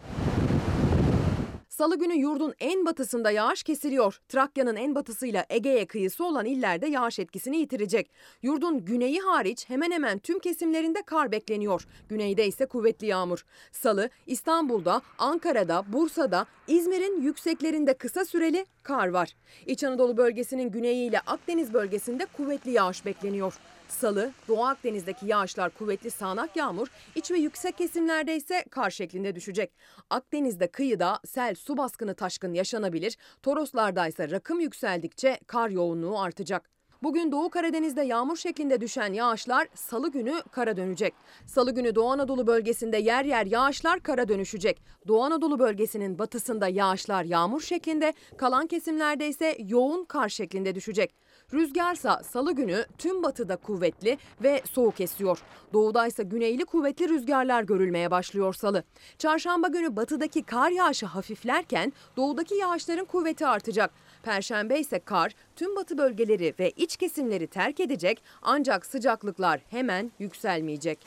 [1.78, 4.20] Salı günü yurdun en batısında yağış kesiliyor.
[4.28, 8.10] Trakya'nın en batısıyla Ege'ye kıyısı olan illerde yağış etkisini yitirecek.
[8.42, 11.86] Yurdun güneyi hariç hemen hemen tüm kesimlerinde kar bekleniyor.
[12.08, 13.44] Güneyde ise kuvvetli yağmur.
[13.72, 19.34] Salı İstanbul'da, Ankara'da, Bursa'da, İzmir'in yükseklerinde kısa süreli kar var.
[19.66, 23.54] İç Anadolu bölgesinin güneyiyle Akdeniz bölgesinde kuvvetli yağış bekleniyor.
[23.88, 29.72] Salı, Doğu Akdeniz'deki yağışlar kuvvetli sağanak yağmur, iç ve yüksek kesimlerde ise kar şeklinde düşecek.
[30.10, 33.16] Akdeniz'de kıyıda sel, su baskını taşkın yaşanabilir.
[33.42, 36.77] Toroslarda ise rakım yükseldikçe kar yoğunluğu artacak.
[37.02, 41.14] Bugün Doğu Karadeniz'de yağmur şeklinde düşen yağışlar salı günü kara dönecek.
[41.46, 44.82] Salı günü Doğu Anadolu bölgesinde yer yer yağışlar kara dönüşecek.
[45.08, 51.14] Doğu Anadolu bölgesinin batısında yağışlar yağmur şeklinde, kalan kesimlerde ise yoğun kar şeklinde düşecek.
[51.52, 55.42] Rüzgarsa salı günü tüm batıda kuvvetli ve soğuk esiyor.
[55.72, 58.84] Doğuda ise güneyli kuvvetli rüzgarlar görülmeye başlıyor salı.
[59.18, 63.90] Çarşamba günü batıdaki kar yağışı hafiflerken doğudaki yağışların kuvveti artacak.
[64.22, 70.98] Perşembe ise kar tüm batı bölgeleri ve iç kesimleri terk edecek ancak sıcaklıklar hemen yükselmeyecek.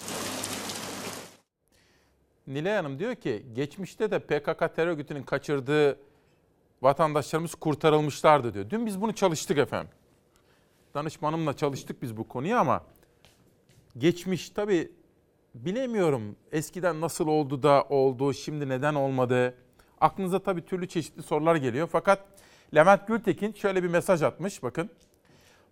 [2.47, 5.99] Nilay Hanım diyor ki geçmişte de PKK terör örgütünün kaçırdığı
[6.81, 8.69] vatandaşlarımız kurtarılmışlardı diyor.
[8.69, 9.91] Dün biz bunu çalıştık efendim.
[10.93, 12.83] Danışmanımla çalıştık biz bu konuyu ama
[13.97, 14.91] geçmiş tabii
[15.55, 19.55] bilemiyorum eskiden nasıl oldu da oldu, şimdi neden olmadı.
[20.01, 21.89] Aklınıza tabii türlü çeşitli sorular geliyor.
[21.91, 22.25] Fakat
[22.75, 24.89] Levent Gültekin şöyle bir mesaj atmış bakın.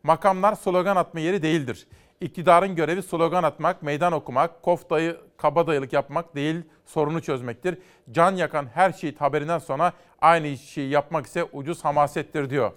[0.03, 1.87] Makamlar slogan atma yeri değildir.
[2.21, 7.77] İktidarın görevi slogan atmak, meydan okumak, koftayı kabadayılık yapmak değil, sorunu çözmektir.
[8.11, 12.71] Can yakan her şehit haberinden sonra aynı şeyi yapmak ise ucuz hamasettir diyor.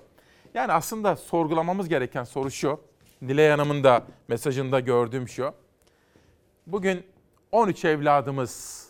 [0.54, 2.80] Yani aslında sorgulamamız gereken soru şu.
[3.22, 5.54] Nilay Hanım'ın da mesajında gördüğüm şu.
[6.66, 7.06] Bugün
[7.52, 8.86] 13 evladımız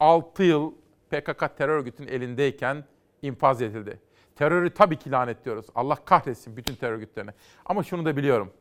[0.00, 0.72] 6 yıl
[1.10, 2.84] PKK terör örgütünün elindeyken
[3.22, 4.00] infaz edildi.
[4.36, 5.66] Terörü tabii ki lanetliyoruz.
[5.74, 7.30] Allah kahretsin bütün terör örgütlerini.
[7.64, 8.52] Ama şunu da biliyorum.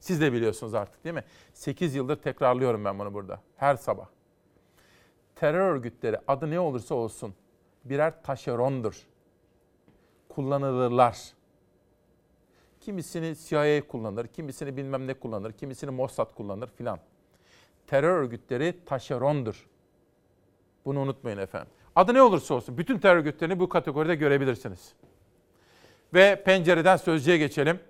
[0.00, 1.24] Siz de biliyorsunuz artık değil mi?
[1.52, 3.40] 8 yıldır tekrarlıyorum ben bunu burada.
[3.56, 4.06] Her sabah.
[5.34, 7.34] Terör örgütleri adı ne olursa olsun
[7.84, 9.06] birer taşerondur.
[10.28, 11.18] Kullanılırlar.
[12.80, 16.98] Kimisini CIA kullanır, kimisini bilmem ne kullanır, kimisini Mossad kullanır filan.
[17.86, 19.66] Terör örgütleri taşerondur.
[20.84, 21.72] Bunu unutmayın efendim.
[21.96, 24.92] Adı ne olursa olsun bütün terör örgütlerini bu kategoride görebilirsiniz.
[26.14, 27.80] Ve pencereden sözcüye geçelim.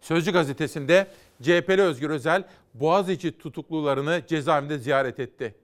[0.00, 1.06] Sözcü gazetesinde
[1.42, 2.44] CHP'li Özgür Özel
[2.74, 5.54] Boğaziçi tutuklularını cezaevinde ziyaret etti.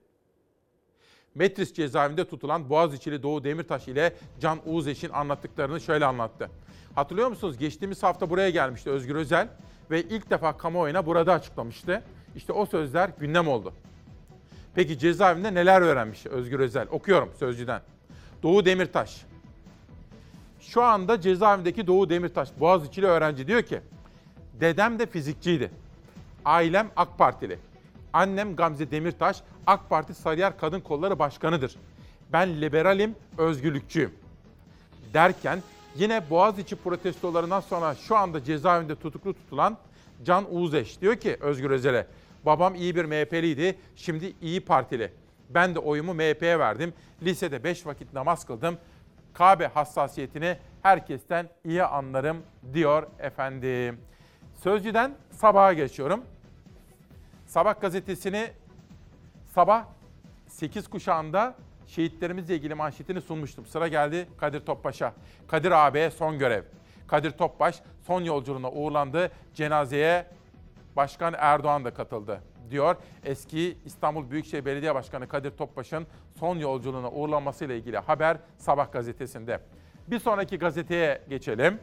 [1.35, 6.49] Metris cezaevinde tutulan Boğaziçi'li Doğu Demirtaş ile Can Uğuzeş'in anlattıklarını şöyle anlattı.
[6.95, 7.57] Hatırlıyor musunuz?
[7.57, 9.47] Geçtiğimiz hafta buraya gelmişti Özgür Özel
[9.91, 12.03] ve ilk defa kamuoyuna burada açıklamıştı.
[12.35, 13.73] İşte o sözler gündem oldu.
[14.75, 16.87] Peki cezaevinde neler öğrenmiş Özgür Özel?
[16.91, 17.81] Okuyorum sözcüden.
[18.43, 19.25] Doğu Demirtaş.
[20.59, 23.81] Şu anda cezaevindeki Doğu Demirtaş Boğaziçi'li öğrenci diyor ki
[24.59, 25.71] dedem de fizikçiydi.
[26.45, 27.59] Ailem AK Partili.
[28.13, 31.75] Annem Gamze Demirtaş AK Parti Sarıyer Kadın Kolları Başkanı'dır.
[32.33, 34.13] Ben liberalim, özgürlükçüyüm.
[35.13, 35.63] Derken
[35.95, 39.77] yine Boğaziçi protestolarından sonra şu anda cezaevinde tutuklu tutulan
[40.25, 42.07] Can Uğuzeş diyor ki Özgür Özel'e
[42.45, 45.11] babam iyi bir MHP'liydi şimdi iyi Partili.
[45.49, 46.93] Ben de oyumu MHP'ye verdim.
[47.21, 48.77] Lisede 5 vakit namaz kıldım.
[49.33, 53.99] Kabe hassasiyetini herkesten iyi anlarım diyor efendim.
[54.53, 56.25] Sözcüden sabaha geçiyorum.
[57.45, 58.51] Sabah gazetesini
[59.53, 59.85] sabah
[60.47, 61.55] 8 kuşağında
[61.87, 63.65] şehitlerimizle ilgili manşetini sunmuştum.
[63.65, 65.13] Sıra geldi Kadir Topbaş'a.
[65.47, 66.63] Kadir ağabeye son görev.
[67.07, 69.31] Kadir Topbaş son yolculuğuna uğurlandı.
[69.53, 70.25] Cenazeye
[70.95, 72.95] Başkan Erdoğan da katıldı diyor.
[73.23, 76.07] Eski İstanbul Büyükşehir Belediye Başkanı Kadir Topbaş'ın
[76.39, 79.59] son yolculuğuna uğurlanmasıyla ilgili haber Sabah gazetesinde.
[80.07, 81.79] Bir sonraki gazeteye geçelim.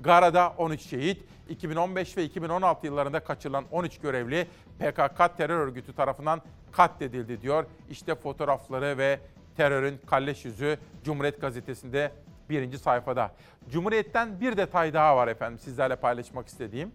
[0.00, 4.46] Gara'da 13 şehit, 2015 ve 2016 yıllarında kaçırılan 13 görevli
[4.78, 6.42] PKK terör örgütü tarafından
[6.72, 7.64] katledildi diyor.
[7.90, 9.20] İşte fotoğrafları ve
[9.56, 12.12] terörün kalleş yüzü Cumhuriyet Gazetesi'nde
[12.52, 13.32] birinci sayfada.
[13.70, 16.92] Cumhuriyet'ten bir detay daha var efendim sizlerle paylaşmak istediğim.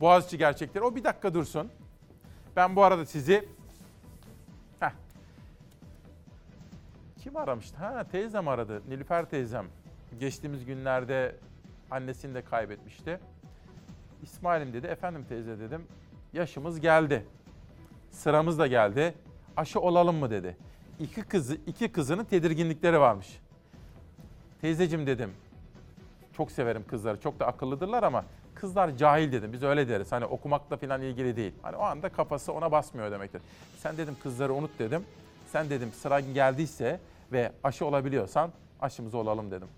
[0.00, 0.84] Boğaziçi gerçekleri.
[0.84, 1.70] O bir dakika dursun.
[2.56, 3.48] Ben bu arada sizi...
[4.80, 4.90] Heh.
[7.22, 7.76] Kim aramıştı?
[7.76, 8.82] Ha teyzem aradı.
[8.88, 9.66] Nilüfer teyzem.
[10.20, 11.36] Geçtiğimiz günlerde
[11.90, 13.20] annesini de kaybetmişti.
[14.22, 14.86] İsmail'im dedi.
[14.86, 15.86] Efendim teyze dedim.
[16.32, 17.26] Yaşımız geldi.
[18.10, 19.14] Sıramız da geldi.
[19.56, 20.56] Aşı olalım mı dedi.
[21.00, 23.40] İki kızı, iki kızının tedirginlikleri varmış.
[24.60, 25.32] Teyzecim dedim.
[26.36, 27.20] Çok severim kızları.
[27.20, 29.52] Çok da akıllıdırlar ama kızlar cahil dedim.
[29.52, 30.12] Biz öyle deriz.
[30.12, 31.52] Hani okumakla falan ilgili değil.
[31.62, 33.42] Hani o anda kafası ona basmıyor demektir.
[33.78, 35.04] Sen dedim kızları unut dedim.
[35.52, 37.00] Sen dedim sıran geldiyse
[37.32, 38.50] ve aşı olabiliyorsan
[38.80, 39.68] aşımız olalım dedim.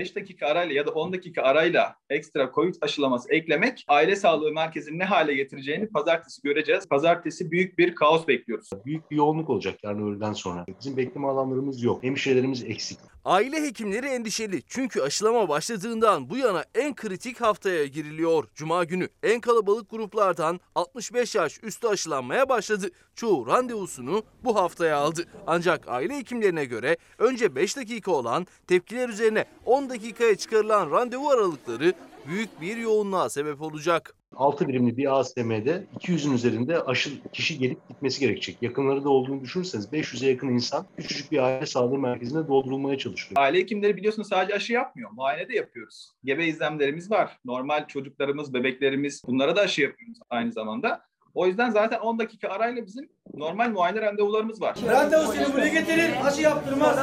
[0.00, 4.98] 5 dakika arayla ya da 10 dakika arayla ekstra COVID aşılaması eklemek aile sağlığı merkezini
[4.98, 6.88] ne hale getireceğini pazartesi göreceğiz.
[6.88, 8.70] Pazartesi büyük bir kaos bekliyoruz.
[8.84, 10.64] Büyük bir yoğunluk olacak yani öğleden sonra.
[10.80, 12.02] Bizim bekleme alanlarımız yok.
[12.02, 12.98] Hemşirelerimiz eksik.
[13.24, 18.44] Aile hekimleri endişeli çünkü aşılama başladığından bu yana en kritik haftaya giriliyor.
[18.54, 22.90] Cuma günü en kalabalık gruplardan 65 yaş üstü aşılanmaya başladı.
[23.14, 25.24] Çoğu randevusunu bu haftaya aldı.
[25.46, 31.92] Ancak aile hekimlerine göre önce 5 dakika olan tepkiler üzerine 10 dakikaya çıkarılan randevu aralıkları
[32.28, 34.14] büyük bir yoğunluğa sebep olacak.
[34.36, 38.56] 6 birimli bir ASM'de 200'ün üzerinde aşı kişi gelip gitmesi gerekecek.
[38.62, 43.42] Yakınları da olduğunu düşünürseniz 500'e yakın insan küçücük bir aile sağlığı merkezinde doldurulmaya çalışıyor.
[43.42, 45.10] Aile hekimleri biliyorsunuz sadece aşı yapmıyor.
[45.10, 46.12] Muayene de yapıyoruz.
[46.24, 47.38] Gebe izlemlerimiz var.
[47.44, 51.02] Normal çocuklarımız, bebeklerimiz bunlara da aşı yapıyoruz aynı zamanda.
[51.34, 54.76] O yüzden zaten 10 dakika arayla bizim normal muayene randevularımız var.
[54.86, 56.98] Randevusunu buraya getirin, aşı yaptırmaz.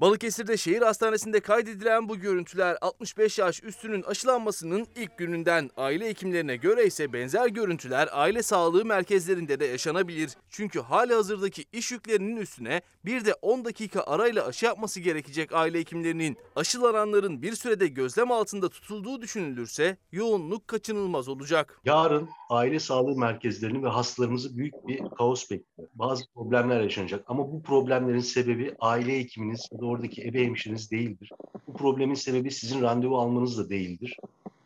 [0.00, 5.70] Balıkesir'de şehir hastanesinde kaydedilen bu görüntüler 65 yaş üstünün aşılanmasının ilk gününden.
[5.76, 10.30] Aile hekimlerine göre ise benzer görüntüler aile sağlığı merkezlerinde de yaşanabilir.
[10.50, 15.78] Çünkü hali hazırdaki iş yüklerinin üstüne bir de 10 dakika arayla aşı yapması gerekecek aile
[15.78, 16.36] hekimlerinin.
[16.56, 21.80] Aşılananların bir sürede gözlem altında tutulduğu düşünülürse yoğunluk kaçınılmaz olacak.
[21.84, 25.88] Yarın aile sağlığı merkezlerini ve hastalarımızı büyük bir kaos bekliyor.
[25.94, 31.30] Bazı problemler yaşanacak ama bu problemlerin sebebi aile hekiminiz ya da oradaki ebe hemşireniz değildir.
[31.66, 34.16] Bu problemin sebebi sizin randevu almanız da değildir.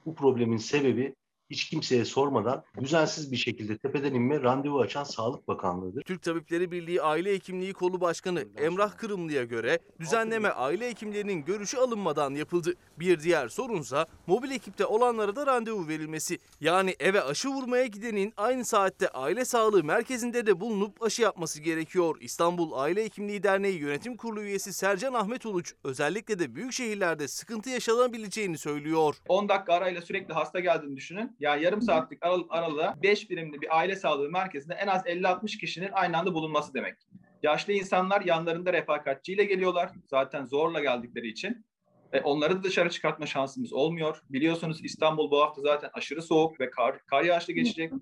[0.06, 1.14] Bu problemin sebebi
[1.52, 6.02] hiç kimseye sormadan düzensiz bir şekilde tepeden inme randevu açan Sağlık Bakanlığı'dır.
[6.02, 12.34] Türk Tabipleri Birliği Aile Hekimliği Kolu Başkanı Emrah Kırımlı'ya göre düzenleme aile hekimlerinin görüşü alınmadan
[12.34, 12.74] yapıldı.
[12.98, 16.38] Bir diğer sorunsa mobil ekipte olanlara da randevu verilmesi.
[16.60, 22.16] Yani eve aşı vurmaya gidenin aynı saatte aile sağlığı merkezinde de bulunup aşı yapması gerekiyor.
[22.20, 27.70] İstanbul Aile Hekimliği Derneği Yönetim Kurulu üyesi Sercan Ahmet Uluç özellikle de büyük şehirlerde sıkıntı
[27.70, 29.16] yaşanabileceğini söylüyor.
[29.28, 31.36] 10 dakika arayla sürekli hasta geldiğini düşünün.
[31.42, 35.90] Yani yarım saatlik aral arada 5 birimli bir aile sağlığı merkezinde en az 50-60 kişinin
[35.92, 36.94] aynı anda bulunması demek.
[37.42, 39.90] Yaşlı insanlar yanlarında refakatçiyle geliyorlar.
[40.06, 41.66] Zaten zorla geldikleri için.
[42.12, 44.22] E, onları da dışarı çıkartma şansımız olmuyor.
[44.30, 47.92] Biliyorsunuz İstanbul bu hafta zaten aşırı soğuk ve kar, kar yağışlı geçecek.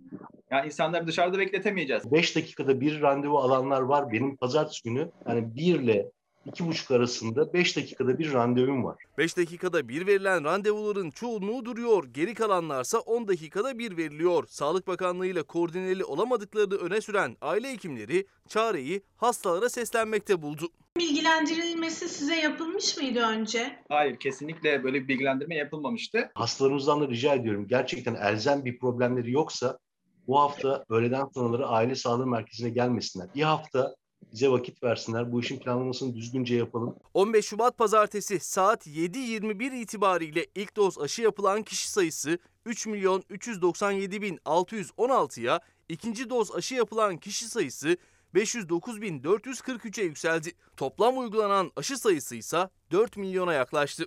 [0.51, 2.13] Yani insanları dışarıda bekletemeyeceğiz.
[2.13, 4.13] 5 dakikada bir randevu alanlar var.
[4.13, 6.11] Benim pazartesi günü yani 1 ile
[6.47, 8.97] 2,5 arasında 5 dakikada bir randevum var.
[9.19, 12.05] 5 dakikada bir verilen randevuların çoğunluğu duruyor.
[12.05, 14.47] Geri kalanlarsa 10 dakikada bir veriliyor.
[14.49, 20.69] Sağlık Bakanlığı ile koordineli olamadıklarını öne süren aile hekimleri çareyi hastalara seslenmekte buldu.
[20.99, 23.77] Bilgilendirilmesi size yapılmış mıydı önce?
[23.89, 26.31] Hayır kesinlikle böyle bir bilgilendirme yapılmamıştı.
[26.35, 29.79] Hastalarımızdan da rica ediyorum gerçekten elzem bir problemleri yoksa
[30.27, 33.29] bu hafta öğleden sonraları aile sağlığı merkezine gelmesinler.
[33.35, 33.95] Bir hafta
[34.33, 35.33] bize vakit versinler.
[35.33, 36.97] Bu işin planlamasını düzgünce yapalım.
[37.15, 44.23] 15 Şubat pazartesi saat 7.21 itibariyle ilk doz aşı yapılan kişi sayısı 3 milyon 397
[44.23, 47.97] bin 616'ya, ikinci doz aşı yapılan kişi sayısı
[48.35, 50.53] 509.443'e yükseldi.
[50.77, 54.05] Toplam uygulanan aşı sayısı ise 4 milyona yaklaştı.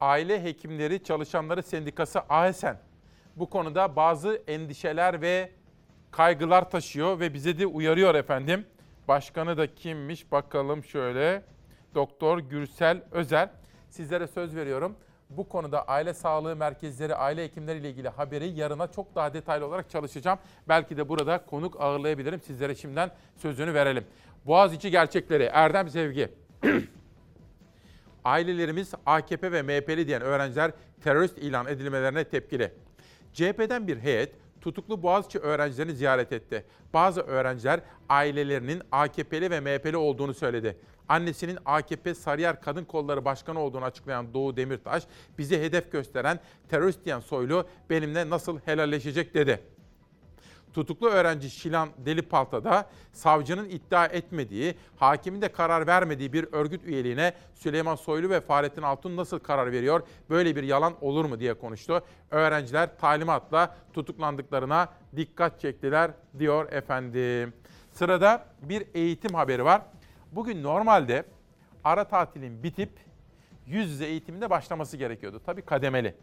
[0.00, 2.80] Aile Hekimleri Çalışanları Sendikası AHSEN
[3.36, 5.50] bu konuda bazı endişeler ve
[6.16, 8.66] kaygılar taşıyor ve bize de uyarıyor efendim.
[9.08, 11.42] Başkanı da kimmiş bakalım şöyle.
[11.94, 13.48] Doktor Gürsel Özer.
[13.90, 14.96] Sizlere söz veriyorum.
[15.30, 19.90] Bu konuda aile sağlığı merkezleri, aile hekimleri ile ilgili haberi yarına çok daha detaylı olarak
[19.90, 20.38] çalışacağım.
[20.68, 22.40] Belki de burada konuk ağırlayabilirim.
[22.40, 24.04] Sizlere şimdiden sözünü verelim.
[24.46, 26.28] Boğaziçi gerçekleri, Erdem Sevgi.
[28.24, 30.70] Ailelerimiz AKP ve MHP'li diyen öğrenciler
[31.04, 32.72] terörist ilan edilmelerine tepkili.
[33.32, 36.64] CHP'den bir heyet tutuklu Boğaziçi öğrencilerini ziyaret etti.
[36.94, 40.76] Bazı öğrenciler ailelerinin AKP'li ve MHP'li olduğunu söyledi.
[41.08, 45.02] Annesinin AKP Sarıyer Kadın Kolları Başkanı olduğunu açıklayan Doğu Demirtaş,
[45.38, 49.60] bizi hedef gösteren terörist diyen Soylu benimle nasıl helalleşecek dedi.
[50.76, 57.94] Tutuklu öğrenci Şilan Delipalta'da savcının iddia etmediği, hakimin de karar vermediği bir örgüt üyeliğine Süleyman
[57.94, 60.02] Soylu ve Fahrettin Altun nasıl karar veriyor?
[60.30, 62.04] Böyle bir yalan olur mu diye konuştu.
[62.30, 67.52] Öğrenciler talimatla tutuklandıklarına dikkat çektiler diyor efendim.
[67.92, 69.82] Sırada bir eğitim haberi var.
[70.32, 71.24] Bugün normalde
[71.84, 72.90] ara tatilin bitip
[73.66, 75.40] yüz yüze eğitiminde başlaması gerekiyordu.
[75.46, 76.14] Tabii kademeli.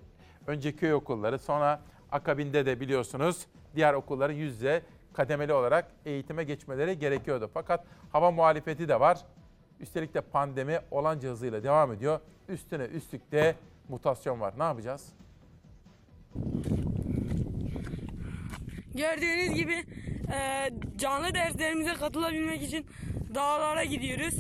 [0.48, 1.82] Önce köy okulları sonra
[2.14, 4.82] akabinde de biliyorsunuz diğer okulların yüz yüze
[5.14, 7.50] kademeli olarak eğitime geçmeleri gerekiyordu.
[7.54, 9.18] Fakat hava muhalefeti de var.
[9.80, 12.20] Üstelik de pandemi olanca hızıyla devam ediyor.
[12.50, 13.56] Üstüne üstlük de
[13.90, 14.54] mutasyon var.
[14.58, 15.14] Ne yapacağız?
[18.96, 19.84] Gördüğünüz gibi
[20.34, 22.86] e, canlı derslerimize katılabilmek için
[23.36, 24.36] dağlara gidiyoruz.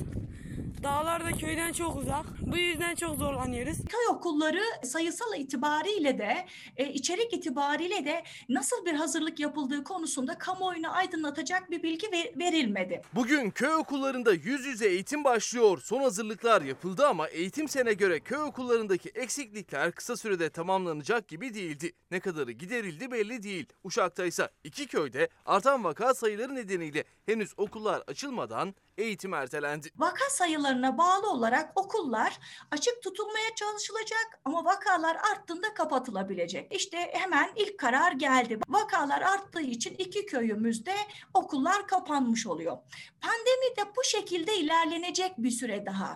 [0.83, 2.25] Dağlar da köyden çok uzak.
[2.53, 3.77] Bu yüzden çok zorlanıyoruz.
[3.77, 6.45] Köy okulları sayısal itibariyle de
[6.77, 13.01] e, içerik itibariyle de nasıl bir hazırlık yapıldığı konusunda kamuoyunu aydınlatacak bir bilgi ver- verilmedi.
[13.15, 15.81] Bugün köy okullarında yüz yüze eğitim başlıyor.
[15.83, 21.93] Son hazırlıklar yapıldı ama eğitim sene göre köy okullarındaki eksiklikler kısa sürede tamamlanacak gibi değildi.
[22.11, 23.65] Ne kadarı giderildi belli değil.
[23.83, 29.87] Uşak'ta ise iki köyde artan vaka sayıları nedeniyle henüz okullar açılmadan eğitim ertelendi.
[29.97, 32.39] Vaka sayılarına bağlı olarak okullar
[32.71, 36.75] açık tutulmaya çalışılacak ama vakalar arttığında kapatılabilecek.
[36.75, 38.59] İşte hemen ilk karar geldi.
[38.69, 40.95] Vakalar arttığı için iki köyümüzde
[41.33, 42.77] okullar kapanmış oluyor.
[43.21, 46.15] Pandemi de bu şekilde ilerlenecek bir süre daha.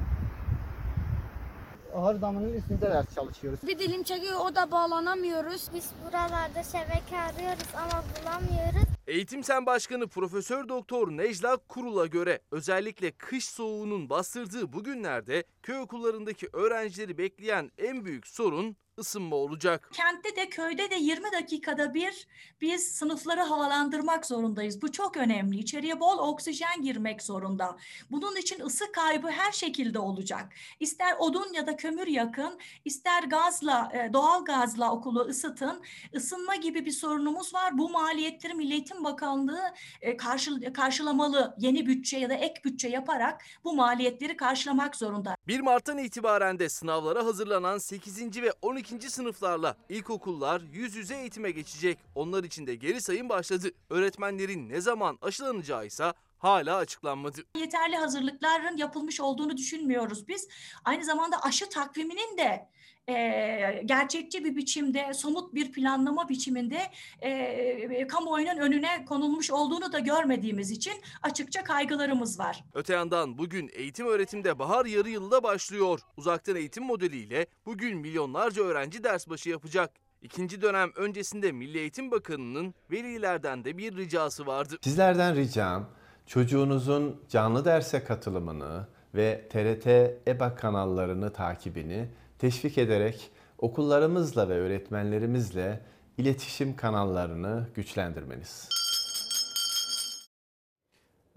[1.95, 3.59] Ahır damının üstünde ders çalışıyoruz.
[3.67, 5.67] Bir dilim çekiyor o da bağlanamıyoruz.
[5.73, 8.87] Biz buralarda şebeke arıyoruz ama bulamıyoruz.
[9.07, 15.79] Eğitim Sen Başkanı Profesör Doktor Necla Kurul'a göre özellikle kış soğuğunun bastırdığı bu günlerde köy
[15.79, 19.89] okullarındaki öğrencileri bekleyen en büyük sorun ısınma olacak.
[19.93, 22.27] Kentte de köyde de 20 dakikada bir
[22.61, 24.81] biz sınıfları havalandırmak zorundayız.
[24.81, 25.57] Bu çok önemli.
[25.59, 27.77] İçeriye bol oksijen girmek zorunda.
[28.11, 30.53] Bunun için ısı kaybı her şekilde olacak.
[30.79, 35.81] İster odun ya da kömür yakın, ister gazla, e, doğal gazla okulu ısıtın.
[36.13, 37.77] Isınma gibi bir sorunumuz var.
[37.77, 41.55] Bu maliyetleri Milli Eğitim Bakanlığı e, karşı- karşılamalı.
[41.57, 45.35] Yeni bütçe ya da ek bütçe yaparak bu maliyetleri karşılamak zorunda.
[45.47, 48.41] 1 Mart'tan itibaren de sınavlara hazırlanan 8.
[48.41, 48.86] ve 12.
[48.87, 49.09] 1-2.
[49.09, 51.97] sınıflarla ilkokullar yüz yüze eğitime geçecek.
[52.15, 53.71] Onlar için de geri sayım başladı.
[53.89, 57.41] Öğretmenlerin ne zaman aşılanacağı ise hala açıklanmadı.
[57.57, 60.47] Yeterli hazırlıkların yapılmış olduğunu düşünmüyoruz biz.
[60.85, 62.69] Aynı zamanda aşı takviminin de
[63.07, 66.79] e, gerçekçi bir biçimde, somut bir planlama biçiminde
[67.21, 70.93] e, kamuoyunun önüne konulmuş olduğunu da görmediğimiz için
[71.23, 72.63] açıkça kaygılarımız var.
[72.73, 75.99] Öte yandan bugün eğitim öğretimde bahar yarı yılda başlıyor.
[76.17, 79.91] Uzaktan eğitim modeliyle bugün milyonlarca öğrenci ders başı yapacak.
[80.21, 84.77] İkinci dönem öncesinde Milli Eğitim Bakanı'nın velilerden de bir ricası vardı.
[84.81, 85.89] Sizlerden ricam
[86.25, 89.87] çocuğunuzun canlı derse katılımını ve TRT
[90.27, 92.07] EBA kanallarını takibini
[92.39, 95.81] teşvik ederek okullarımızla ve öğretmenlerimizle
[96.17, 98.69] iletişim kanallarını güçlendirmeniz.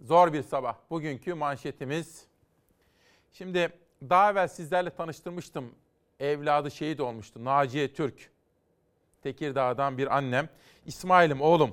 [0.02, 0.76] Zor bir sabah.
[0.90, 2.24] Bugünkü manşetimiz.
[3.32, 3.72] Şimdi
[4.02, 5.74] daha evvel sizlerle tanıştırmıştım.
[6.20, 7.44] Evladı şehit olmuştu.
[7.44, 8.30] Naciye Türk.
[9.22, 10.48] Tekirdağ'dan bir annem.
[10.86, 11.70] İsmail'im oğlum.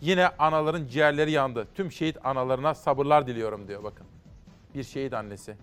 [0.00, 1.68] Yine anaların ciğerleri yandı.
[1.74, 4.06] Tüm şehit analarına sabırlar diliyorum diyor bakın.
[4.74, 5.56] Bir şehit annesi.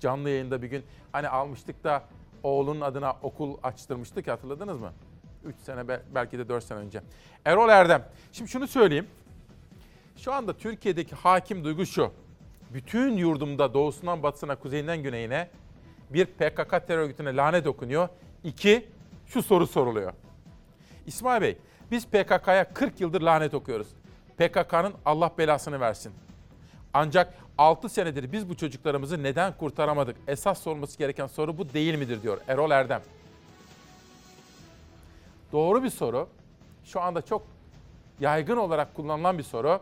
[0.00, 2.02] Canlı yayında bir gün hani almıştık da
[2.42, 4.92] oğlunun adına okul açtırmıştık hatırladınız mı?
[5.44, 7.02] 3 sene be- belki de 4 sene önce.
[7.44, 8.04] Erol Erdem.
[8.32, 9.06] Şimdi şunu söyleyeyim.
[10.16, 12.10] Şu anda Türkiye'deki hakim duygu şu.
[12.74, 15.48] Bütün yurdumda doğusundan batısına, kuzeyinden güneyine
[16.10, 18.08] bir PKK terör örgütüne lanet okunuyor.
[18.44, 18.88] İki,
[19.26, 20.12] şu soru soruluyor.
[21.06, 21.58] İsmail Bey,
[21.90, 23.88] biz PKK'ya 40 yıldır lanet okuyoruz.
[24.36, 26.12] PKK'nın Allah belasını versin.
[26.94, 30.16] Ancak 6 senedir biz bu çocuklarımızı neden kurtaramadık?
[30.28, 33.02] Esas sorulması gereken soru bu değil midir diyor Erol Erdem.
[35.52, 36.28] Doğru bir soru.
[36.84, 37.46] Şu anda çok
[38.20, 39.80] yaygın olarak kullanılan bir soru.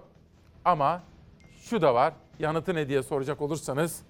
[0.65, 1.03] Ama
[1.63, 2.15] şu da var.
[2.39, 4.03] Yanıtı ne diye soracak olursanız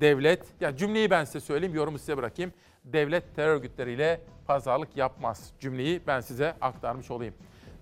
[0.00, 2.52] devlet, ya cümleyi ben size söyleyeyim, yorumu size bırakayım.
[2.84, 5.50] Devlet terör örgütleriyle pazarlık yapmaz.
[5.60, 7.34] Cümleyi ben size aktarmış olayım.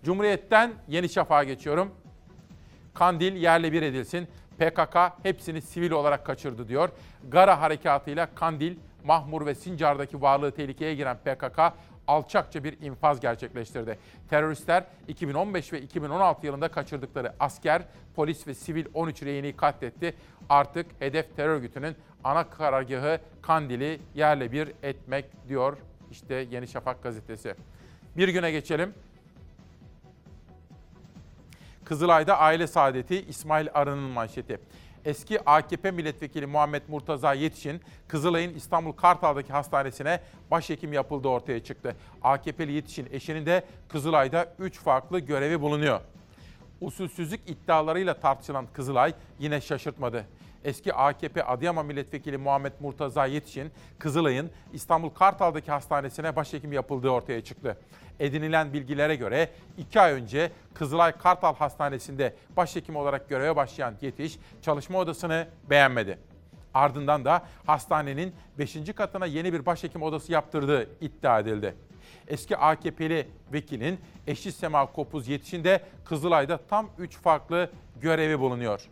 [0.04, 1.90] Cumhuriyet'ten Yeni Şafak'a geçiyorum.
[2.94, 4.28] Kandil yerle bir edilsin.
[4.58, 6.88] PKK hepsini sivil olarak kaçırdı diyor.
[7.28, 11.60] Gara harekatıyla Kandil, Mahmur ve Sincar'daki varlığı tehlikeye giren PKK
[12.06, 13.98] alçakça bir infaz gerçekleştirdi.
[14.30, 17.82] Teröristler 2015 ve 2016 yılında kaçırdıkları asker,
[18.16, 20.14] polis ve sivil 13 rehini katletti.
[20.48, 25.76] Artık hedef terör örgütünün ana karargahı Kandil'i yerle bir etmek diyor
[26.10, 27.54] işte Yeni Şafak gazetesi.
[28.16, 28.94] Bir güne geçelim.
[31.88, 34.60] Kızılay'da aile saadeti İsmail Arı'nın manşeti.
[35.04, 40.20] Eski AKP milletvekili Muhammed Murtaza Yetişin, Kızılay'ın İstanbul Kartal'daki hastanesine
[40.50, 41.96] başhekim yapıldığı ortaya çıktı.
[42.22, 46.00] AKP'li Yetişin eşinin de Kızılay'da 3 farklı görevi bulunuyor.
[46.80, 50.24] Usulsüzlük iddialarıyla tartışılan Kızılay yine şaşırtmadı.
[50.64, 57.78] Eski AKP Adıyaman Milletvekili Muhammed Murtaza Yetişin, Kızılay'ın İstanbul Kartal'daki hastanesine başhekim yapıldığı ortaya çıktı.
[58.20, 64.98] Edinilen bilgilere göre 2 ay önce Kızılay Kartal Hastanesi'nde başhekim olarak göreve başlayan Yetiş, çalışma
[64.98, 66.18] odasını beğenmedi.
[66.74, 68.76] Ardından da hastanenin 5.
[68.96, 71.74] katına yeni bir başhekim odası yaptırdığı iddia edildi.
[72.28, 78.88] Eski AKP'li vekilin eşi Sema Kopuz Yetiş'in de Kızılay'da tam 3 farklı görevi bulunuyor.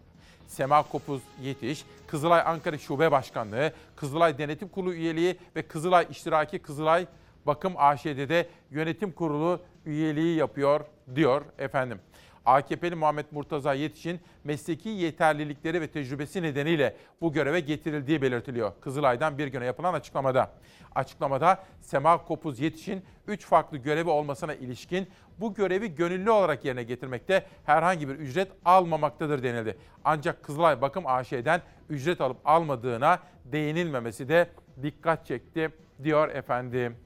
[0.46, 7.06] Sema Kopuz Yetiş, Kızılay Ankara Şube Başkanlığı, Kızılay Denetim Kurulu üyeliği ve Kızılay İştiraki Kızılay
[7.46, 10.80] Bakım AŞ'de yönetim kurulu üyeliği yapıyor
[11.14, 12.00] diyor efendim.
[12.46, 18.72] AKP'li Muhammed Murtaza Yetiş'in mesleki yeterlilikleri ve tecrübesi nedeniyle bu göreve getirildiği belirtiliyor.
[18.80, 20.50] Kızılay'dan bir güne yapılan açıklamada.
[20.94, 25.08] Açıklamada Sema Kopuz Yetiş'in 3 farklı görevi olmasına ilişkin
[25.40, 29.78] bu görevi gönüllü olarak yerine getirmekte herhangi bir ücret almamaktadır denildi.
[30.04, 34.50] Ancak Kızılay Bakım AŞ'den ücret alıp almadığına değinilmemesi de
[34.82, 35.70] dikkat çekti
[36.04, 36.96] diyor efendim.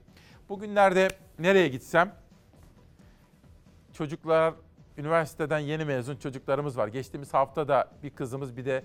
[0.49, 2.15] Bugünlerde nereye gitsem
[3.93, 4.55] çocuklar
[5.01, 6.89] üniversiteden yeni mezun çocuklarımız var.
[6.89, 8.85] Geçtiğimiz hafta da bir kızımız bir de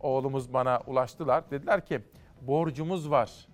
[0.00, 1.50] oğlumuz bana ulaştılar.
[1.50, 2.00] Dediler ki
[2.40, 3.48] borcumuz var.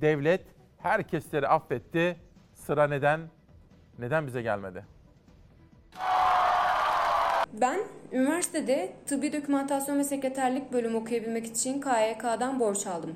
[0.00, 0.42] Devlet
[0.78, 2.16] herkesleri affetti.
[2.54, 3.20] Sıra neden
[3.98, 4.84] neden bize gelmedi?
[7.52, 7.80] Ben
[8.12, 13.14] üniversitede tıbbi dokümantasyon ve sekreterlik bölümü okuyabilmek için KYK'dan borç aldım.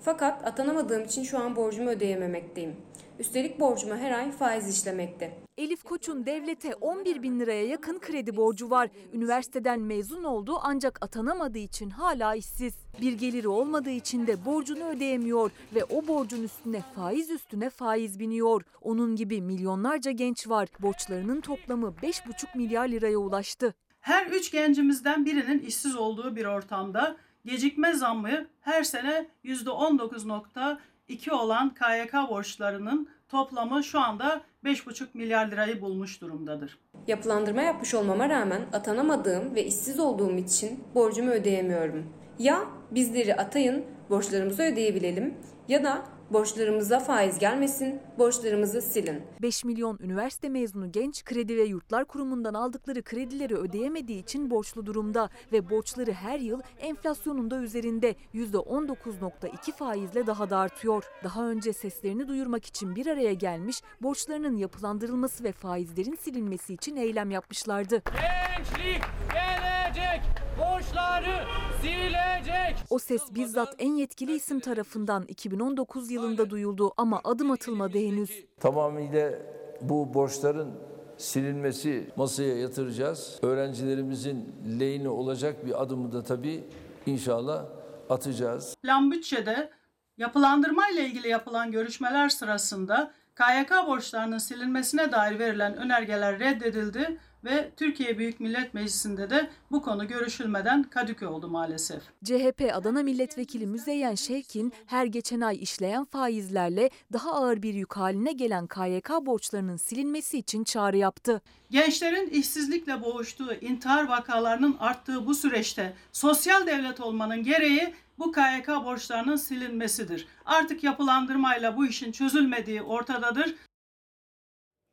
[0.00, 2.76] Fakat atanamadığım için şu an borcumu ödeyememekteyim.
[3.18, 5.38] Üstelik borcuma her ay faiz işlemekte.
[5.58, 8.88] Elif Koç'un devlete 11 bin liraya yakın kredi borcu var.
[9.12, 12.74] Üniversiteden mezun oldu ancak atanamadığı için hala işsiz.
[13.00, 18.62] Bir geliri olmadığı için de borcunu ödeyemiyor ve o borcun üstüne faiz üstüne faiz biniyor.
[18.82, 20.68] Onun gibi milyonlarca genç var.
[20.82, 23.74] Borçlarının toplamı 5,5 milyar liraya ulaştı.
[24.00, 31.74] Her üç gencimizden birinin işsiz olduğu bir ortamda gecikme zammı her sene %19.2 2 olan
[31.74, 36.78] KYK borçlarının toplamı şu anda 5,5 milyar lirayı bulmuş durumdadır.
[37.06, 42.12] Yapılandırma yapmış olmama rağmen atanamadığım ve işsiz olduğum için borcumu ödeyemiyorum.
[42.38, 45.34] Ya bizleri atayın, borçlarımızı ödeyebilelim
[45.68, 49.22] ya da borçlarımıza faiz gelmesin, borçlarımızı silin.
[49.42, 55.30] 5 milyon üniversite mezunu genç Kredi ve Yurtlar Kurumu'ndan aldıkları kredileri ödeyemediği için borçlu durumda
[55.52, 61.04] ve borçları her yıl enflasyonun da üzerinde %19.2 faizle daha da artıyor.
[61.24, 67.30] Daha önce seslerini duyurmak için bir araya gelmiş, borçlarının yapılandırılması ve faizlerin silinmesi için eylem
[67.30, 68.02] yapmışlardı.
[68.04, 69.02] Gençlik
[69.32, 70.20] gelecek,
[70.58, 71.44] borçları
[71.82, 72.76] silecek.
[72.90, 78.44] O ses bizzat en yetkili isim tarafından 2019 yılında duyuldu ama adım atılmadı henüz.
[78.60, 79.32] Tamamıyla
[79.80, 80.70] bu borçların
[81.16, 83.38] silinmesi masaya yatıracağız.
[83.42, 86.64] Öğrencilerimizin lehine olacak bir adımı da tabii
[87.06, 87.64] inşallah
[88.10, 88.76] atacağız.
[88.82, 89.70] Plan bütçede
[90.16, 98.18] yapılandırma ile ilgili yapılan görüşmeler sırasında KYK borçlarının silinmesine dair verilen önergeler reddedildi ve Türkiye
[98.18, 102.02] Büyük Millet Meclisi'nde de bu konu görüşülmeden kadük oldu maalesef.
[102.24, 108.32] CHP Adana Milletvekili Müzeyyen Şevkin her geçen ay işleyen faizlerle daha ağır bir yük haline
[108.32, 111.42] gelen KYK borçlarının silinmesi için çağrı yaptı.
[111.70, 119.36] Gençlerin işsizlikle boğuştuğu, intihar vakalarının arttığı bu süreçte sosyal devlet olmanın gereği bu KYK borçlarının
[119.36, 120.26] silinmesidir.
[120.46, 123.54] Artık yapılandırmayla bu işin çözülmediği ortadadır.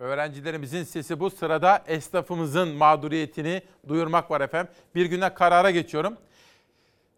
[0.04, 4.74] Öğrencilerimizin sesi bu sırada esnafımızın mağduriyetini duyurmak var efendim.
[4.95, 6.18] Bir güne karara geçiyorum.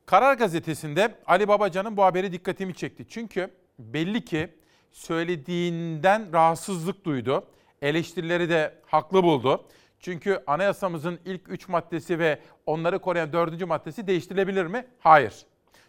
[0.05, 3.05] Karar gazetesinde Ali Babacan'ın bu haberi dikkatimi çekti.
[3.09, 4.49] Çünkü belli ki
[4.91, 7.45] söylediğinden rahatsızlık duydu.
[7.81, 9.65] Eleştirileri de haklı buldu.
[9.99, 14.85] Çünkü anayasamızın ilk üç maddesi ve onları koruyan dördüncü maddesi değiştirilebilir mi?
[14.99, 15.33] Hayır.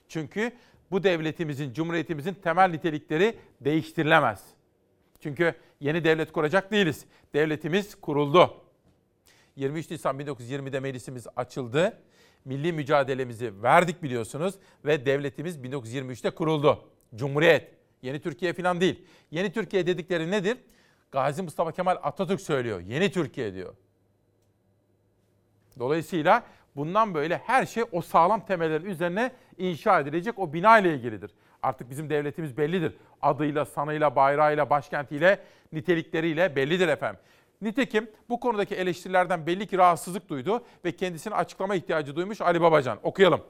[0.09, 0.53] Çünkü
[0.91, 4.56] bu devletimizin, cumhuriyetimizin temel nitelikleri değiştirilemez.
[5.21, 7.05] Çünkü yeni devlet kuracak değiliz.
[7.35, 8.55] Devletimiz kuruldu.
[9.57, 11.99] 23 Nisan 1920'de meclisimiz açıldı.
[12.45, 14.55] Milli mücadelemizi verdik biliyorsunuz
[14.85, 16.85] ve devletimiz 1923'te kuruldu.
[17.15, 17.71] Cumhuriyet.
[18.03, 19.05] Yeni Türkiye falan değil.
[19.31, 20.59] Yeni Türkiye dedikleri nedir?
[21.11, 22.81] Gazi Mustafa Kemal Atatürk söylüyor.
[22.81, 23.75] Yeni Türkiye diyor.
[25.79, 26.43] Dolayısıyla
[26.77, 31.31] bundan böyle her şey o sağlam temellerin üzerine inşa edilecek o bina ile ilgilidir.
[31.63, 32.97] Artık bizim devletimiz bellidir.
[33.23, 35.39] Adıyla, sanıyla, bayrağıyla, başkentiyle,
[35.73, 37.21] nitelikleriyle bellidir efendim.
[37.63, 42.99] Nitekim bu konudaki eleştirilerden belli ki rahatsızlık duydu ve kendisine açıklama ihtiyacı duymuş Ali Babacan.
[43.03, 43.41] Okuyalım.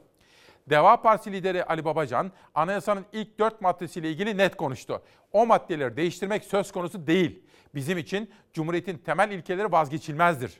[0.71, 5.03] Deva Partisi lideri Ali Babacan, anayasanın ilk dört maddesiyle ilgili net konuştu.
[5.33, 7.43] O maddeleri değiştirmek söz konusu değil.
[7.75, 10.53] Bizim için Cumhuriyet'in temel ilkeleri vazgeçilmezdir.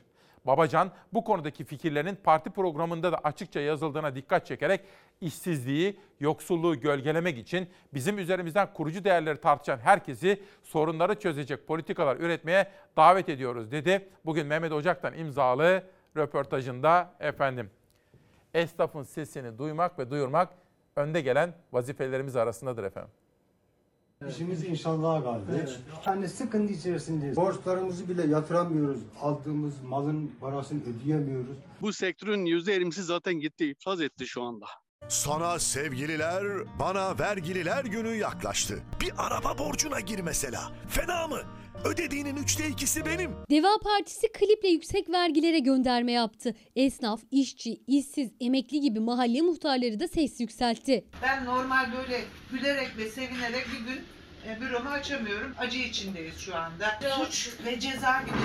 [0.47, 4.81] Babacan bu konudaki fikirlerinin parti programında da açıkça yazıldığına dikkat çekerek
[5.21, 12.67] işsizliği, yoksulluğu gölgelemek için bizim üzerimizden kurucu değerleri tartışan herkesi sorunları çözecek politikalar üretmeye
[12.97, 14.09] davet ediyoruz dedi.
[14.25, 15.83] Bugün Mehmet Ocak'tan imzalı
[16.17, 17.71] röportajında efendim.
[18.53, 20.49] Esnafın sesini duymak ve duyurmak
[20.95, 23.11] önde gelen vazifelerimiz arasındadır efendim.
[24.29, 25.69] İşimiz inşallah kardeş.
[26.05, 27.35] Yani sıkıntı içerisindeyiz.
[27.35, 28.99] Borçlarımızı bile yatıramıyoruz.
[29.21, 31.57] Aldığımız malın parasını ödeyemiyoruz.
[31.81, 34.65] Bu sektörün %20'si zaten gitti, iflas etti şu anda.
[35.07, 36.43] Sana sevgililer,
[36.79, 38.79] bana vergililer günü yaklaştı.
[39.01, 40.71] Bir araba borcuna gir mesela.
[40.89, 41.41] Fena mı?
[41.85, 43.31] Ödediğinin üçte ikisi benim.
[43.49, 46.55] Deva Partisi kliple yüksek vergilere gönderme yaptı.
[46.75, 51.05] Esnaf, işçi, işsiz, emekli gibi mahalle muhtarları da ses yükseltti.
[51.23, 52.21] Ben normal böyle
[52.51, 54.01] gülerek ve sevinerek bir gün
[54.47, 55.53] e, büromu açamıyorum.
[55.59, 56.99] Acı içindeyiz şu anda.
[57.25, 58.37] Suç ve ceza gibi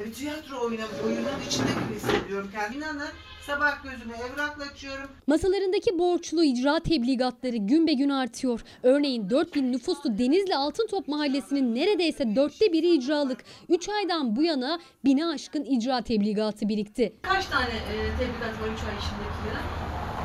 [0.00, 2.76] bir e, tiyatro oyunu, oyunun içinde gibi hissediyorum kendimi.
[2.84, 3.10] İnanın
[3.46, 5.10] sabah gözümü evrakla açıyorum.
[5.26, 8.60] Masalarındaki borçlu icra tebligatları gün be gün artıyor.
[8.82, 13.44] Örneğin 4000 nüfuslu Denizli Altıntop Mahallesi'nin neredeyse dörtte biri icralık.
[13.68, 17.12] 3 aydan bu yana bine aşkın icra tebligatı birikti.
[17.22, 19.40] Kaç tane e, tebligat var 3 ay içindeki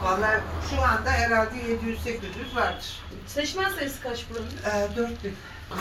[0.03, 3.04] Vallahi şu anda herhalde 700-800 vardır.
[3.27, 4.47] Seçmen sayısı kaç buranın?
[4.93, 5.33] Ee, 4000.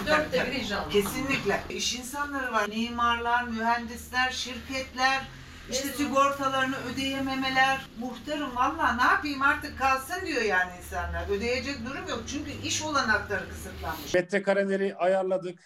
[0.06, 0.92] Dörtte bir icralık.
[0.92, 1.60] Kesinlikle.
[1.70, 2.68] İş insanları var.
[2.68, 5.22] Mimarlar, mühendisler, şirketler,
[5.70, 7.80] işte sigortalarını ödeyememeler.
[7.98, 11.28] Muhtarım valla ne yapayım artık kalsın diyor yani insanlar.
[11.28, 14.14] Ödeyecek durum yok çünkü iş olanakları kısıtlanmış.
[14.14, 15.58] Metrekareleri ayarladık.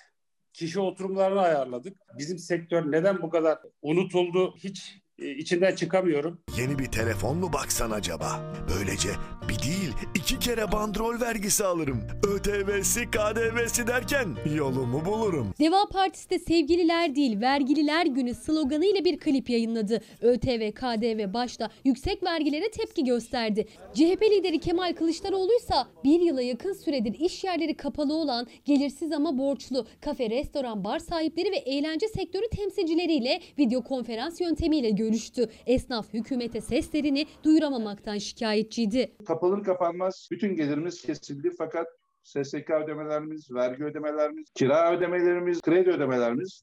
[0.53, 1.97] Kişi oturumlarını ayarladık.
[2.19, 6.41] Bizim sektör neden bu kadar unutuldu hiç e, içinden çıkamıyorum.
[6.57, 8.55] Yeni bir telefon mu baksan acaba?
[8.75, 9.09] Böylece
[9.49, 12.03] bir değil iki kere bandrol vergisi alırım.
[12.35, 15.55] ÖTV'si KDV'si derken yolumu bulurum.
[15.61, 20.01] Deva Partisi de sevgililer değil vergililer günü sloganıyla bir klip yayınladı.
[20.21, 23.67] ÖTV, KDV başta yüksek vergilere tepki gösterdi.
[23.95, 29.39] CHP lideri Kemal Kılıçdaroğlu ise bir yıla yakın süredir iş yerleri kapalı olan gelirsiz ama
[29.39, 35.49] borçlu kafe, restoran, bar sahipleri ve eğlence sektörü temsilcileriyle video konferans yöntemiyle görüştü.
[35.67, 39.13] Esnaf hükümete seslerini duyuramamaktan şikayetçiydi.
[39.41, 41.87] Kapanır kapanmaz bütün gelirimiz kesildi fakat
[42.23, 46.63] SSK ödemelerimiz, vergi ödemelerimiz, kira ödemelerimiz, kredi ödemelerimiz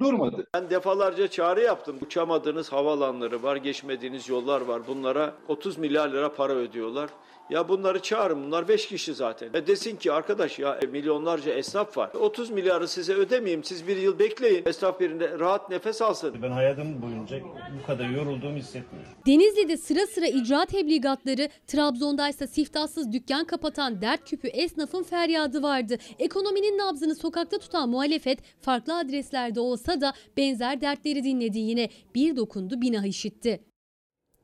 [0.00, 0.46] durmadı.
[0.54, 1.96] Ben defalarca çağrı yaptım.
[2.02, 4.86] Uçamadığınız havalanları var, geçmediğiniz yollar var.
[4.86, 7.10] Bunlara 30 milyar lira para ödüyorlar.
[7.50, 8.44] Ya bunları çağırın.
[8.44, 9.50] Bunlar 5 kişi zaten.
[9.54, 12.10] E desin ki arkadaş ya milyonlarca esnaf var.
[12.14, 13.64] 30 milyarı size ödemeyeyim.
[13.64, 14.62] Siz bir yıl bekleyin.
[14.66, 16.42] Esnaf birinde rahat nefes alsın.
[16.42, 17.40] Ben hayatım boyunca
[17.82, 19.12] bu kadar yorulduğumu hissetmiyorum.
[19.26, 25.96] Denizli'de sıra sıra icra tebligatları, Trabzon'da ise siftahsız dükkan kapatan dert küpü esnafın feryadı vardı.
[26.18, 31.88] Ekonominin nabzını sokakta tutan muhalefet farklı adreslerde olsa da benzer dertleri dinledi yine.
[32.14, 33.60] Bir dokundu bina işitti.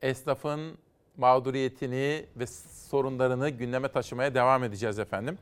[0.03, 0.79] Esnafın
[1.21, 2.47] mağduriyetini ve
[2.91, 5.39] sorunlarını gündeme taşımaya devam edeceğiz efendim.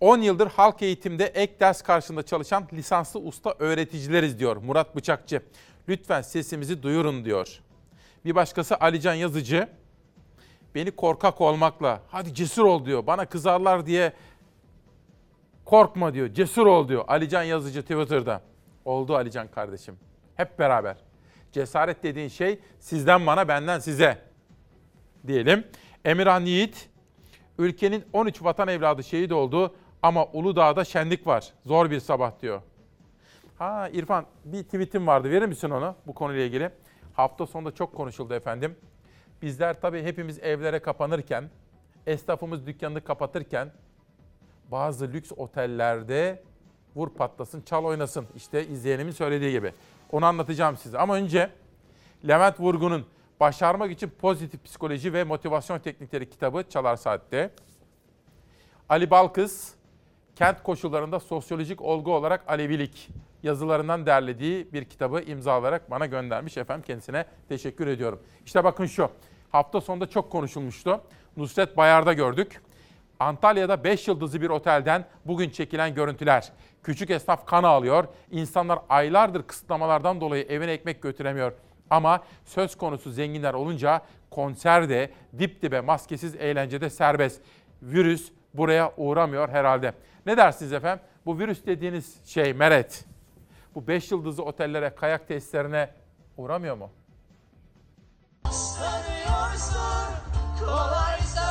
[0.00, 5.42] 10 yıldır halk eğitimde ek ders karşında çalışan lisanslı usta öğreticileriz diyor Murat Bıçakçı.
[5.88, 7.60] Lütfen sesimizi duyurun diyor.
[8.24, 9.68] Bir başkası Alican Yazıcı.
[10.74, 13.06] Beni korkak olmakla hadi cesur ol diyor.
[13.06, 14.12] Bana kızarlar diye
[15.64, 16.28] korkma diyor.
[16.28, 17.04] Cesur ol diyor.
[17.08, 18.42] Alican Yazıcı Twitter'da.
[18.84, 19.96] Oldu Alican kardeşim.
[20.36, 20.96] Hep beraber.
[21.54, 24.18] Cesaret dediğin şey sizden bana benden size
[25.26, 25.64] diyelim.
[26.04, 26.88] Emirhan Yiğit,
[27.58, 31.52] ülkenin 13 vatan evladı şehit oldu ama Uludağ'da şenlik var.
[31.66, 32.62] Zor bir sabah diyor.
[33.58, 36.70] Ha İrfan bir tweetim vardı verir misin onu bu konuyla ilgili?
[37.12, 38.76] Hafta sonunda çok konuşuldu efendim.
[39.42, 41.50] Bizler tabii hepimiz evlere kapanırken,
[42.06, 43.72] esnafımız dükkanını kapatırken
[44.70, 46.42] bazı lüks otellerde
[46.96, 48.26] vur patlasın çal oynasın.
[48.36, 49.72] İşte izleyenimin söylediği gibi.
[50.14, 50.98] Onu anlatacağım size.
[50.98, 51.50] Ama önce
[52.28, 53.06] Levent Vurgun'un
[53.40, 57.50] Başarmak için Pozitif Psikoloji ve Motivasyon Teknikleri kitabı Çalar Saat'te.
[58.88, 59.74] Ali Balkız,
[60.36, 63.10] Kent Koşullarında Sosyolojik Olgu olarak Alevilik
[63.42, 66.56] yazılarından derlediği bir kitabı imzalayarak bana göndermiş.
[66.56, 68.22] Efendim kendisine teşekkür ediyorum.
[68.46, 69.10] İşte bakın şu,
[69.52, 71.00] hafta sonunda çok konuşulmuştu.
[71.36, 72.62] Nusret Bayar'da gördük.
[73.24, 76.52] Antalya'da 5 yıldızlı bir otelden bugün çekilen görüntüler.
[76.82, 78.04] Küçük esnaf kan ağlıyor.
[78.30, 81.52] İnsanlar aylardır kısıtlamalardan dolayı evine ekmek götüremiyor.
[81.90, 87.42] Ama söz konusu zenginler olunca konserde, dip dibe maskesiz eğlencede serbest.
[87.82, 89.94] Virüs buraya uğramıyor herhalde.
[90.26, 91.04] Ne dersiniz efendim?
[91.26, 93.04] Bu virüs dediğiniz şey meret.
[93.74, 95.90] Bu 5 yıldızlı otellere, kayak tesislerine
[96.36, 96.90] uğramıyor mu?
[100.60, 101.43] Kolaysa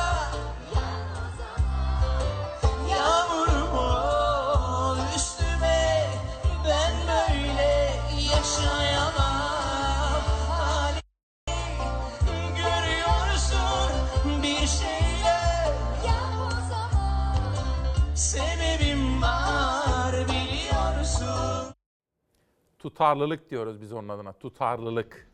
[22.84, 24.32] Tutarlılık diyoruz biz onun adına.
[24.32, 25.28] Tutarlılık.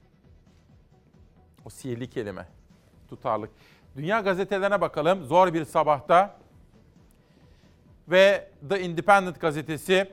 [1.64, 2.46] O sihirli kelime.
[3.08, 3.50] Tutarlılık.
[3.96, 5.24] Dünya gazetelerine bakalım.
[5.24, 6.36] Zor bir sabahta.
[8.08, 10.10] Ve The Independent gazetesi.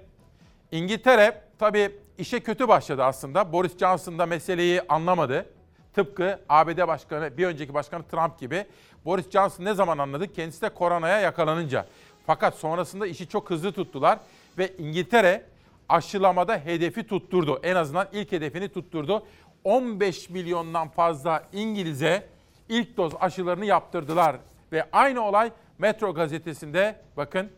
[0.71, 3.53] İngiltere tabii işe kötü başladı aslında.
[3.53, 5.45] Boris Johnson da meseleyi anlamadı.
[5.93, 8.65] Tıpkı ABD Başkanı, bir önceki başkanı Trump gibi.
[9.05, 10.33] Boris Johnson ne zaman anladı?
[10.33, 11.85] Kendisi de koronaya yakalanınca.
[12.25, 14.19] Fakat sonrasında işi çok hızlı tuttular
[14.57, 15.56] ve İngiltere
[15.89, 17.59] aşılamada hedefi tutturdu.
[17.63, 19.25] En azından ilk hedefini tutturdu.
[19.63, 22.27] 15 milyondan fazla İngiliz'e
[22.69, 24.35] ilk doz aşılarını yaptırdılar.
[24.71, 27.51] Ve aynı olay Metro gazetesinde bakın.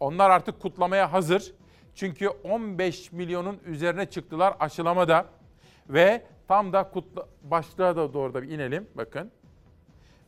[0.00, 1.54] Onlar artık kutlamaya hazır.
[1.94, 5.26] Çünkü 15 milyonun üzerine çıktılar aşılamada.
[5.88, 9.30] Ve tam da kutla, başlığa da doğru da bir inelim bakın.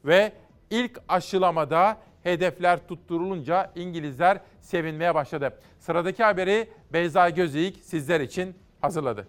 [0.04, 0.32] Ve
[0.70, 5.58] ilk aşılamada hedefler tutturulunca İngilizler sevinmeye başladı.
[5.78, 9.28] Sıradaki haberi Beyza Gözeyik sizler için hazırladı.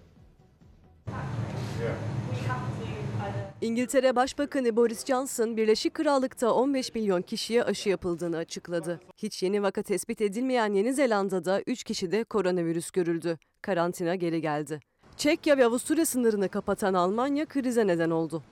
[3.61, 8.99] İngiltere Başbakanı Boris Johnson, Birleşik Krallık'ta 15 milyon kişiye aşı yapıldığını açıkladı.
[9.18, 13.38] Hiç yeni vaka tespit edilmeyen Yeni Zelanda'da 3 kişide koronavirüs görüldü.
[13.61, 14.80] Karantina geri geldi.
[15.18, 18.44] Çekya ve Avusturya sınırını kapatan Almanya krize neden oldu.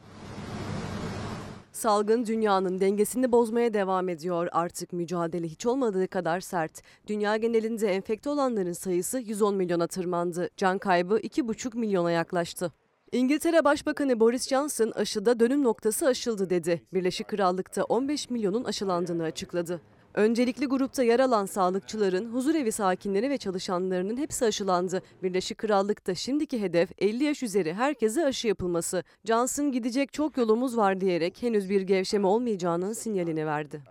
[1.77, 4.47] Salgın dünyanın dengesini bozmaya devam ediyor.
[4.51, 6.81] Artık mücadele hiç olmadığı kadar sert.
[7.07, 10.49] Dünya genelinde enfekte olanların sayısı 110 milyona tırmandı.
[10.57, 12.71] Can kaybı 2,5 milyona yaklaştı.
[13.11, 16.81] İngiltere Başbakanı Boris Johnson aşıda dönüm noktası aşıldı dedi.
[16.93, 19.81] Birleşik Krallık'ta 15 milyonun aşılandığını açıkladı.
[20.17, 25.01] Öncelikli grupta yer alan sağlıkçıların, huzurevi sakinleri ve çalışanlarının hepsi aşılandı.
[25.23, 29.03] Birleşik Krallık'ta şimdiki hedef 50 yaş üzeri herkese aşı yapılması.
[29.25, 33.81] Johnson gidecek çok yolumuz var diyerek henüz bir gevşeme olmayacağının sinyalini verdi.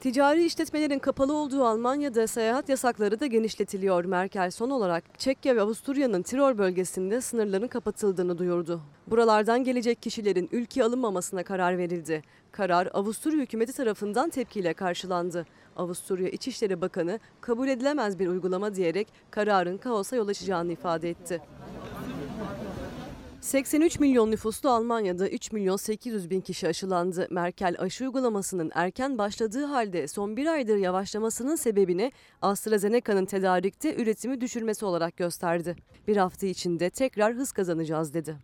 [0.00, 4.04] Ticari işletmelerin kapalı olduğu Almanya'da seyahat yasakları da genişletiliyor.
[4.04, 8.80] Merkel son olarak Çekya ve Avusturya'nın Tirol bölgesinde sınırların kapatıldığını duyurdu.
[9.06, 12.22] Buralardan gelecek kişilerin ülkeye alınmamasına karar verildi.
[12.52, 15.46] Karar Avusturya hükümeti tarafından tepkiyle karşılandı.
[15.76, 21.40] Avusturya İçişleri Bakanı kabul edilemez bir uygulama diyerek kararın kaosa yol açacağını ifade etti.
[23.40, 27.26] 83 milyon nüfuslu Almanya'da 3 milyon 800 bin kişi aşılandı.
[27.30, 32.12] Merkel aşı uygulamasının erken başladığı halde son bir aydır yavaşlamasının sebebini
[32.42, 35.76] AstraZeneca'nın tedarikte üretimi düşürmesi olarak gösterdi.
[36.08, 38.36] Bir hafta içinde tekrar hız kazanacağız dedi.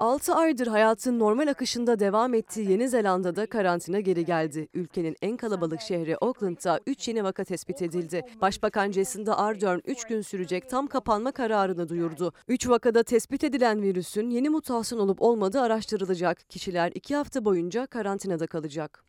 [0.00, 4.68] 6 aydır hayatın normal akışında devam ettiği Yeni Zelanda'da karantina geri geldi.
[4.74, 8.22] Ülkenin en kalabalık şehri Auckland'da 3 yeni vaka tespit edildi.
[8.40, 12.32] Başbakan Jacinda Ardern 3 gün sürecek tam kapanma kararını duyurdu.
[12.48, 16.50] 3 vakada tespit edilen virüsün yeni mutasyon olup olmadığı araştırılacak.
[16.50, 19.04] Kişiler 2 hafta boyunca karantinada kalacak.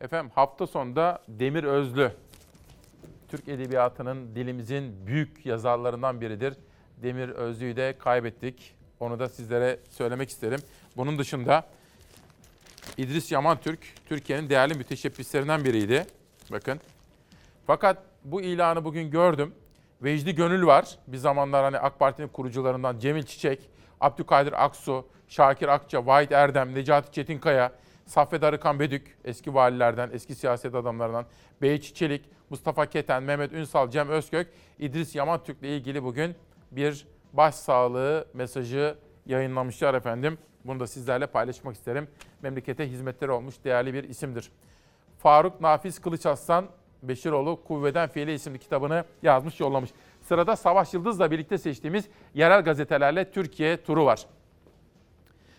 [0.00, 2.12] Efendim hafta sonunda Demir Özlü,
[3.28, 6.54] Türk Edebiyatı'nın dilimizin büyük yazarlarından biridir.
[7.02, 8.74] Demir Özlü'yü de kaybettik.
[9.00, 10.60] Onu da sizlere söylemek isterim.
[10.96, 11.66] Bunun dışında
[12.96, 16.06] İdris Yaman Türk, Türkiye'nin değerli müteşebbislerinden biriydi.
[16.52, 16.80] Bakın.
[17.66, 19.54] Fakat bu ilanı bugün gördüm.
[20.02, 20.98] Vecdi Gönül var.
[21.06, 23.70] Bir zamanlar hani AK Parti'nin kurucularından Cemil Çiçek,
[24.00, 27.72] Abdülkadir Aksu, Şakir Akça, Vahit Erdem, Necati Çetinkaya,
[28.06, 31.26] Saffet Arıkan Bedük, eski valilerden, eski siyaset adamlarından,
[31.62, 36.34] Beyiç Çelik, Mustafa Keten, Mehmet Ünsal, Cem Özkök, İdris Yaman Türk'le ilgili bugün
[36.70, 38.96] bir başsağlığı mesajı
[39.26, 40.38] yayınlamışlar efendim.
[40.64, 42.08] Bunu da sizlerle paylaşmak isterim.
[42.42, 44.50] Memlekete hizmetleri olmuş değerli bir isimdir.
[45.18, 46.66] Faruk Nafiz Kılıçaslan
[47.02, 49.90] Beşiroğlu Kuvveden Fiili isimli kitabını yazmış yollamış.
[50.22, 52.04] Sırada Savaş Yıldız'la birlikte seçtiğimiz
[52.34, 54.26] yerel gazetelerle Türkiye turu var.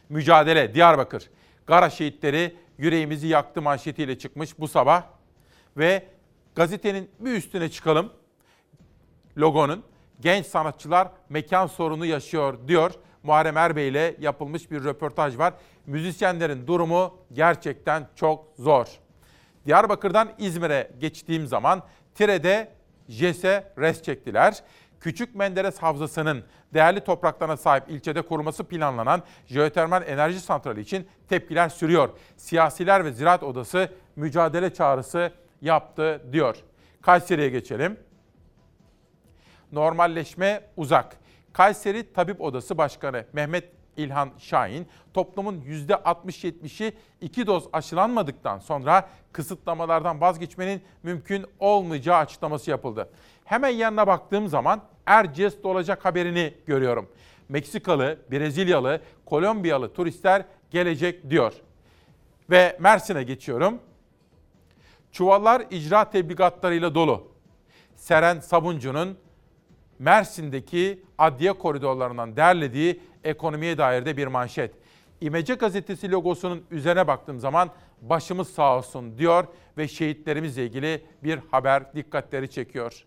[0.09, 1.29] Mücadele Diyarbakır.
[1.67, 5.03] Gara şehitleri yüreğimizi yaktı manşetiyle çıkmış bu sabah.
[5.77, 6.05] Ve
[6.55, 8.13] gazetenin bir üstüne çıkalım.
[9.37, 9.83] Logonun
[10.19, 12.91] genç sanatçılar mekan sorunu yaşıyor diyor.
[13.23, 15.53] Muharrem Erbey ile yapılmış bir röportaj var.
[15.85, 18.87] Müzisyenlerin durumu gerçekten çok zor.
[19.67, 21.83] Diyarbakır'dan İzmir'e geçtiğim zaman
[22.15, 22.71] Tire'de
[23.09, 24.63] JES'e res çektiler.
[24.99, 32.09] Küçük Menderes Havzası'nın değerli topraklarına sahip ilçede kurulması planlanan jeotermal enerji santrali için tepkiler sürüyor.
[32.37, 35.31] Siyasiler ve Ziraat Odası mücadele çağrısı
[35.61, 36.55] yaptı diyor.
[37.01, 37.99] Kayseri'ye geçelim.
[39.71, 41.17] Normalleşme uzak.
[41.53, 50.81] Kayseri Tabip Odası Başkanı Mehmet İlhan Şahin, toplumun %60-70'i iki doz aşılanmadıktan sonra kısıtlamalardan vazgeçmenin
[51.03, 53.09] mümkün olmayacağı açıklaması yapıldı.
[53.45, 57.09] Hemen yanına baktığım zaman Erciyes dolacak haberini görüyorum.
[57.49, 61.53] Meksikalı, Brezilyalı, Kolombiyalı turistler gelecek diyor.
[62.49, 63.79] Ve Mersin'e geçiyorum.
[65.11, 67.27] Çuvallar icra tebligatlarıyla dolu.
[67.95, 69.17] Seren Sabuncu'nun
[69.99, 74.71] Mersin'deki adliye koridorlarından derlediği ekonomiye dair de bir manşet.
[75.21, 77.69] İmece gazetesi logosunun üzerine baktığım zaman
[78.01, 79.47] başımız sağ olsun diyor
[79.77, 83.05] ve şehitlerimizle ilgili bir haber dikkatleri çekiyor.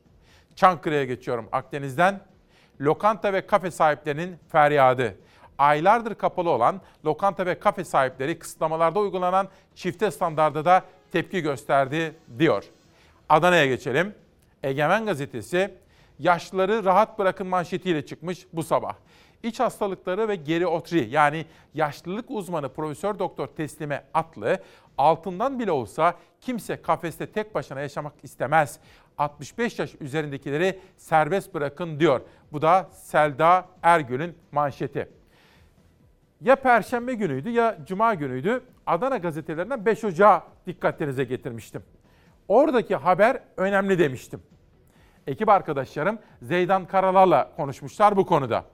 [0.57, 2.21] Çankırı'ya geçiyorum Akdeniz'den.
[2.81, 5.17] Lokanta ve kafe sahiplerinin feryadı.
[5.59, 12.65] Aylardır kapalı olan lokanta ve kafe sahipleri kısıtlamalarda uygulanan çifte standarda da tepki gösterdi diyor.
[13.29, 14.15] Adana'ya geçelim.
[14.63, 15.75] Egemen gazetesi
[16.19, 18.95] yaşlıları rahat bırakın manşetiyle çıkmış bu sabah.
[19.43, 24.63] İç hastalıkları ve geriatri yani yaşlılık uzmanı Profesör Doktor Teslime Atlı
[24.99, 28.81] altından bile olsa kimse kafeste tek başına yaşamak istemez.
[29.19, 32.21] 65 yaş üzerindekileri serbest bırakın diyor.
[32.53, 35.09] Bu da Selda Ergül'ün manşeti.
[36.41, 38.63] Ya perşembe günüydü ya cuma günüydü.
[38.87, 41.83] Adana gazetelerinden 5 Ocağı dikkatlerinize getirmiştim.
[42.49, 44.43] Oradaki haber önemli demiştim.
[45.27, 48.65] Ekip arkadaşlarım Zeydan Karalar'la konuşmuşlar bu konuda.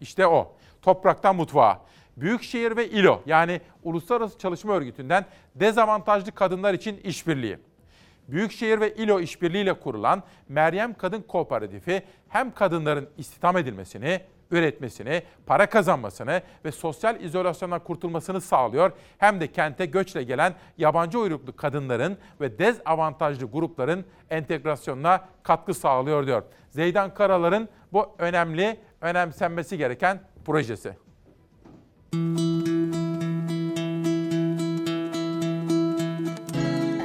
[0.00, 0.52] İşte o.
[0.82, 1.80] Topraktan mutfağa.
[2.16, 7.58] Büyükşehir ve İLO yani Uluslararası Çalışma Örgütü'nden dezavantajlı kadınlar için işbirliği.
[8.28, 16.42] Büyükşehir ve İLO işbirliğiyle kurulan Meryem Kadın Kooperatifi hem kadınların istihdam edilmesini üretmesini, para kazanmasını
[16.64, 18.92] ve sosyal izolasyondan kurtulmasını sağlıyor.
[19.18, 26.42] Hem de kente göçle gelen yabancı uyruklu kadınların ve dezavantajlı grupların entegrasyonuna katkı sağlıyor diyor.
[26.70, 30.93] Zeydan Karalar'ın bu önemli, önemsenmesi gereken projesi.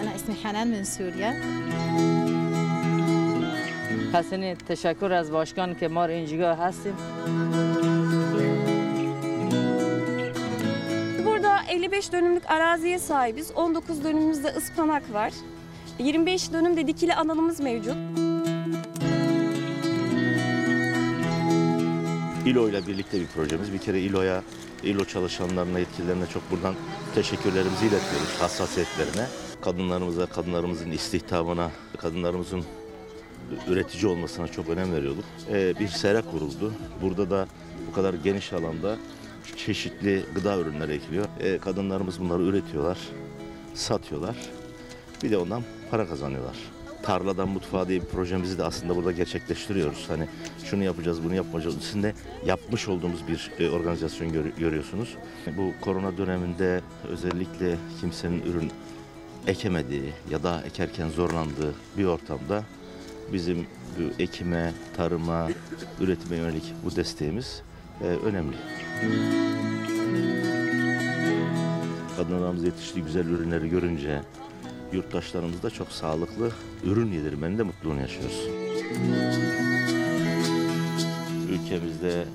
[0.00, 1.30] أنا اسمي حنان من سوريا
[4.14, 6.96] حسنی تشکر از باشگان که ما رو اینجا هستیم
[11.24, 13.50] Burada 55 dönümlük araziye sahibiz.
[13.56, 15.32] 19 dönümümüzde ıspanak var.
[15.98, 17.96] 25 dönümde dikili alanımız mevcut.
[22.49, 23.73] İLO ile birlikte bir projemiz.
[23.73, 24.43] Bir kere İLO'ya,
[24.83, 26.75] İLO çalışanlarına, yetkililerine çok buradan
[27.15, 28.35] teşekkürlerimizi iletiyoruz.
[28.39, 29.27] Hassasiyetlerine,
[29.61, 32.63] kadınlarımıza, kadınlarımızın istihdamına, kadınlarımızın
[33.67, 35.23] üretici olmasına çok önem veriyorduk.
[35.51, 36.73] Ee, bir sera kuruldu.
[37.01, 37.47] Burada da
[37.87, 38.97] bu kadar geniş alanda
[39.57, 41.25] çeşitli gıda ürünleri ekiliyor.
[41.39, 42.97] Ee, kadınlarımız bunları üretiyorlar,
[43.73, 44.35] satıyorlar.
[45.23, 46.55] Bir de ondan para kazanıyorlar.
[47.03, 50.05] Tarladan mutfağa diye bir projemizi de aslında burada gerçekleştiriyoruz.
[50.07, 50.27] Hani
[50.63, 51.75] şunu yapacağız, bunu yapmayacağız.
[51.81, 52.13] Sizin
[52.45, 55.15] yapmış olduğumuz bir e, organizasyon gör- görüyorsunuz.
[55.57, 58.71] Bu korona döneminde özellikle kimsenin ürün
[59.47, 62.63] ekemediği ya da ekerken zorlandığı bir ortamda
[63.33, 63.67] bizim
[63.99, 65.47] bu ekime, tarıma,
[66.01, 67.61] üretime yönelik bu desteğimiz
[68.01, 68.55] e, önemli.
[72.17, 74.21] Kadınlarımız yetiştiği güzel ürünleri görünce
[74.93, 76.51] yurttaşlarımız da çok sağlıklı
[76.83, 78.47] ürün yedirmenin de mutluluğunu yaşıyoruz.
[81.49, 82.25] Ülkemizde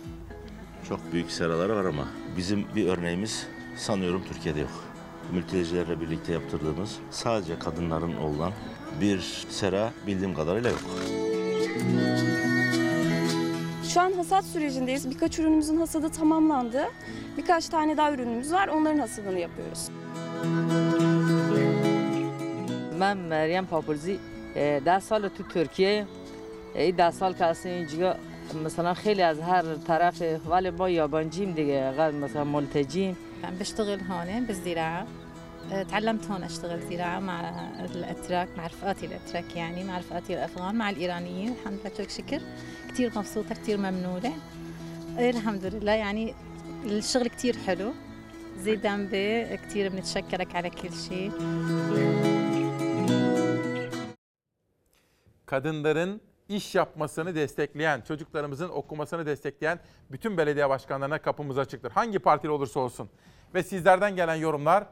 [0.89, 4.85] çok büyük seralar var ama bizim bir örneğimiz sanıyorum Türkiye'de yok.
[5.33, 8.53] Mültecilerle birlikte yaptırdığımız sadece kadınların olan
[9.01, 10.81] bir sera bildiğim kadarıyla yok.
[13.95, 15.11] Şu an hasat sürecindeyiz.
[15.11, 16.85] Birkaç ürünümüzün hasadı tamamlandı.
[17.37, 18.69] Birkaç tane daha ürünümüz var.
[18.69, 19.91] Onların hasadını yapıyoruz.
[23.01, 24.19] من مریم پاپرزی
[24.57, 26.07] آه، ده سال تو ترکیه.
[26.75, 28.17] این ده سال که هستیم اینجا
[28.65, 33.17] مثلا خیلی از هر طرف ولی ما یابانجیم دیگه غیر مثلا ملتجیم.
[33.45, 35.07] عم بشتغل هون بالزراعة
[35.73, 37.41] أه، تعلمت هون أشتغل زراعة مع
[37.95, 42.41] الأتراك مع رفقاتي الأتراك يعني مع رفقاتي الأفغان مع الإيرانيين الحمد لله لك شكر
[42.89, 44.33] كتير مبسوطة كتير ممنونة
[45.19, 46.35] إيه الحمد لله يعني
[46.85, 47.93] الشغل كتير حلو.
[48.59, 51.31] زي دنبي كتير بنتشكرك على كل شيء
[55.47, 59.81] kadınların iş yapmasını destekleyen, çocuklarımızın okumasını destekleyen
[60.11, 61.91] bütün belediye başkanlarına kapımız açıktır.
[61.91, 63.11] Hangi partili olursa olsun.
[63.55, 64.85] Ve sizlerden gelen yorumlar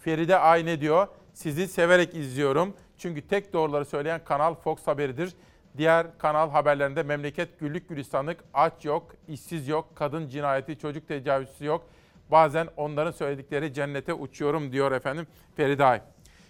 [0.00, 1.08] Feride Ayne diyor.
[1.32, 2.74] Sizi severek izliyorum.
[2.98, 5.34] Çünkü tek doğruları söyleyen kanal Fox Haber'idir.
[5.76, 11.86] Diğer kanal haberlerinde memleket güllük gülistanlık, aç yok, işsiz yok, kadın cinayeti, çocuk tecavüzü yok.
[12.30, 16.02] Bazen onların söyledikleri cennete uçuyorum diyor efendim Feride Ay.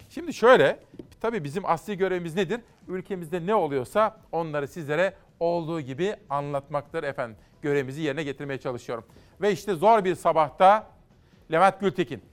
[0.09, 0.79] Şimdi şöyle,
[1.21, 2.61] tabii bizim asli görevimiz nedir?
[2.87, 7.37] Ülkemizde ne oluyorsa onları sizlere olduğu gibi anlatmaktır efendim.
[7.61, 9.05] Görevimizi yerine getirmeye çalışıyorum.
[9.41, 10.87] Ve işte zor bir sabahta
[11.51, 12.23] Levent Gültekin.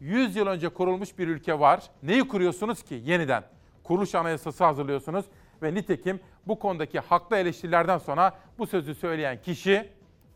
[0.00, 1.82] 100 yıl önce kurulmuş bir ülke var.
[2.02, 3.44] Neyi kuruyorsunuz ki yeniden?
[3.84, 5.24] Kuruluş anayasası hazırlıyorsunuz
[5.62, 9.88] ve nitekim bu konudaki haklı eleştirilerden sonra bu sözü söyleyen kişi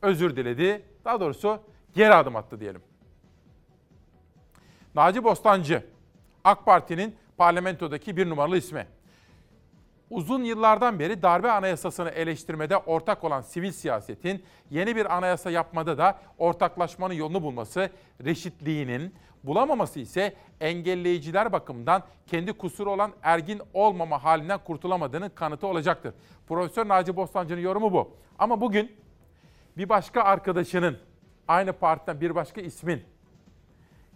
[0.02, 0.82] özür diledi.
[1.05, 1.59] Daha doğrusu
[1.94, 2.82] geri adım attı diyelim.
[4.94, 5.86] Naci Bostancı,
[6.44, 8.87] AK Parti'nin parlamentodaki bir numaralı ismi.
[10.11, 16.19] Uzun yıllardan beri darbe anayasasını eleştirmede ortak olan sivil siyasetin yeni bir anayasa yapmada da
[16.39, 17.91] ortaklaşmanın yolunu bulması,
[18.25, 19.15] reşitliğinin
[19.45, 26.15] bulamaması ise engelleyiciler bakımından kendi kusuru olan ergin olmama halinden kurtulamadığının kanıtı olacaktır.
[26.49, 28.17] Profesör Naci Bostancı'nın yorumu bu.
[28.39, 28.93] Ama bugün
[29.77, 30.99] bir başka arkadaşının,
[31.49, 33.03] aynı partiden bir başka ismin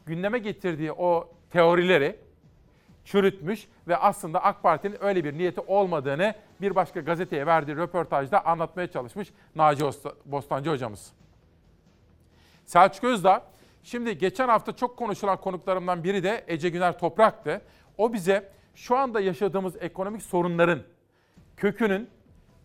[0.07, 2.26] gündeme getirdiği o teorileri
[3.07, 8.87] çürütmüş ve aslında AK Parti'nin öyle bir niyeti olmadığını bir başka gazeteye verdiği röportajda anlatmaya
[8.91, 11.13] çalışmış Naci Osta- Bostancı hocamız.
[12.67, 13.43] Selçuk Özdağ,
[13.83, 17.61] şimdi geçen hafta çok konuşulan konuklarımdan biri de Ece Güner Toprak'tı.
[17.99, 20.79] O bize şu anda yaşadığımız ekonomik sorunların
[21.57, 22.09] kökünün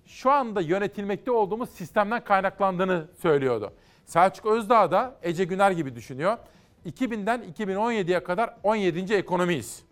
[0.05, 3.73] şu anda yönetilmekte olduğumuz sistemden kaynaklandığını söylüyordu.
[4.05, 6.37] Selçuk Özdağ da Ece Güner gibi düşünüyor.
[6.85, 9.13] 2000'den 2017'ye kadar 17.
[9.13, 9.90] ekonomiyiz.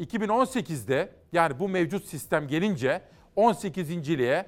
[0.00, 3.02] 2018'de yani bu mevcut sistem gelince
[3.36, 4.46] 18.liğe,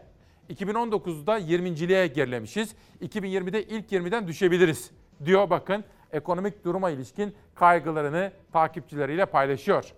[0.50, 2.74] 2019'da 20.liğe gerilemişiz.
[3.02, 4.90] 2020'de ilk 20'den düşebiliriz
[5.24, 9.92] diyor bakın ekonomik duruma ilişkin kaygılarını takipçileriyle paylaşıyor.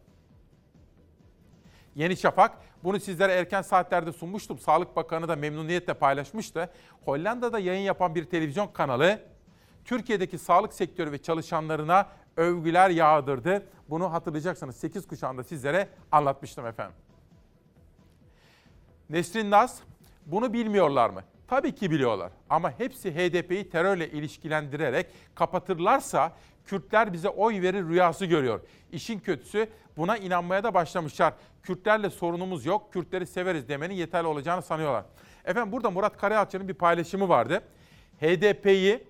[1.95, 4.59] Yeni Şafak bunu sizlere erken saatlerde sunmuştum.
[4.59, 6.70] Sağlık Bakanı da memnuniyetle paylaşmıştı.
[7.05, 9.20] Hollanda'da yayın yapan bir televizyon kanalı
[9.85, 12.09] Türkiye'deki sağlık sektörü ve çalışanlarına
[12.39, 13.66] övgüler yağdırdı.
[13.90, 16.97] Bunu hatırlayacaksınız 8 kuşağında sizlere anlatmıştım efendim.
[19.10, 19.81] Nesrin Naz
[20.27, 21.23] bunu bilmiyorlar mı?
[21.48, 26.32] Tabii ki biliyorlar ama hepsi HDP'yi terörle ilişkilendirerek kapatırlarsa
[26.65, 28.60] Kürtler bize oy verir rüyası görüyor.
[28.93, 31.35] İşin kötüsü buna inanmaya da başlamışlar.
[31.62, 35.05] Kürtlerle sorunumuz yok, Kürtleri severiz demenin yeterli olacağını sanıyorlar.
[35.44, 37.62] Efendim burada Murat Karayalçı'nın bir paylaşımı vardı.
[38.20, 39.06] HDP'yi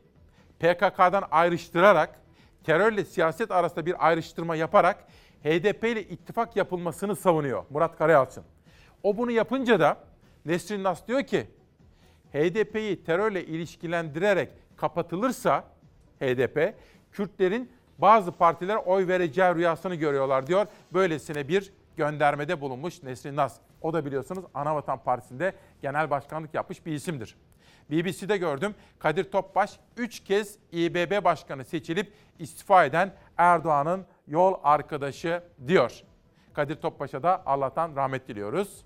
[0.59, 2.21] PKK'dan ayrıştırarak,
[2.69, 5.05] terörle siyaset arasında bir ayrıştırma yaparak
[5.43, 8.45] HDP ile ittifak yapılmasını savunuyor Murat Karayalçın.
[9.03, 9.97] O bunu yapınca da
[10.45, 11.47] Nesrin Nas diyor ki
[12.33, 15.65] HDP'yi terörle ilişkilendirerek kapatılırsa
[16.21, 16.75] HDP,
[17.13, 20.67] Kürtlerin bazı partilere oy vereceği rüyasını görüyorlar diyor.
[20.93, 23.57] Böylesine bir göndermede bulunmuş Nesrin Nas.
[23.83, 27.37] O da biliyorsunuz Anavatan Partisi'nde genel başkanlık yapmış bir isimdir.
[27.91, 36.03] BBC'de gördüm Kadir Topbaş 3 kez İBB başkanı seçilip istifa eden Erdoğan'ın yol arkadaşı diyor.
[36.55, 38.85] Kadir Topbaş'a da Allah'tan rahmet diliyoruz.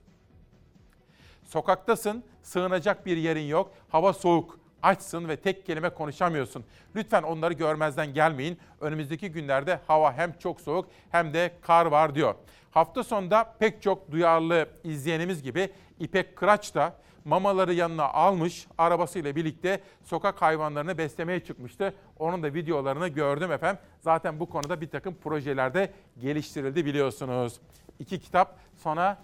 [1.45, 6.65] Sokaktasın, sığınacak bir yerin yok, hava soğuk, açsın ve tek kelime konuşamıyorsun.
[6.97, 8.59] Lütfen onları görmezden gelmeyin.
[8.81, 12.35] Önümüzdeki günlerde hava hem çok soğuk hem de kar var diyor.
[12.71, 19.81] Hafta sonunda pek çok duyarlı izleyenimiz gibi İpek Kıraç da mamaları yanına almış, arabasıyla birlikte
[20.05, 21.95] sokak hayvanlarını beslemeye çıkmıştı.
[22.19, 23.83] Onun da videolarını gördüm efendim.
[24.01, 27.61] Zaten bu konuda bir takım projelerde geliştirildi biliyorsunuz.
[27.99, 29.19] İki kitap sonra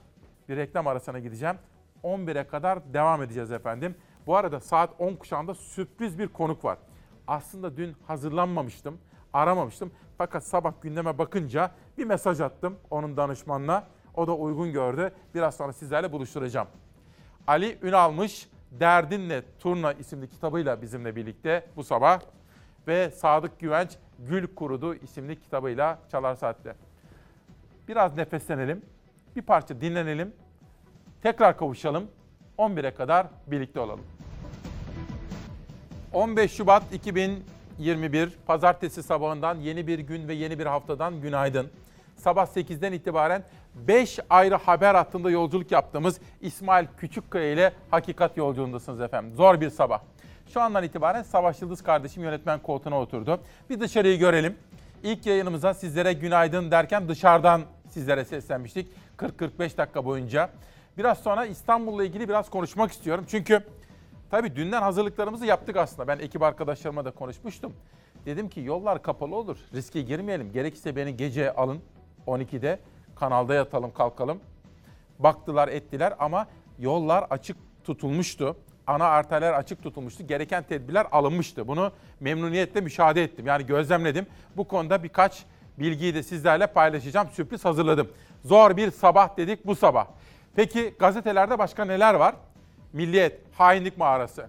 [0.48, 1.56] bir reklam arasına gideceğim.
[2.04, 3.94] 11'e kadar devam edeceğiz efendim.
[4.26, 6.78] Bu arada saat 10 kuşağında sürpriz bir konuk var.
[7.26, 8.98] Aslında dün hazırlanmamıştım,
[9.32, 9.92] aramamıştım.
[10.18, 13.84] Fakat sabah gündeme bakınca bir mesaj attım onun danışmanına.
[14.14, 15.12] O da uygun gördü.
[15.34, 16.68] Biraz sonra sizlerle buluşturacağım.
[17.48, 22.20] Ali Ünalmış Derdinle Turna isimli kitabıyla bizimle birlikte bu sabah.
[22.88, 26.74] Ve Sadık Güvenç Gül Kurudu isimli kitabıyla Çalar Saat'te.
[27.88, 28.82] Biraz nefeslenelim,
[29.36, 30.32] bir parça dinlenelim,
[31.22, 32.08] tekrar kavuşalım.
[32.58, 34.06] 11'e kadar birlikte olalım.
[36.12, 41.70] 15 Şubat 2021 Pazartesi sabahından yeni bir gün ve yeni bir haftadan günaydın.
[42.16, 43.44] Sabah 8'den itibaren
[43.86, 49.34] 5 ayrı haber hattında yolculuk yaptığımız İsmail Küçükkaya ile Hakikat Yolculuğundasınız efendim.
[49.34, 50.00] Zor bir sabah.
[50.52, 53.40] Şu andan itibaren Savaş Yıldız kardeşim yönetmen koltuğuna oturdu.
[53.70, 54.56] Bir dışarıyı görelim.
[55.02, 58.88] İlk yayınımıza sizlere günaydın derken dışarıdan sizlere seslenmiştik.
[59.18, 60.50] 40-45 dakika boyunca.
[60.98, 63.24] Biraz sonra İstanbul'la ilgili biraz konuşmak istiyorum.
[63.28, 63.64] Çünkü
[64.30, 66.08] tabii dünden hazırlıklarımızı yaptık aslında.
[66.08, 67.72] Ben ekip arkadaşlarıma da konuşmuştum.
[68.26, 69.58] Dedim ki yollar kapalı olur.
[69.74, 70.52] Riske girmeyelim.
[70.52, 71.80] Gerekirse beni gece alın
[72.26, 72.78] 12'de
[73.20, 74.40] kanalda yatalım kalkalım.
[75.18, 76.46] Baktılar ettiler ama
[76.78, 78.56] yollar açık tutulmuştu.
[78.86, 80.26] Ana arterler açık tutulmuştu.
[80.26, 81.68] Gereken tedbirler alınmıştı.
[81.68, 83.46] Bunu memnuniyetle müşahede ettim.
[83.46, 84.26] Yani gözlemledim.
[84.56, 85.44] Bu konuda birkaç
[85.78, 87.28] bilgiyi de sizlerle paylaşacağım.
[87.28, 88.08] Sürpriz hazırladım.
[88.44, 90.06] Zor bir sabah dedik bu sabah.
[90.56, 92.34] Peki gazetelerde başka neler var?
[92.92, 94.46] Milliyet, hainlik mağarası.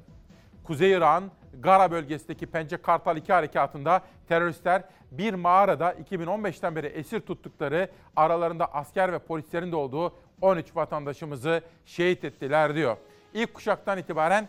[0.64, 1.24] Kuzey İran,
[1.60, 9.14] Gara bölgesindeki Pence Kartal 2 harekatında teröristler bir mağarada 2015'ten beri esir tuttukları aralarında asker
[9.14, 12.98] ve polislerin de olduğu 13 vatandaşımızı şehit ettiler diyor.
[13.34, 14.48] İlk kuşaktan itibaren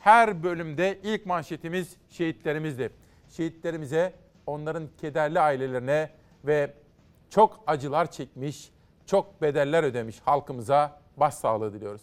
[0.00, 2.90] her bölümde ilk manşetimiz şehitlerimizdi.
[3.30, 4.12] Şehitlerimize,
[4.46, 6.10] onların kederli ailelerine
[6.44, 6.74] ve
[7.30, 8.70] çok acılar çekmiş,
[9.06, 12.02] çok bedeller ödemiş halkımıza başsağlığı diliyoruz.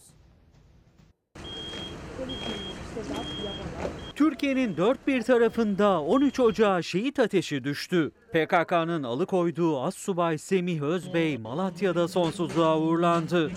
[4.16, 8.12] Türkiye'nin dört bir tarafında 13 Ocağı şehit ateşi düştü.
[8.32, 13.52] PKK'nın alıkoyduğu Assubay Semih Özbey Malatya'da sonsuzluğa uğurlandı.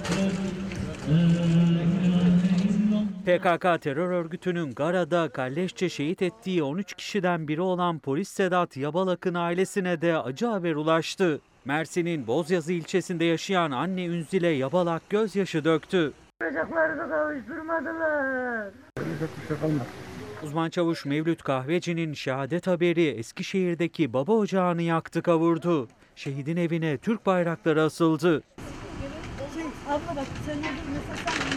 [3.27, 10.01] PKK terör örgütünün Gara'da galleşçe şehit ettiği 13 kişiden biri olan polis Sedat Yabalak'ın ailesine
[10.01, 11.41] de acı haber ulaştı.
[11.65, 16.13] Mersin'in Bozyazı ilçesinde yaşayan anne Ünzile Yabalak gözyaşı döktü.
[16.43, 18.71] Çocuklarını kavuşturmadılar.
[20.45, 25.89] Uzman çavuş Mevlüt Kahveci'nin şehadet haberi Eskişehir'deki baba ocağını yaktı kavurdu.
[26.17, 28.43] Şehidin evine Türk bayrakları asıldı.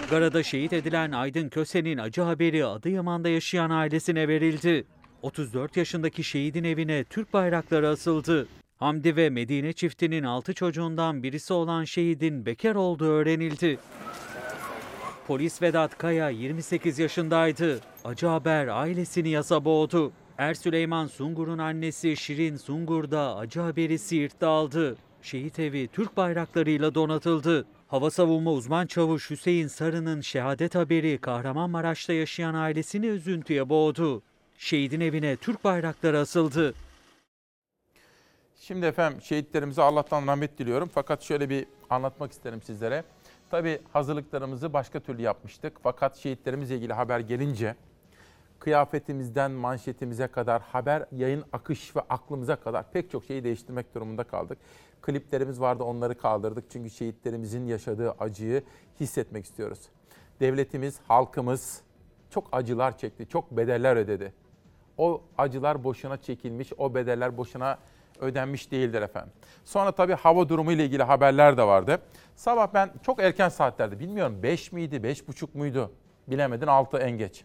[0.09, 4.85] Gara'da şehit edilen Aydın Köse'nin acı haberi Adıyaman'da yaşayan ailesine verildi.
[5.21, 8.47] 34 yaşındaki şehidin evine Türk bayrakları asıldı.
[8.77, 13.79] Hamdi ve Medine çiftinin 6 çocuğundan birisi olan şehidin bekar olduğu öğrenildi.
[15.31, 17.79] Polis Vedat Kaya 28 yaşındaydı.
[18.05, 20.11] Acı haber ailesini yasa boğdu.
[20.37, 24.95] Er Süleyman Sungur'un annesi Şirin Sungur da acı haberi Siirt'te aldı.
[25.21, 27.65] Şehit evi Türk bayraklarıyla donatıldı.
[27.87, 34.21] Hava savunma uzman çavuş Hüseyin Sarı'nın şehadet haberi Kahramanmaraş'ta yaşayan ailesini üzüntüye boğdu.
[34.57, 36.73] Şehidin evine Türk bayrakları asıldı.
[38.61, 40.89] Şimdi efendim şehitlerimize Allah'tan rahmet diliyorum.
[40.93, 43.03] Fakat şöyle bir anlatmak isterim sizlere.
[43.51, 45.77] Tabii hazırlıklarımızı başka türlü yapmıştık.
[45.83, 47.75] Fakat şehitlerimizle ilgili haber gelince
[48.59, 54.57] kıyafetimizden manşetimize kadar, haber yayın akış ve aklımıza kadar pek çok şeyi değiştirmek durumunda kaldık.
[55.01, 58.63] Kliplerimiz vardı onları kaldırdık çünkü şehitlerimizin yaşadığı acıyı
[58.99, 59.79] hissetmek istiyoruz.
[60.39, 61.81] Devletimiz, halkımız
[62.29, 64.33] çok acılar çekti, çok bedeller ödedi.
[64.97, 67.77] O acılar boşuna çekilmiş, o bedeller boşuna
[68.21, 69.33] ödenmiş değildir efendim.
[69.65, 72.01] Sonra tabii hava durumu ile ilgili haberler de vardı.
[72.35, 75.91] Sabah ben çok erken saatlerde bilmiyorum 5 miydi, 5.30 muydu
[76.27, 77.43] bilemedin 6 en geç.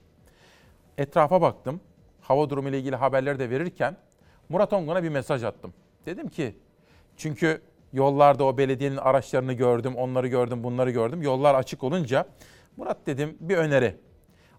[0.99, 1.81] Etrafa baktım.
[2.21, 3.97] Hava durumu ile ilgili haberleri de verirken
[4.49, 5.75] Murat Ongun'a bir mesaj attım.
[6.07, 6.57] Dedim ki
[7.17, 7.63] çünkü
[7.93, 11.23] yollarda o belediyenin araçlarını gördüm, onları gördüm, bunları gördüm.
[11.23, 12.27] Yollar açık olunca
[12.77, 13.97] Murat dedim bir öneri.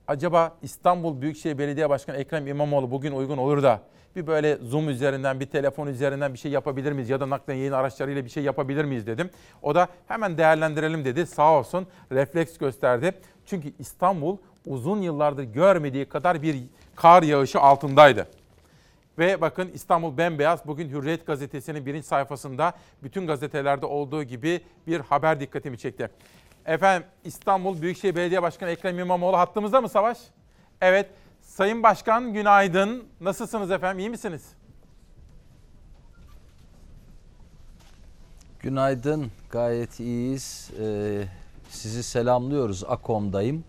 [0.07, 3.81] Acaba İstanbul Büyükşehir Belediye Başkanı Ekrem İmamoğlu bugün uygun olur da
[4.17, 7.09] bir böyle Zoom üzerinden, bir telefon üzerinden bir şey yapabilir miyiz?
[7.09, 9.29] Ya da naklen yayın araçlarıyla bir şey yapabilir miyiz dedim.
[9.61, 11.25] O da hemen değerlendirelim dedi.
[11.25, 13.13] Sağ olsun refleks gösterdi.
[13.45, 16.57] Çünkü İstanbul uzun yıllardır görmediği kadar bir
[16.95, 18.27] kar yağışı altındaydı.
[19.19, 20.67] Ve bakın İstanbul bembeyaz.
[20.67, 22.73] Bugün Hürriyet gazetesinin birinci sayfasında
[23.03, 26.09] bütün gazetelerde olduğu gibi bir haber dikkatimi çekti.
[26.65, 30.17] Efendim İstanbul Büyükşehir Belediye Başkanı Ekrem İmamoğlu hattımızda mı Savaş?
[30.81, 31.09] Evet.
[31.47, 33.03] Sayın Başkan günaydın.
[33.21, 33.99] Nasılsınız efendim?
[33.99, 34.41] İyi misiniz?
[38.59, 40.71] Günaydın, gayet iyiyiz.
[40.81, 41.23] Ee,
[41.69, 42.83] sizi selamlıyoruz.
[42.87, 43.63] Akom'dayım.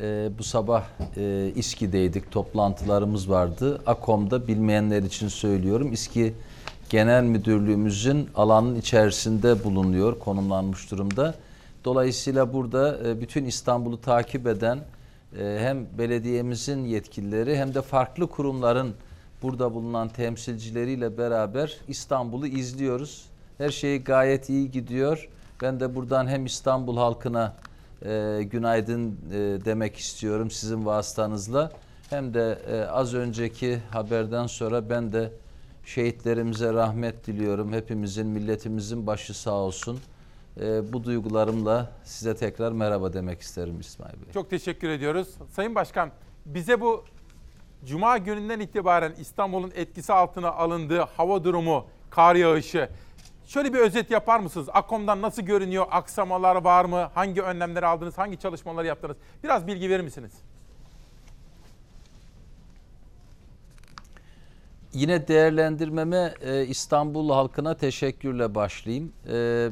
[0.00, 0.84] Ee, bu sabah
[1.16, 3.82] e, İSKİ'deydik, toplantılarımız vardı.
[3.86, 5.92] Akom'da bilmeyenler için söylüyorum.
[5.92, 6.34] İSKİ
[6.90, 11.34] Genel Müdürlüğümüzün alanın içerisinde bulunuyor, konumlanmış durumda.
[11.84, 14.78] Dolayısıyla burada e, bütün İstanbul'u takip eden
[15.36, 18.94] hem belediyemizin yetkilileri hem de farklı kurumların
[19.42, 23.26] burada bulunan temsilcileriyle beraber İstanbul'u izliyoruz.
[23.58, 25.28] Her şey gayet iyi gidiyor.
[25.62, 27.54] Ben de buradan hem İstanbul halkına
[28.04, 31.72] e, günaydın e, demek istiyorum sizin vasıtanızla.
[32.10, 35.32] Hem de e, az önceki haberden sonra ben de
[35.84, 37.72] şehitlerimize rahmet diliyorum.
[37.72, 40.00] Hepimizin, milletimizin başı sağ olsun.
[40.60, 44.32] E, bu duygularımla size tekrar merhaba demek isterim İsmail Bey.
[44.34, 45.28] Çok teşekkür ediyoruz.
[45.50, 46.10] Sayın Başkan
[46.46, 47.04] bize bu
[47.84, 52.88] Cuma gününden itibaren İstanbul'un etkisi altına alındığı hava durumu, kar yağışı
[53.46, 54.68] şöyle bir özet yapar mısınız?
[54.72, 55.86] Akom'dan nasıl görünüyor?
[55.90, 57.10] Aksamalar var mı?
[57.14, 58.18] Hangi önlemleri aldınız?
[58.18, 59.16] Hangi çalışmaları yaptınız?
[59.44, 60.32] Biraz bilgi verir misiniz?
[64.92, 69.12] Yine değerlendirmeme e, İstanbul halkına teşekkürle başlayayım.
[69.32, 69.68] E,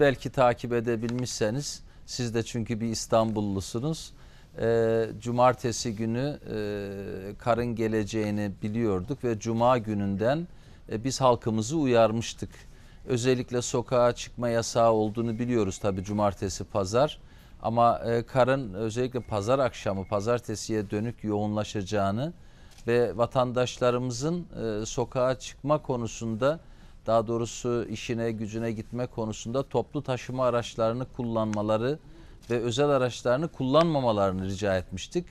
[0.00, 4.12] belki takip edebilmişseniz, siz de çünkü bir İstanbullusunuz.
[4.60, 10.46] E, cumartesi günü e, karın geleceğini biliyorduk ve Cuma gününden
[10.92, 12.50] e, biz halkımızı uyarmıştık.
[13.06, 17.20] Özellikle sokağa çıkma yasağı olduğunu biliyoruz tabii cumartesi, pazar.
[17.62, 22.32] Ama e, karın özellikle pazar akşamı, pazartesiye dönük yoğunlaşacağını
[22.86, 24.46] ve vatandaşlarımızın
[24.82, 26.60] e, sokağa çıkma konusunda
[27.06, 31.98] daha doğrusu işine gücüne gitme konusunda toplu taşıma araçlarını kullanmaları
[32.50, 35.26] ve özel araçlarını kullanmamalarını rica etmiştik.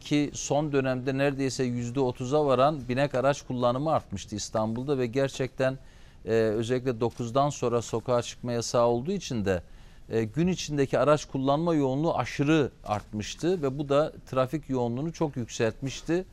[0.00, 5.78] Ki son dönemde neredeyse yüzde otuza varan binek araç kullanımı artmıştı İstanbul'da ve gerçekten
[6.24, 9.62] e, özellikle 9'dan sonra sokağa çıkma yasağı olduğu için de
[10.08, 16.24] e, gün içindeki araç kullanma yoğunluğu aşırı artmıştı ve bu da trafik yoğunluğunu çok yükseltmişti.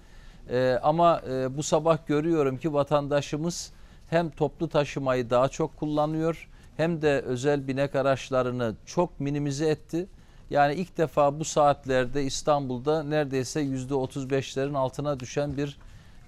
[0.49, 3.71] Ee, ama e, bu sabah görüyorum ki vatandaşımız
[4.09, 10.07] hem toplu taşımayı daha çok kullanıyor hem de özel binek araçlarını çok minimize etti.
[10.49, 15.77] Yani ilk defa bu saatlerde İstanbul'da neredeyse yüzde 35'lerin altına düşen bir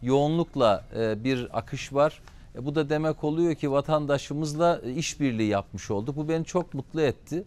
[0.02, 2.22] yoğunlukla e, bir akış var.
[2.56, 6.16] E, bu da demek oluyor ki vatandaşımızla işbirliği yapmış olduk.
[6.16, 7.44] Bu beni çok mutlu etti.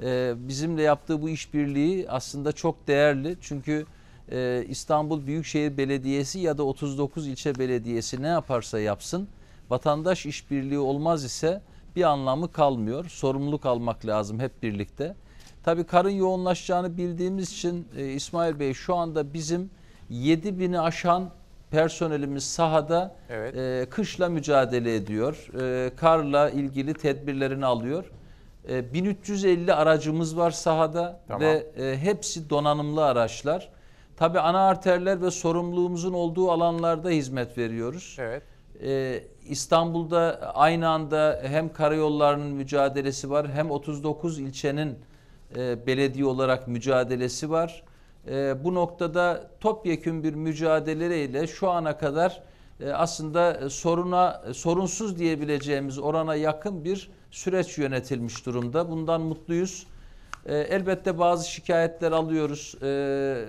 [0.00, 3.36] E, bizimle yaptığı bu işbirliği aslında çok değerli.
[3.40, 3.86] Çünkü
[4.32, 9.28] e, İstanbul Büyükşehir Belediyesi ya da 39 ilçe belediyesi ne yaparsa yapsın
[9.70, 11.60] vatandaş işbirliği olmaz ise
[11.96, 13.04] bir anlamı kalmıyor.
[13.08, 15.14] Sorumluluk almak lazım hep birlikte.
[15.64, 19.70] Tabii karın yoğunlaşacağını bildiğimiz için e, İsmail Bey şu anda bizim
[20.10, 21.30] 7 bini aşan
[21.70, 23.56] personelimiz sahada Evet.
[23.56, 25.48] e, kışla mücadele ediyor.
[25.60, 28.04] E, karla ilgili tedbirlerini alıyor.
[28.68, 31.40] E, 1350 aracımız var sahada Tamam.
[31.42, 33.68] ve e, hepsi donanımlı araçlar.
[34.16, 38.16] Tabii ana arterler ve sorumluluğumuzun olduğu alanlarda hizmet veriyoruz.
[38.18, 38.42] Evet.
[38.82, 44.98] Ee, İstanbul'da aynı anda hem karayollarının mücadelesi var hem 39 ilçenin
[45.56, 47.82] e, belediye olarak mücadelesi var.
[48.28, 52.42] E, bu noktada topyekün bir mücadeleyle şu ana kadar
[52.80, 58.90] e, aslında soruna sorunsuz diyebileceğimiz orana yakın bir süreç yönetilmiş durumda.
[58.90, 59.86] Bundan mutluyuz.
[60.46, 62.74] E, elbette bazı şikayetler alıyoruz.
[62.82, 63.44] E,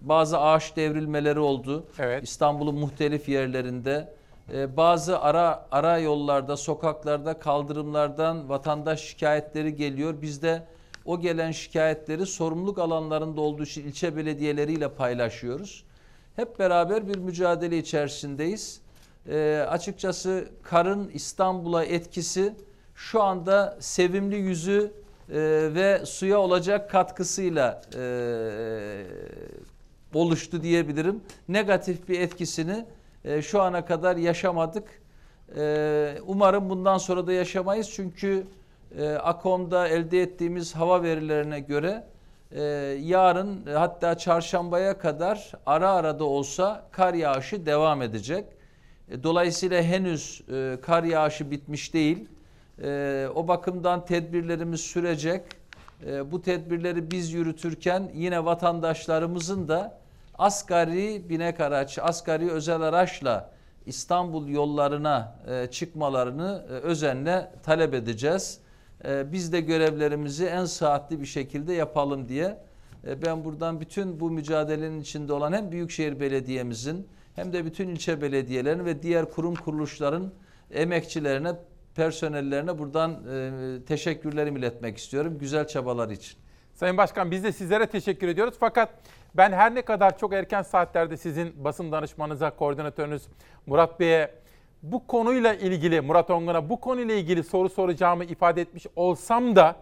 [0.00, 1.86] bazı ağaç devrilmeleri oldu.
[2.22, 4.14] İstanbul'un muhtelif yerlerinde.
[4.52, 10.14] E, bazı ara ara yollarda, sokaklarda, kaldırımlardan vatandaş şikayetleri geliyor.
[10.22, 10.62] Biz de
[11.04, 15.84] o gelen şikayetleri sorumluluk alanlarında olduğu için ilçe belediyeleriyle paylaşıyoruz.
[16.36, 18.80] Hep beraber bir mücadele içerisindeyiz.
[19.28, 22.54] E, açıkçası karın İstanbul'a etkisi
[22.94, 24.92] şu anda sevimli yüzü
[25.30, 25.38] e,
[25.74, 28.02] ve suya olacak katkısıyla e,
[30.14, 31.20] oluştu diyebilirim.
[31.48, 32.86] Negatif bir etkisini
[33.24, 35.02] e, şu ana kadar yaşamadık.
[35.56, 38.46] E, umarım bundan sonra da yaşamayız çünkü
[38.98, 42.04] e, AKOM'da elde ettiğimiz hava verilerine göre
[42.52, 42.62] e,
[43.02, 48.44] yarın e, hatta çarşambaya kadar ara ara da olsa kar yağışı devam edecek.
[49.10, 52.28] E, dolayısıyla henüz e, kar yağışı bitmiş değil.
[52.82, 55.42] E, o bakımdan tedbirlerimiz sürecek.
[56.06, 59.98] E, bu tedbirleri biz yürütürken yine vatandaşlarımızın da
[60.38, 63.50] asgari binek araç, asgari özel araçla
[63.86, 68.60] İstanbul yollarına e, çıkmalarını e, özenle talep edeceğiz.
[69.04, 72.58] E, biz de görevlerimizi en saatli bir şekilde yapalım diye
[73.06, 78.22] e, ben buradan bütün bu mücadelenin içinde olan hem Büyükşehir Belediye'mizin hem de bütün ilçe
[78.22, 80.32] belediyelerinin ve diğer kurum kuruluşların
[80.70, 81.52] emekçilerine,
[81.96, 86.38] personellerine buradan e, teşekkürlerimi iletmek istiyorum güzel çabalar için.
[86.74, 88.54] Sayın Başkan biz de sizlere teşekkür ediyoruz.
[88.60, 88.88] Fakat
[89.34, 93.22] ben her ne kadar çok erken saatlerde sizin basın danışmanınıza, koordinatörünüz
[93.66, 94.34] Murat Bey'e
[94.82, 99.76] bu konuyla ilgili, Murat Ongun'a bu konuyla ilgili soru soracağımı ifade etmiş olsam da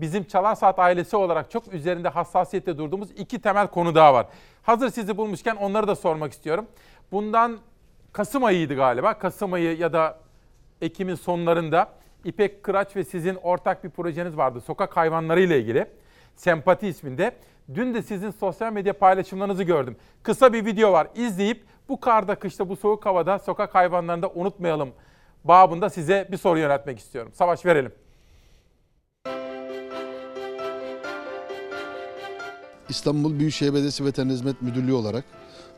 [0.00, 4.26] bizim Çalar Saat ailesi olarak çok üzerinde hassasiyetle durduğumuz iki temel konu daha var.
[4.62, 6.66] Hazır sizi bulmuşken onları da sormak istiyorum.
[7.12, 7.58] Bundan
[8.12, 9.18] Kasım ayıydı galiba.
[9.18, 10.18] Kasım ayı ya da
[10.80, 11.88] Ekim'in sonlarında
[12.24, 14.60] İpek Kıraç ve sizin ortak bir projeniz vardı.
[14.60, 15.86] Sokak hayvanları ile ilgili.
[16.36, 17.32] Sempati isminde.
[17.74, 19.96] Dün de sizin sosyal medya paylaşımlarınızı gördüm.
[20.22, 21.08] Kısa bir video var.
[21.14, 24.90] İzleyip bu karda, kışta, bu soğuk havada sokak hayvanlarını da unutmayalım
[25.44, 27.32] babında size bir soru yöneltmek istiyorum.
[27.34, 27.92] Savaş verelim.
[32.88, 35.24] İstanbul Büyükşehir Belediyesi Veteriner Hizmet Müdürlüğü olarak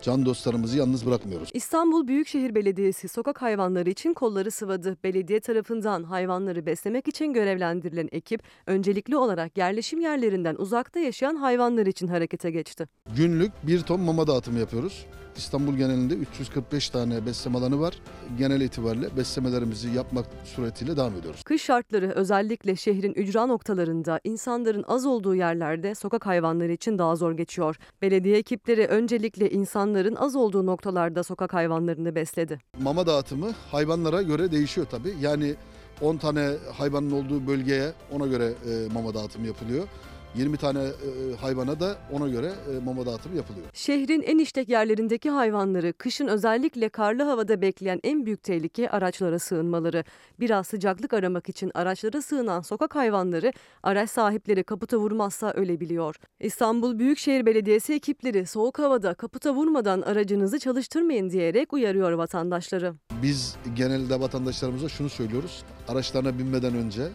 [0.02, 1.51] can dostlarımızı yalnız bırakmıyoruz.
[1.55, 4.97] İstanbul Büyükşehir Belediyesi sokak hayvanları için kolları sıvadı.
[5.05, 12.09] Belediye tarafından hayvanları beslemek için görevlendirilen ekip öncelikli olarak yerleşim yerlerinden uzakta yaşayan hayvanlar için
[12.09, 12.86] harekete geçti.
[13.16, 15.06] Günlük bir ton mama dağıtımı yapıyoruz.
[15.36, 17.94] İstanbul genelinde 345 tane besleme alanı var.
[18.39, 21.43] Genel itibariyle beslemelerimizi yapmak suretiyle devam ediyoruz.
[21.43, 27.32] Kış şartları özellikle şehrin ücra noktalarında insanların az olduğu yerlerde sokak hayvanları için daha zor
[27.32, 27.77] geçiyor.
[28.02, 29.51] Belediye ekipleri öncelikle
[29.90, 32.58] insanların az olduğu noktalarda sokak hayvanlarını besledi.
[32.82, 35.14] Mama dağıtımı hayvanlara göre değişiyor tabii.
[35.20, 35.54] Yani
[36.00, 39.86] 10 tane hayvanın olduğu bölgeye ona göre e, mama dağıtımı yapılıyor.
[40.35, 43.66] 20 tane e, hayvana da ona göre e, mama dağıtımı yapılıyor.
[43.73, 50.05] Şehrin en işlek yerlerindeki hayvanları kışın özellikle karlı havada bekleyen en büyük tehlike araçlara sığınmaları.
[50.40, 53.52] Biraz sıcaklık aramak için araçlara sığınan sokak hayvanları
[53.82, 56.16] araç sahipleri kaputa vurmazsa ölebiliyor.
[56.40, 62.94] İstanbul Büyükşehir Belediyesi ekipleri soğuk havada kaputa vurmadan aracınızı çalıştırmayın diyerek uyarıyor vatandaşları.
[63.23, 65.62] Biz genelde vatandaşlarımıza şunu söylüyoruz.
[65.89, 67.09] Araçlarına binmeden önce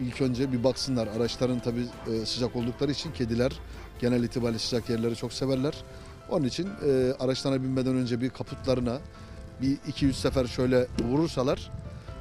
[0.00, 1.08] ilk önce bir baksınlar.
[1.16, 3.52] Araçların tabii e, sıcak oldukları için kediler
[4.00, 5.74] genel itibariyle sıcak yerleri çok severler.
[6.30, 8.98] Onun için e, araçlarına binmeden önce bir kaputlarına
[9.62, 11.70] bir 200 sefer şöyle vurursalar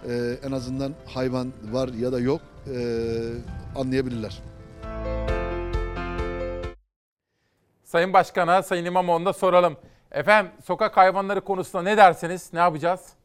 [0.09, 2.41] e, en azından hayvan var ya da yok
[2.75, 2.79] e,
[3.75, 4.41] anlayabilirler.
[7.83, 9.77] Sayın Başkan'a, Sayın İmamoğlu'na soralım.
[10.11, 12.49] Efendim sokak hayvanları konusunda ne dersiniz?
[12.53, 13.18] Ne yapacağız?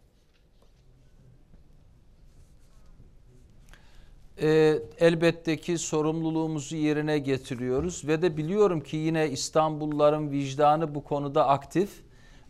[4.42, 11.48] E, elbette ki sorumluluğumuzu yerine getiriyoruz ve de biliyorum ki yine İstanbulluların vicdanı bu konuda
[11.48, 11.90] aktif.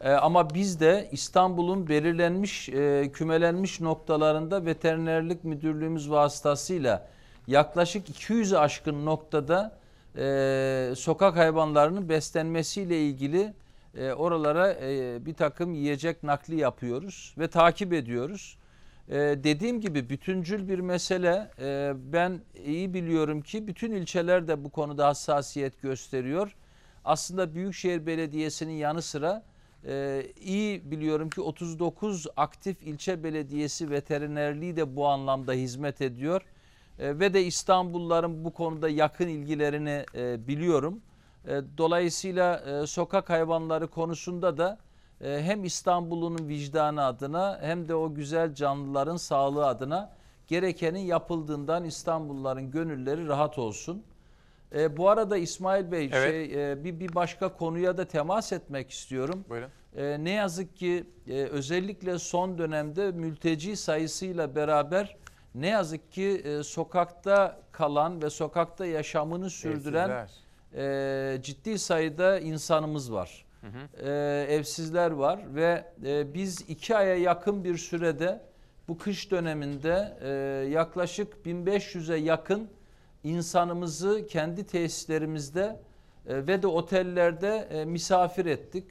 [0.01, 7.09] E, ama biz de İstanbul'un belirlenmiş, e, kümelenmiş noktalarında veterinerlik müdürlüğümüz vasıtasıyla
[7.47, 9.78] yaklaşık 200'ü aşkın noktada
[10.19, 13.55] e, sokak hayvanlarının beslenmesiyle ilgili
[13.97, 18.59] e, oralara e, bir takım yiyecek nakli yapıyoruz ve takip ediyoruz.
[19.09, 19.14] Ee,
[19.44, 21.51] dediğim gibi bütüncül bir mesele.
[21.60, 26.56] Ee, ben iyi biliyorum ki bütün ilçeler de bu konuda hassasiyet gösteriyor.
[27.05, 29.43] Aslında Büyükşehir Belediyesi'nin yanı sıra
[29.86, 36.43] Ee, iyi biliyorum ki 39 aktif ilçe belediyesi veterinerliği de bu anlamda hizmet ediyor.
[36.98, 41.01] Ee, ve de İstanbulluların bu konuda yakın ilgilerini e, biliyorum.
[41.48, 48.15] E, dolayısıyla e, sokak hayvanları konusunda da e, hem İstanbul'un vicdanı adına hem de o
[48.15, 50.12] güzel canlıların sağlığı adına
[50.47, 54.03] gerekenin yapıldığından İstanbulluların gönülleri rahat olsun.
[54.74, 56.31] E, bu arada İsmail Bey Evet.
[56.31, 59.45] şey, e, bir, bir başka konuya da temas etmek istiyorum.
[59.49, 59.69] Buyurun.
[59.97, 65.16] E, ne yazık ki e, özellikle son dönemde mülteci sayısıyla beraber
[65.55, 70.28] ne yazık ki e, sokakta kalan ve sokakta yaşamını sürdüren
[70.77, 73.44] e, ciddi sayıda insanımız var.
[73.65, 74.09] Hı hı.
[74.09, 78.41] E, evsizler var ve e, biz iki aya yakın bir sürede
[78.89, 80.28] bu kış döneminde e,
[80.69, 82.69] yaklaşık 1500'e yakın
[83.24, 85.81] insanımızı kendi tesislerimizde
[86.27, 88.85] e, ve de otellerde e, misafir ettik.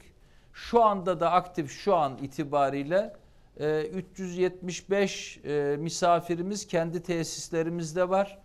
[0.52, 3.16] Şu anda da aktif şu an itibariyle
[3.60, 8.38] e, 375 e, misafirimiz kendi tesislerimizde var.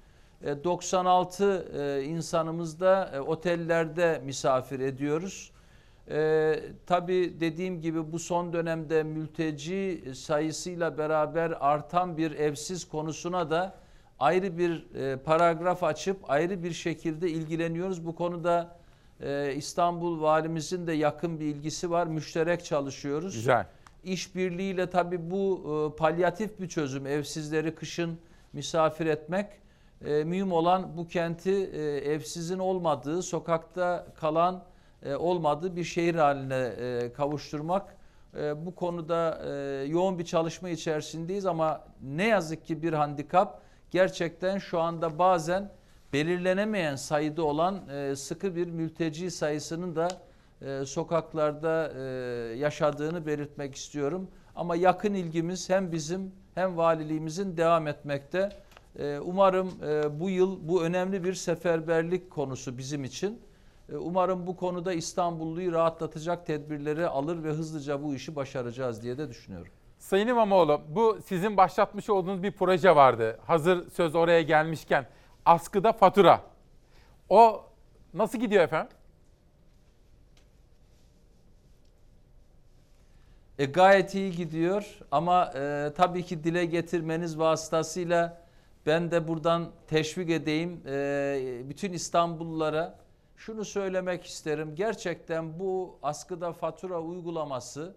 [0.44, 5.52] E, 96 e, insanımız da e, otellerde misafir ediyoruz.
[6.10, 13.76] E, tabii dediğim gibi bu son dönemde mülteci sayısıyla beraber artan bir evsiz konusuna da
[14.20, 18.06] ayrı bir e, paragraf açıp ayrı bir şekilde ilgileniyoruz.
[18.06, 18.76] Bu konuda
[19.22, 22.08] e, İstanbul valimizin de yakın bir ilgisi var.
[22.08, 23.34] Müşterek çalışıyoruz.
[23.34, 23.66] Güzel.
[24.04, 25.62] İşbirliğiyle tabii bu
[25.94, 27.08] e, palyatif bir çözüm.
[27.08, 28.20] Evsizleri kışın
[28.54, 29.48] misafir etmek.
[30.06, 34.64] E, mühim olan bu kenti e, evsizin olmadığı, sokakta kalan
[35.04, 37.98] e, olmadığı bir şehir haline e, kavuşturmak.
[38.38, 39.42] E, bu konuda
[39.86, 43.62] yoğun bir çalışma içerisindeyiz ama ne yazık ki bir handikap
[43.92, 45.72] gerçekten şu anda bazen
[46.14, 47.80] belirlenemeyen sayıda olan
[48.14, 50.08] sıkı bir mülteci sayısının da
[50.86, 51.92] sokaklarda
[52.56, 54.28] yaşadığını belirtmek istiyorum.
[54.56, 58.50] Ama yakın ilgimiz hem bizim hem valiliğimizin devam etmekte.
[59.22, 59.72] Umarım
[60.20, 63.40] bu yıl bu önemli bir seferberlik konusu bizim için.
[63.92, 69.30] E, umarım bu konuda İstanbulluyu rahatlatacak tedbirleri alır ve hızlıca bu işi başaracağız diye de
[69.30, 69.72] düşünüyorum.
[70.00, 73.40] Sayın İmamoğlu bu sizin başlatmış olduğunuz bir proje vardı.
[73.48, 75.08] Hazır söz oraya gelmişken
[75.46, 76.42] askıda fatura.
[77.30, 77.66] O
[78.14, 78.98] nasıl gidiyor efendim?
[83.60, 88.42] E, gayet iyi gidiyor ama e, tabii ki dile getirmeniz vasıtasıyla
[88.86, 90.82] ben de buradan teşvik edeyim.
[90.88, 93.00] E, bütün İstanbullulara
[93.40, 94.76] şunu söylemek isterim.
[94.76, 97.96] Gerçekten bu askıda fatura uygulaması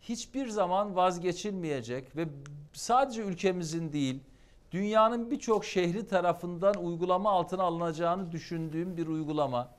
[0.00, 2.28] hiçbir zaman vazgeçilmeyecek ve
[2.72, 4.20] sadece ülkemizin değil
[4.72, 9.70] dünyanın birçok şehri tarafından uygulama altına alınacağını düşündüğüm bir uygulama.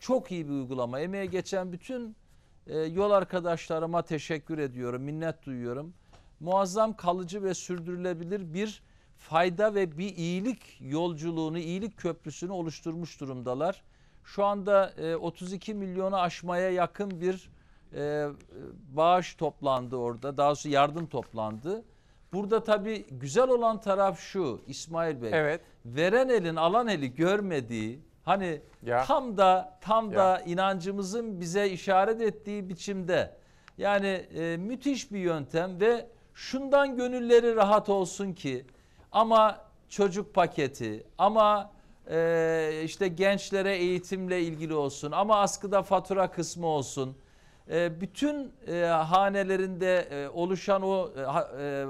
[0.00, 1.00] Çok iyi bir uygulama.
[1.00, 2.16] Emeğe geçen bütün
[2.66, 5.94] e, yol arkadaşlarıma teşekkür ediyorum, minnet duyuyorum.
[6.40, 8.82] Muazzam kalıcı ve sürdürülebilir bir
[9.18, 13.82] fayda ve bir iyilik yolculuğunu, iyilik köprüsünü oluşturmuş durumdalar.
[14.24, 17.50] Şu anda e, 32 milyonu aşmaya yakın bir
[17.94, 18.26] e,
[18.92, 20.36] bağış toplandı orada.
[20.36, 21.84] Daha doğrusu yardım toplandı.
[22.32, 25.30] Burada tabii güzel olan taraf şu İsmail Bey.
[25.32, 25.60] Evet.
[25.84, 29.04] Veren elin alan eli görmediği hani Ya.
[29.04, 30.18] tam da tam Ya.
[30.18, 33.36] da inancımızın bize işaret ettiği biçimde
[33.78, 38.64] yani e, müthiş bir yöntem ve şundan gönülleri rahat olsun ki
[39.12, 41.70] ama çocuk paketi ama
[42.10, 47.16] e, işte gençlere eğitimle ilgili olsun ama askıda fatura kısmı olsun.
[47.70, 51.20] E, bütün e, hanelerinde e, oluşan o e,
[51.62, 51.86] e,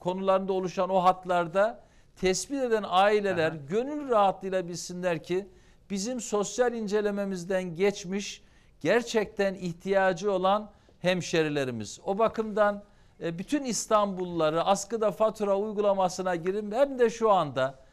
[0.00, 1.80] konularında oluşan o hatlarda
[2.16, 5.48] tespit eden aileler gönül rahatlığıyla bilsinler ki
[5.90, 8.42] bizim sosyal incelememizden geçmiş
[8.80, 10.70] gerçekten ihtiyacı olan
[11.00, 12.00] hemşerilerimiz.
[12.04, 12.82] O bakımdan
[13.20, 17.83] bütün İstanbulluları askıda fatura uygulamasına girin hem de şu anda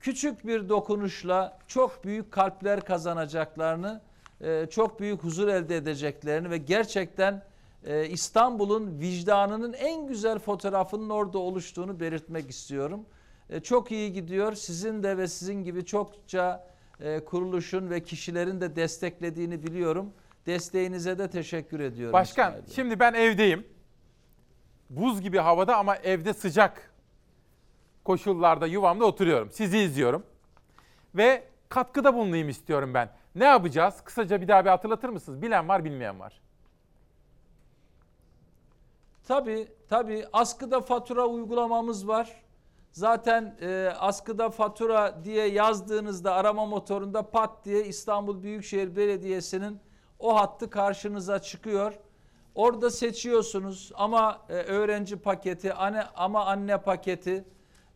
[0.00, 4.00] küçük bir dokunuşla çok büyük kalpler kazanacaklarını,
[4.40, 7.42] e, çok büyük huzur elde edeceklerini ve gerçekten
[7.84, 13.06] e, İstanbul'un vicdanının en güzel fotoğrafının orada oluştuğunu belirtmek istiyorum.
[13.50, 14.54] E, Çok iyi gidiyor.
[14.54, 16.70] Sizin de ve sizin gibi çokça
[17.26, 20.12] kuruluşun ve kişilerin de desteklediğini biliyorum.
[20.46, 22.12] Desteğinize de teşekkür ediyorum.
[22.12, 23.66] Başkan İsmail şimdi ben evdeyim.
[24.90, 26.89] Buz gibi havada ama evde sıcak
[28.04, 29.50] koşullarda yuvamda oturuyorum.
[29.50, 30.22] Sizi izliyorum.
[31.14, 33.10] Ve katkıda bulunayım istiyorum ben.
[33.34, 33.94] Ne yapacağız?
[34.04, 35.42] Kısaca bir daha bir hatırlatır mısınız?
[35.42, 36.40] Bilen var, bilmeyen var.
[39.28, 42.42] Tabii tabii askıda fatura uygulamamız var.
[42.92, 49.80] Zaten e, askıda fatura diye yazdığınızda arama motorunda pat diye İstanbul Büyükşehir Belediyesi'nin
[50.18, 51.94] o hattı karşınıza çıkıyor.
[52.54, 57.44] Orada seçiyorsunuz ama e, öğrenci paketi, anne, ama anne paketi,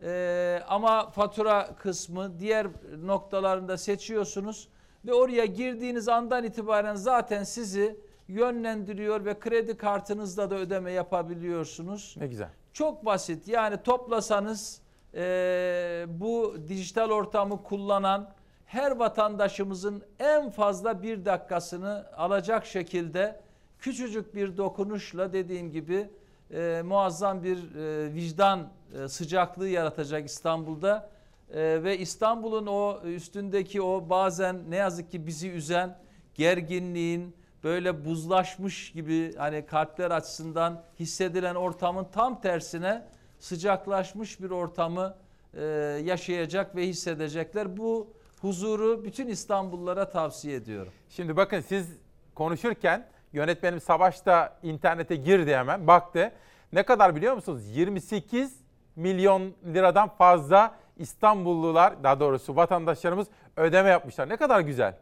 [0.04, 2.66] e, ama fatura kısmı diğer
[3.02, 4.68] noktalarında seçiyorsunuz
[5.06, 7.96] ve oraya girdiğiniz andan itibaren zaten sizi
[8.28, 12.16] yönlendiriyor ve kredi kartınızla da ödeme yapabiliyorsunuz.
[12.20, 12.48] Ne güzel.
[12.72, 14.80] Çok basit yani toplasanız
[15.14, 18.30] e, bu dijital ortamı kullanan
[18.66, 23.40] her vatandaşımızın en fazla bir dakikasını alacak şekilde
[23.78, 26.08] küçücük bir dokunuşla dediğim gibi
[26.50, 28.68] e, muazzam bir e, vicdan
[29.08, 31.10] sıcaklığı yaratacak İstanbul'da.
[31.50, 35.98] E, ve İstanbul'un o üstündeki o bazen ne yazık ki bizi üzen
[36.34, 43.06] gerginliğin böyle buzlaşmış gibi hani kalpler açısından hissedilen ortamın tam tersine
[43.38, 45.16] sıcaklaşmış bir ortamı
[45.54, 45.64] e,
[46.04, 47.76] yaşayacak ve hissedecekler.
[47.76, 48.08] Bu
[48.40, 50.92] huzuru bütün İstanbullulara tavsiye ediyorum.
[51.08, 51.88] Şimdi bakın siz
[52.34, 56.32] konuşurken yönetmenim Savaş da internete girdi hemen baktı.
[56.72, 57.76] Ne kadar biliyor musunuz?
[57.76, 58.63] 28
[58.96, 63.26] milyon liradan fazla İstanbullular daha doğrusu vatandaşlarımız
[63.56, 64.28] ödeme yapmışlar.
[64.28, 64.94] Ne kadar güzel.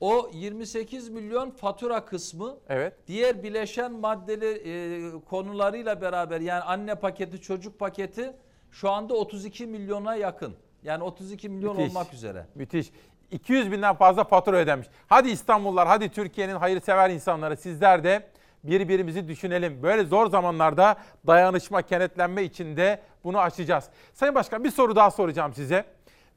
[0.00, 2.94] O 28 milyon fatura kısmı Evet.
[3.06, 8.32] diğer bileşen maddeli e, konularıyla beraber yani anne paketi çocuk paketi
[8.70, 10.54] şu anda 32 milyona yakın.
[10.82, 11.90] Yani 32 milyon Müthiş.
[11.96, 12.46] olmak üzere.
[12.54, 12.90] Müthiş.
[13.30, 14.88] 200 binden fazla fatura ödenmiş.
[15.08, 18.28] Hadi İstanbullular, hadi Türkiye'nin hayırsever insanları sizler de
[18.68, 19.82] birbirimizi düşünelim.
[19.82, 20.96] Böyle zor zamanlarda
[21.26, 23.84] dayanışma, kenetlenme içinde bunu aşacağız.
[24.12, 25.84] Sayın Başkan bir soru daha soracağım size.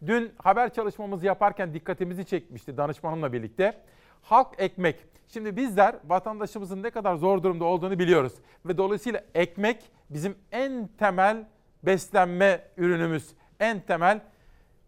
[0.06, 3.78] Dün haber çalışmamızı yaparken dikkatimizi çekmişti danışmanımla birlikte.
[4.22, 4.96] Halk ekmek.
[5.28, 8.34] Şimdi bizler vatandaşımızın ne kadar zor durumda olduğunu biliyoruz.
[8.66, 11.46] Ve dolayısıyla ekmek bizim en temel
[11.84, 13.30] beslenme ürünümüz.
[13.60, 14.22] En temel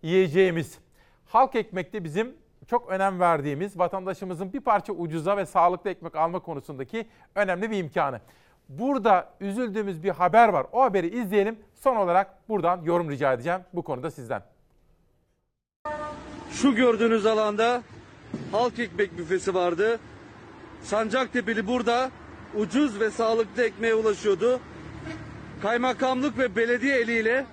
[0.02, 0.80] yiyeceğimiz.
[1.26, 2.36] Halk ekmekte bizim
[2.68, 8.22] çok önem verdiğimiz vatandaşımızın bir parça ucuza ve sağlıklı ekmek alma konusundaki önemli bir imkanı.
[8.70, 10.66] Burada üzüldüğümüz bir haber var.
[10.72, 11.60] O haberi izleyelim.
[11.74, 14.44] Son olarak buradan yorum rica edeceğim bu konuda sizden.
[16.52, 17.84] Şu gördüğünüz alanda
[18.52, 20.00] halk ekmek büfesi vardı.
[20.84, 22.12] Sancaktepe'li burada
[22.56, 24.60] ucuz ve sağlıklı ekmeğe ulaşıyordu.
[25.62, 27.46] Kaymakamlık ve belediye eliyle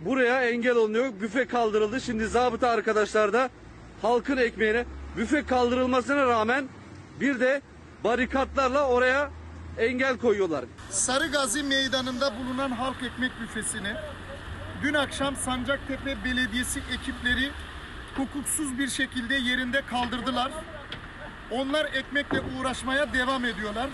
[0.00, 1.12] buraya engel olunuyor.
[1.20, 2.00] Büfe kaldırıldı.
[2.00, 3.50] Şimdi zabıta arkadaşlar da
[4.02, 4.84] halkın ekmeğine
[5.16, 6.68] büfe kaldırılmasına rağmen
[7.20, 7.62] bir de
[8.04, 9.30] barikatlarla oraya
[9.78, 10.64] engel koyuyorlar.
[10.90, 13.94] Sarıgazi Meydanı'nda bulunan halk ekmek büfesini
[14.82, 17.50] dün akşam Sancaktepe Belediyesi ekipleri
[18.16, 20.52] hukuksuz bir şekilde yerinde kaldırdılar.
[21.50, 23.88] Onlar ekmekle uğraşmaya devam ediyorlar.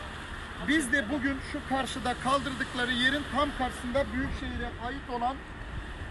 [0.69, 5.37] Biz de bugün şu karşıda kaldırdıkları yerin tam karşısında Büyükşehir'e ait olan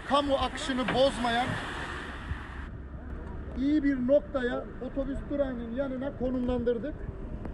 [0.08, 1.46] kamu akışını bozmayan
[3.58, 6.94] iyi bir noktaya otobüs durağının yanına konumlandırdık.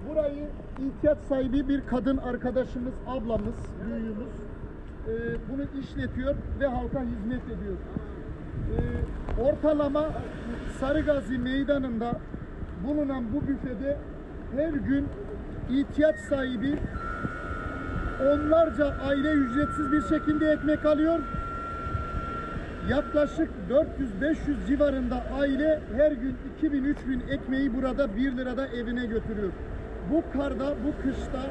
[0.09, 0.49] Burayı
[0.79, 3.55] ihtiyaç sahibi bir kadın arkadaşımız, ablamız,
[3.87, 4.33] büyüğümüz
[5.09, 5.13] e,
[5.53, 7.77] bunu işletiyor ve halka hizmet ediyor.
[8.73, 8.79] E,
[9.43, 10.05] ortalama
[10.81, 12.21] Sarıgazi Meydanı'nda
[12.87, 13.99] bulunan bu büfede
[14.57, 15.09] her gün
[15.71, 16.79] ihtiyaç sahibi
[18.23, 21.21] onlarca aile ücretsiz bir şekilde ekmek alıyor.
[22.89, 29.53] Yaklaşık 400-500 civarında aile her gün 2000-3000 ekmeği burada 1 lirada evine götürüyor.
[30.11, 31.51] Bu karda, bu kışta,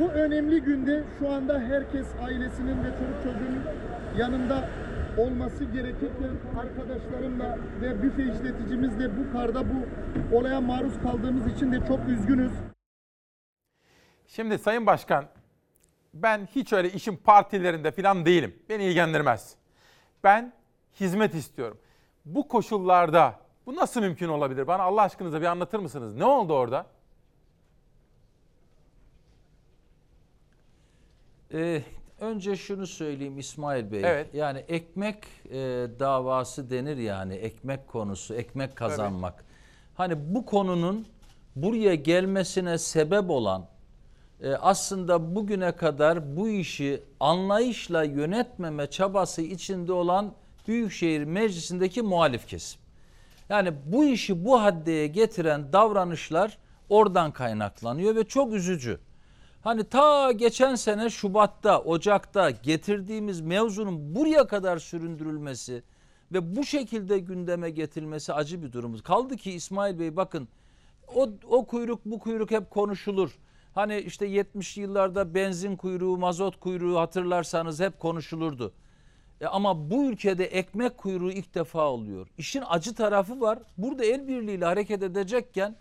[0.00, 3.62] bu önemli günde şu anda herkes ailesinin ve çocuk çocuğunun
[4.18, 4.68] yanında
[5.18, 9.86] olması gerekirken arkadaşlarımla ve büfe işleticimizle bu karda bu
[10.36, 12.52] olaya maruz kaldığımız için de çok üzgünüz.
[14.26, 15.24] Şimdi Sayın Başkan
[16.14, 18.54] ben hiç öyle işin partilerinde falan değilim.
[18.68, 19.56] Beni ilgilendirmez.
[20.24, 20.52] Ben
[21.00, 21.78] hizmet istiyorum.
[22.24, 24.66] Bu koşullarda bu nasıl mümkün olabilir?
[24.66, 26.16] Bana Allah aşkınıza bir anlatır mısınız?
[26.16, 26.86] Ne oldu orada?
[31.54, 31.82] Ee,
[32.20, 34.00] önce şunu söyleyeyim İsmail Bey.
[34.04, 34.34] Evet.
[34.34, 35.56] Yani ekmek e,
[35.98, 39.44] davası denir yani ekmek konusu, ekmek kazanmak.
[39.94, 41.06] Hani bu konunun
[41.56, 43.66] buraya gelmesine sebep olan
[44.42, 50.32] e, aslında bugüne kadar bu işi anlayışla yönetmeme çabası içinde olan
[50.68, 52.80] Büyükşehir Meclisi'ndeki muhalif kesim.
[53.48, 56.58] Yani bu işi bu haddeye getiren davranışlar
[56.88, 58.98] oradan kaynaklanıyor ve çok üzücü.
[59.62, 65.82] Hani ta geçen sene Şubat'ta, Ocak'ta getirdiğimiz mevzunun buraya kadar süründürülmesi
[66.32, 69.02] ve bu şekilde gündeme getirilmesi acı bir durumuz.
[69.02, 70.48] Kaldı ki İsmail Bey bakın
[71.14, 73.38] o, o kuyruk bu kuyruk hep konuşulur.
[73.74, 78.72] Hani işte 70'li yıllarda benzin kuyruğu, mazot kuyruğu hatırlarsanız hep konuşulurdu.
[79.42, 82.28] E ama bu ülkede ekmek kuyruğu ilk defa oluyor.
[82.38, 83.58] İşin acı tarafı var.
[83.78, 85.76] Burada el birliğiyle hareket edecekken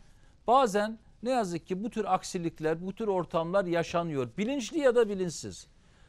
[0.48, 4.30] Bazen ne yazık ki bu tür aksilikler, bu tür ortamlar yaşanıyor.
[4.38, 5.68] Bilinçli ya da bilinçsiz.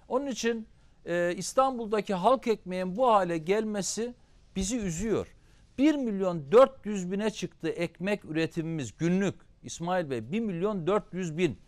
[0.09, 0.67] Onun için
[1.07, 4.15] e, İstanbul'daki halk ekmeğin bu hale gelmesi
[4.57, 5.35] bizi üzüyor.
[5.79, 9.35] 1 milyon 400 bine çıktı ekmek üretimimiz günlük.
[9.63, 11.59] İsmail Bey 1 milyon 400 bin.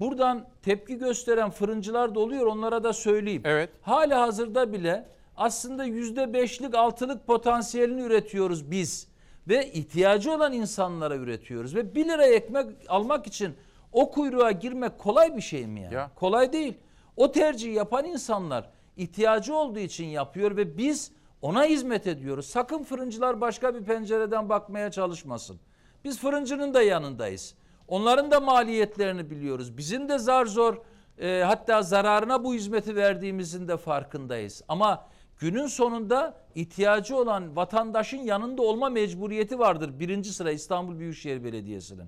[0.00, 3.42] Buradan tepki gösteren fırıncılar da oluyor onlara da söyleyeyim.
[3.44, 3.70] Evet.
[3.82, 9.08] Hala hazırda bile aslında %5'lik altılık potansiyelini üretiyoruz biz.
[9.48, 11.74] Ve ihtiyacı olan insanlara üretiyoruz.
[11.74, 13.54] Ve 1 lira ekmek almak için
[13.92, 15.94] o kuyruğa girmek kolay bir şey mi yani?
[15.94, 16.10] Ya.
[16.14, 16.74] Kolay değil.
[17.16, 22.46] O tercihi yapan insanlar ihtiyacı olduğu için yapıyor ve biz ona hizmet ediyoruz.
[22.46, 25.60] Sakın fırıncılar başka bir pencereden bakmaya çalışmasın.
[26.04, 27.54] Biz fırıncının da yanındayız.
[27.88, 29.76] Onların da maliyetlerini biliyoruz.
[29.76, 30.82] Bizim de zar zor
[31.18, 34.62] e, hatta zararına bu hizmeti verdiğimizin de farkındayız.
[34.68, 35.06] Ama
[35.42, 40.00] günün sonunda ihtiyacı olan vatandaşın yanında olma mecburiyeti vardır.
[40.00, 42.06] Birinci sıra İstanbul Büyükşehir Belediyesi'nin.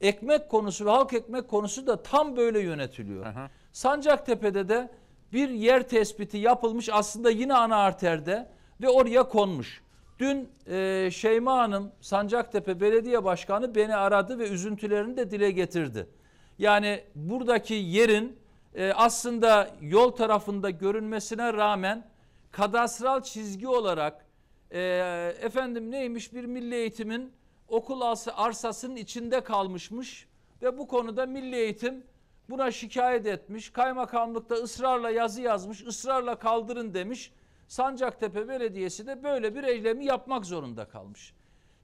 [0.00, 3.26] Ekmek konusu ve halk ekmek konusu da tam böyle yönetiliyor.
[3.72, 4.90] Sancaktepe'de de
[5.32, 8.48] bir yer tespiti yapılmış aslında yine ana arterde
[8.80, 9.82] ve oraya konmuş.
[10.18, 16.06] Dün e, Şeyma Hanım Sancaktepe Belediye Başkanı beni aradı ve üzüntülerini de dile getirdi.
[16.58, 18.38] Yani buradaki yerin
[18.74, 22.10] e, aslında yol tarafında görünmesine rağmen
[22.52, 24.26] kadastral çizgi olarak
[24.70, 24.80] e,
[25.40, 27.32] efendim neymiş bir milli eğitimin
[27.68, 30.28] okul arsa- arsasının içinde kalmışmış
[30.62, 32.04] ve bu konuda milli eğitim
[32.50, 33.70] buna şikayet etmiş.
[33.70, 37.32] Kaymakamlıkta ısrarla yazı yazmış, ısrarla kaldırın demiş.
[37.68, 41.34] Sancaktepe Belediyesi de böyle bir eylemi yapmak zorunda kalmış.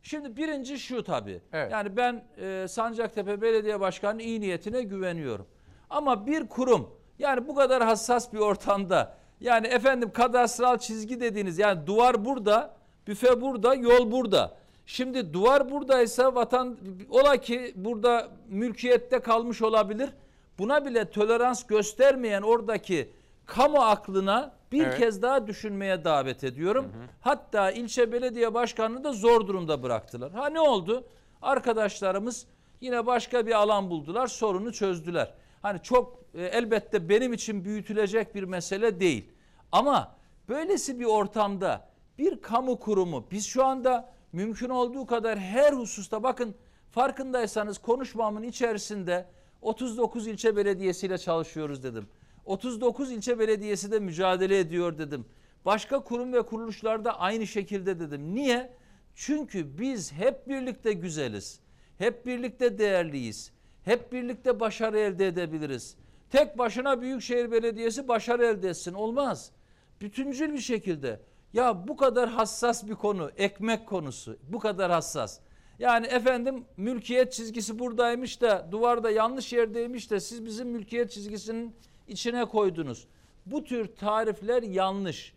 [0.02, 1.40] Şimdi birinci şu tabii.
[1.70, 5.47] Yani ben e, Sancaktepe Belediye Başkanı'nın iyi niyetine güveniyorum.
[5.90, 11.86] Ama bir kurum yani bu kadar hassas bir ortamda yani efendim kadastral çizgi dediğiniz yani
[11.86, 12.74] duvar burada,
[13.06, 14.56] büfe burada, yol burada.
[14.86, 16.76] Şimdi duvar buradaysa vatan
[17.10, 20.10] ola ki burada mülkiyette kalmış olabilir.
[20.58, 23.10] Buna bile tolerans göstermeyen oradaki
[23.46, 24.98] kamu aklına bir Evet.
[24.98, 26.92] kez daha düşünmeye davet ediyorum.
[27.20, 30.32] Hatta ilçe belediye başkanını da zor durumda bıraktılar.
[30.32, 31.04] Ha ne oldu?
[31.42, 32.46] Arkadaşlarımız
[32.80, 35.34] yine başka bir alan buldular, sorunu çözdüler.
[35.62, 39.32] Hani çok e, elbette benim için büyütülecek bir mesele değil.
[39.72, 40.16] Ama
[40.48, 41.88] böylesi bir ortamda
[42.18, 46.54] bir kamu kurumu biz şu anda mümkün olduğu kadar her hususta bakın
[46.90, 49.26] farkındaysanız konuşmamın içerisinde
[49.62, 52.08] 39 ilçe belediyesiyle çalışıyoruz dedim.
[52.44, 55.26] 39 ilçe belediyesi de mücadele ediyor dedim.
[55.64, 58.34] Başka kurum ve kuruluşlarda aynı şekilde dedim.
[58.34, 58.72] Niye?
[59.14, 61.60] Çünkü biz hep birlikte güzeliz.
[61.98, 63.52] Hep birlikte değerliyiz.
[63.84, 65.96] Hep birlikte başarı elde edebiliriz.
[66.31, 68.94] Tek başına Büyükşehir Belediyesi başarı elde etsin.
[68.94, 69.53] Olmaz.
[70.01, 71.20] Bütüncül bir şekilde.
[71.53, 74.36] Ya bu kadar hassas bir konu, ekmek konusu.
[74.48, 75.40] Bu kadar hassas.
[75.78, 81.77] Yani efendim mülkiyet çizgisi buradaymış da duvarda yanlış yerdeymiş de siz bizim mülkiyet çizgisinin
[82.09, 83.07] içine koydunuz.
[83.47, 85.35] Bu tür tarifler yanlış.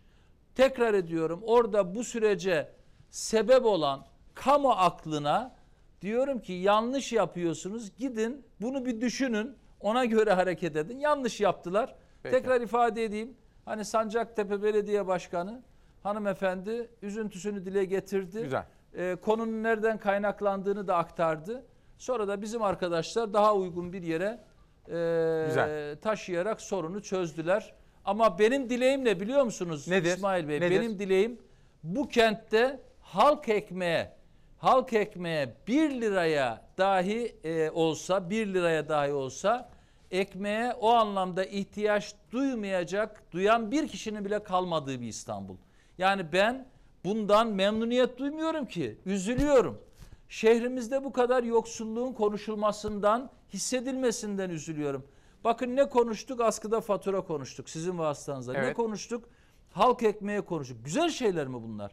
[0.54, 2.72] Tekrar ediyorum orada bu sürece
[3.10, 5.54] sebep olan kamu aklına
[6.02, 7.96] diyorum ki yanlış yapıyorsunuz.
[7.96, 9.56] Gidin bunu bir düşünün.
[9.80, 10.98] Ona göre hareket edin.
[10.98, 11.94] Yanlış yaptılar.
[12.22, 12.36] Peki.
[12.36, 13.34] Tekrar ifade edeyim.
[13.64, 15.62] Hani Sancaktepe Belediye Başkanı
[16.02, 18.42] hanımefendi üzüntüsünü dile getirdi.
[18.42, 18.64] Güzel.
[18.94, 21.64] Ee, konunun nereden kaynaklandığını da aktardı.
[21.98, 24.40] Sonra da bizim arkadaşlar daha uygun bir yere
[24.88, 25.96] e, Güzel.
[25.96, 27.74] taşıyarak sorunu çözdüler.
[28.04, 30.16] Ama benim dileğim ne biliyor musunuz Nedir?
[30.16, 30.60] İsmail Bey?
[30.60, 30.80] Nedir?
[30.80, 31.38] Benim dileğim
[31.82, 34.12] bu kentte halk ekmeğe
[34.60, 39.70] halk ekmeğe 1 liraya dahi e, olsa 1 liraya dahi olsa
[40.10, 45.56] ekmeğe o anlamda ihtiyaç duymayacak, duyan bir kişinin bile kalmadığı bir İstanbul.
[45.98, 46.68] Yani ben
[47.04, 49.80] bundan memnuniyet duymuyorum ki, üzülüyorum.
[50.28, 55.06] Şehrimizde bu kadar yoksulluğun konuşulmasından, hissedilmesinden üzülüyorum.
[55.44, 56.40] Bakın ne konuştuk?
[56.40, 58.52] Askıda fatura konuştuk sizin vasıtanızla.
[58.52, 58.76] Ne Evet.
[58.76, 59.24] konuştuk?
[59.72, 60.84] Halk ekmeği konuştuk.
[60.84, 61.92] Güzel şeyler mi bunlar?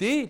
[0.00, 0.28] Değil.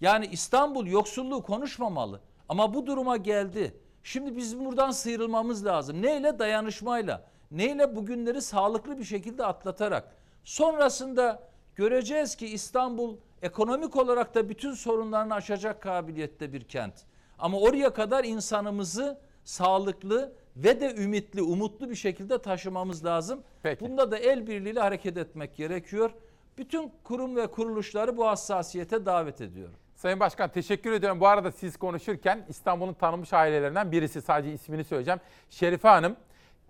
[0.00, 2.20] Yani İstanbul yoksulluğu konuşmamalı.
[2.48, 3.74] Ama bu duruma geldi.
[4.02, 6.02] Şimdi bizim buradan sıyrılmamız lazım.
[6.02, 6.38] Neyle?
[6.38, 7.24] Dayanışmayla.
[7.50, 7.96] Neyle?
[7.96, 10.16] Bugünleri sağlıklı bir şekilde atlatarak.
[10.44, 11.42] Sonrasında
[11.74, 16.94] göreceğiz ki İstanbul ekonomik olarak da bütün sorunlarını aşacak kabiliyette bir kent.
[17.38, 23.42] Ama oraya kadar insanımızı sağlıklı ve de ümitli, umutlu bir şekilde taşımamız lazım.
[23.80, 26.10] Bunda da el birliğiyle hareket etmek gerekiyor.
[26.58, 29.76] Bütün kurum ve kuruluşları bu hassasiyete davet ediyorum.
[29.96, 31.20] Sayın Başkan teşekkür ediyorum.
[31.20, 35.20] Bu arada siz konuşurken İstanbul'un tanınmış ailelerinden birisi sadece ismini söyleyeceğim.
[35.50, 36.16] Şerife Hanım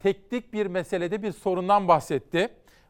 [0.03, 2.49] teknik bir meselede bir sorundan bahsetti.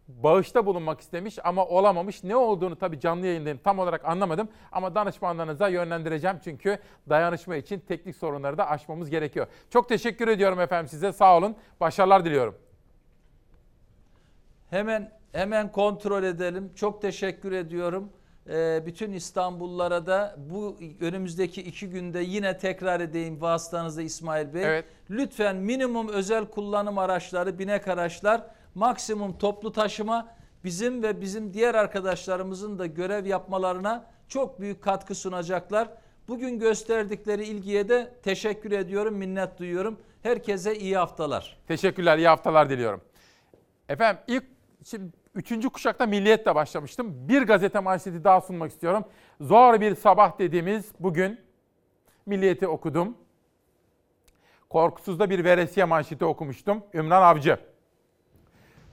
[0.08, 2.24] bağışta bulunmak istemiş ama olamamış.
[2.24, 8.16] Ne olduğunu tabii canlı yayındayım tam olarak anlamadım ama danışmanlarınıza yönlendireceğim çünkü dayanışma için teknik
[8.16, 9.46] sorunları da aşmamız gerekiyor.
[9.70, 11.56] Çok teşekkür ediyorum efendim size sağ olun.
[11.80, 12.54] Başarılar diliyorum.
[14.70, 16.72] Hemen hemen kontrol edelim.
[16.74, 18.12] Çok teşekkür ediyorum.
[18.48, 24.64] Ee, bütün İstanbullulara da bu önümüzdeki iki günde yine tekrar edeyim vasıtanızda İsmail Bey.
[24.64, 24.84] Evet.
[25.10, 28.42] Lütfen minimum özel kullanım araçları, binek araçlar,
[28.74, 30.28] maksimum toplu taşıma
[30.64, 35.88] bizim ve bizim diğer arkadaşlarımızın da görev yapmalarına çok büyük katkı sunacaklar.
[36.28, 40.00] Bugün gösterdikleri ilgiye de teşekkür ediyorum, minnet duyuyorum.
[40.22, 41.58] Herkese iyi haftalar.
[41.68, 43.00] Teşekkürler, iyi haftalar diliyorum.
[43.88, 44.44] Efendim ilk
[44.84, 47.28] şimdi üçüncü kuşakta Milliyet'le başlamıştım.
[47.28, 49.04] Bir gazete manşeti daha sunmak istiyorum.
[49.40, 51.40] Zor bir sabah dediğimiz bugün
[52.26, 53.16] Milliyet'i okudum.
[54.68, 56.82] Korkusuzda bir veresiye manşeti okumuştum.
[56.94, 57.58] Ümran Avcı.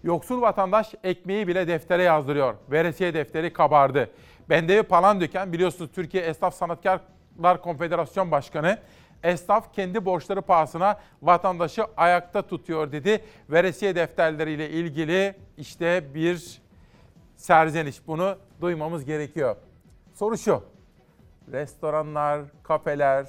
[0.03, 2.55] Yoksul vatandaş ekmeği bile deftere yazdırıyor.
[2.71, 4.09] Veresiye defteri kabardı.
[4.49, 8.77] Bendevi Palandöken biliyorsunuz Türkiye Esnaf Sanatkarlar Konfederasyon Başkanı.
[9.23, 13.23] Esnaf kendi borçları pahasına vatandaşı ayakta tutuyor dedi.
[13.49, 16.61] Veresiye defterleriyle ilgili işte bir
[17.37, 18.07] serzeniş.
[18.07, 19.55] Bunu duymamız gerekiyor.
[20.13, 20.63] Soru şu.
[21.51, 23.27] Restoranlar, kafeler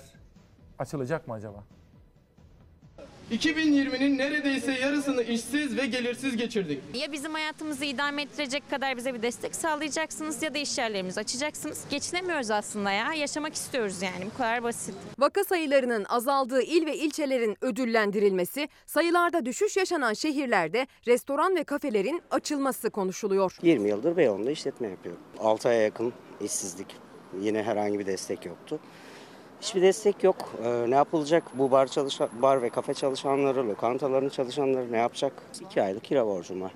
[0.79, 1.65] açılacak mı acaba?
[3.33, 6.81] 2020'nin neredeyse yarısını işsiz ve gelirsiz geçirdik.
[6.95, 11.85] Ya bizim hayatımızı idame ettirecek kadar bize bir destek sağlayacaksınız ya da iş yerlerimizi açacaksınız.
[11.91, 13.13] Geçinemiyoruz aslında ya.
[13.15, 14.27] Yaşamak istiyoruz yani.
[14.35, 14.95] Bu kadar basit.
[15.19, 22.91] Vaka sayılarının azaldığı il ve ilçelerin ödüllendirilmesi, sayılarda düşüş yaşanan şehirlerde restoran ve kafelerin açılması
[22.91, 23.57] konuşuluyor.
[23.63, 25.23] 20 yıldır Beyoğlu'nda işletme yapıyorum.
[25.39, 26.87] 6 aya yakın işsizlik.
[27.41, 28.81] Yine herhangi bir destek yoktu.
[29.65, 30.37] Hiçbir destek yok.
[30.65, 31.45] Ee, ne yapılacak?
[31.55, 35.33] Bu bar çalışan, bar ve kafe çalışanları, lokantaların çalışanları ne yapacak?
[35.61, 36.73] 2 aylık kira borcum var.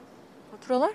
[0.51, 0.93] Faturalar?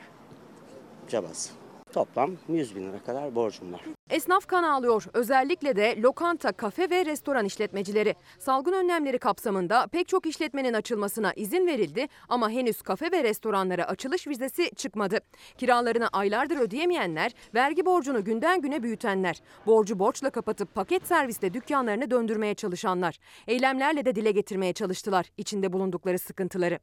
[1.10, 1.54] Cabası.
[1.94, 3.82] Toplam 100 bin lira kadar borcum var.
[4.10, 5.06] Esnaf kan ağlıyor.
[5.14, 8.16] Özellikle de lokanta, kafe ve restoran işletmecileri.
[8.40, 14.28] Salgın önlemleri kapsamında pek çok işletmenin açılmasına izin verildi ama henüz kafe ve restoranlara açılış
[14.28, 15.20] vizesi çıkmadı.
[15.58, 22.54] Kiralarını aylardır ödeyemeyenler, vergi borcunu günden güne büyütenler, borcu borçla kapatıp paket servisle dükkanlarını döndürmeye
[22.54, 26.80] çalışanlar, eylemlerle de dile getirmeye çalıştılar içinde bulundukları sıkıntıları.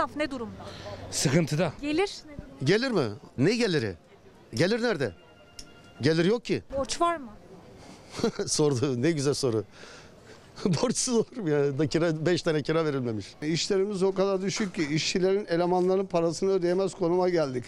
[0.00, 0.66] Esnaf ne durumda?
[1.10, 1.72] Sıkıntıda.
[1.80, 2.10] Gelir?
[2.64, 3.04] Gelir mi?
[3.38, 3.94] Ne geliri?
[4.54, 5.12] Gelir nerede?
[6.00, 6.62] Gelir yok ki.
[6.76, 7.30] Borç var mı?
[8.46, 9.02] Sordu.
[9.02, 9.64] Ne güzel soru.
[10.64, 11.78] Borçsuz olur mu ya?
[11.78, 13.26] Da kira, beş tane kira verilmemiş.
[13.42, 17.64] İşlerimiz o kadar düşük ki işçilerin, elemanların parasını ödeyemez konuma geldik.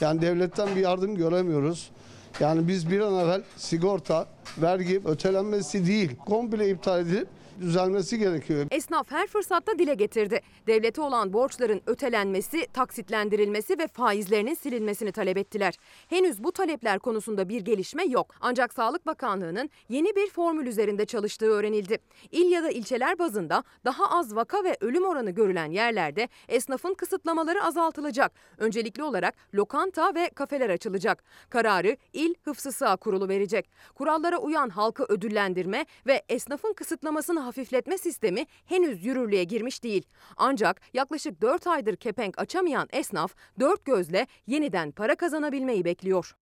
[0.00, 1.90] Yani devletten bir yardım göremiyoruz.
[2.40, 4.26] Yani biz bir an evvel sigorta,
[4.58, 7.28] vergi ötelenmesi değil, komple iptal edilip
[7.60, 8.66] düzelmesi gerekiyor.
[8.70, 10.40] Esnaf her fırsatta dile getirdi.
[10.66, 15.74] Devlete olan borçların ötelenmesi, taksitlendirilmesi ve faizlerinin silinmesini talep ettiler.
[16.08, 18.34] Henüz bu talepler konusunda bir gelişme yok.
[18.40, 21.98] Ancak Sağlık Bakanlığı'nın yeni bir formül üzerinde çalıştığı öğrenildi.
[22.30, 27.64] İl ya da ilçeler bazında daha az vaka ve ölüm oranı görülen yerlerde esnafın kısıtlamaları
[27.64, 28.32] azaltılacak.
[28.58, 31.24] Öncelikli olarak lokanta ve kafeler açılacak.
[31.50, 33.70] Kararı İl Hıfzı Sağ Kurulu verecek.
[33.94, 40.06] Kurallara uyan halkı ödüllendirme ve esnafın kısıtlamasını hafifletme sistemi henüz yürürlüğe girmiş değil.
[40.36, 46.36] Ancak yaklaşık 4 aydır kepenk açamayan esnaf dört gözle yeniden para kazanabilmeyi bekliyor.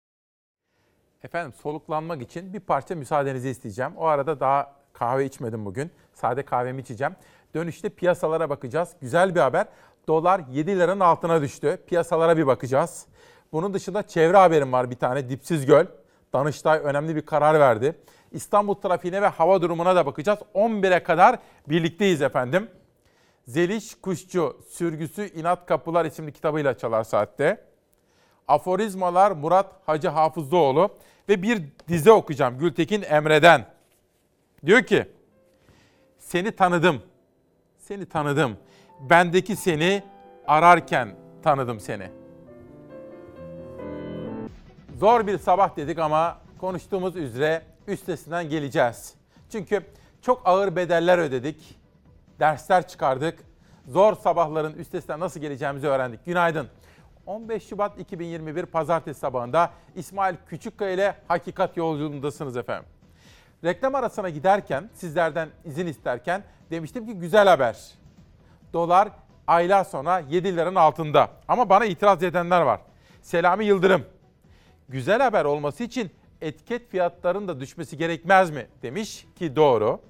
[1.22, 3.92] Efendim soluklanmak için bir parça müsaadenizi isteyeceğim.
[3.96, 5.90] O arada daha kahve içmedim bugün.
[6.12, 7.16] Sade kahvemi içeceğim.
[7.54, 8.88] Dönüşte piyasalara bakacağız.
[9.00, 9.66] Güzel bir haber.
[10.08, 11.78] Dolar 7 liranın altına düştü.
[11.86, 13.06] Piyasalara bir bakacağız.
[13.52, 15.28] Bunun dışında çevre haberim var bir tane.
[15.28, 15.86] Dipsiz Göl.
[16.32, 17.96] Danıştay önemli bir karar verdi.
[18.32, 20.38] İstanbul trafiğine ve hava durumuna da bakacağız.
[20.54, 21.38] 11'e kadar
[21.68, 22.70] birlikteyiz efendim.
[23.46, 27.64] Zeliş Kuşçu, Sürgüsü İnat Kapılar isimli kitabıyla çalar saatte.
[28.48, 30.90] Aforizmalar Murat Hacı Hafızlıoğlu
[31.28, 33.66] ve bir dize okuyacağım Gültekin Emre'den.
[34.66, 35.08] Diyor ki,
[36.18, 37.02] seni tanıdım,
[37.78, 38.56] seni tanıdım.
[39.00, 40.02] Bendeki seni
[40.46, 42.10] ararken tanıdım seni.
[44.98, 49.14] Zor bir sabah dedik ama konuştuğumuz üzere üstesinden geleceğiz.
[49.52, 49.82] Çünkü
[50.22, 51.78] çok ağır bedeller ödedik,
[52.40, 53.38] dersler çıkardık.
[53.88, 56.24] Zor sabahların üstesinden nasıl geleceğimizi öğrendik.
[56.24, 56.68] Günaydın.
[57.26, 62.88] 15 Şubat 2021 Pazartesi sabahında İsmail Küçükkaya ile Hakikat Yolculuğundasınız efendim.
[63.64, 67.76] Reklam arasına giderken, sizlerden izin isterken demiştim ki güzel haber.
[68.72, 69.08] Dolar
[69.46, 71.30] aylar sonra 7 liranın altında.
[71.48, 72.80] Ama bana itiraz edenler var.
[73.22, 74.04] Selami Yıldırım,
[74.88, 76.10] güzel haber olması için
[76.42, 80.00] etiket fiyatlarının da düşmesi gerekmez mi demiş ki doğru.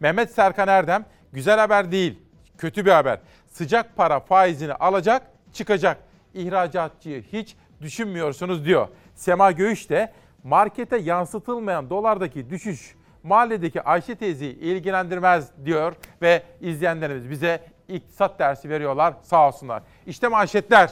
[0.00, 2.18] Mehmet Serkan Erdem güzel haber değil,
[2.60, 3.18] Kötü bir haber.
[3.46, 5.98] Sıcak para faizini alacak, çıkacak.
[6.34, 8.88] İhracatçıyı hiç düşünmüyorsunuz diyor.
[9.14, 10.12] Sema Göğüş de
[10.44, 15.92] markete yansıtılmayan dolardaki düşüş mahalledeki Ayşe teyzeyi ilgilendirmez diyor
[16.22, 19.82] ve izleyenlerimiz bize iktisat dersi veriyorlar sağ olsunlar.
[20.06, 20.90] İşte manşetler.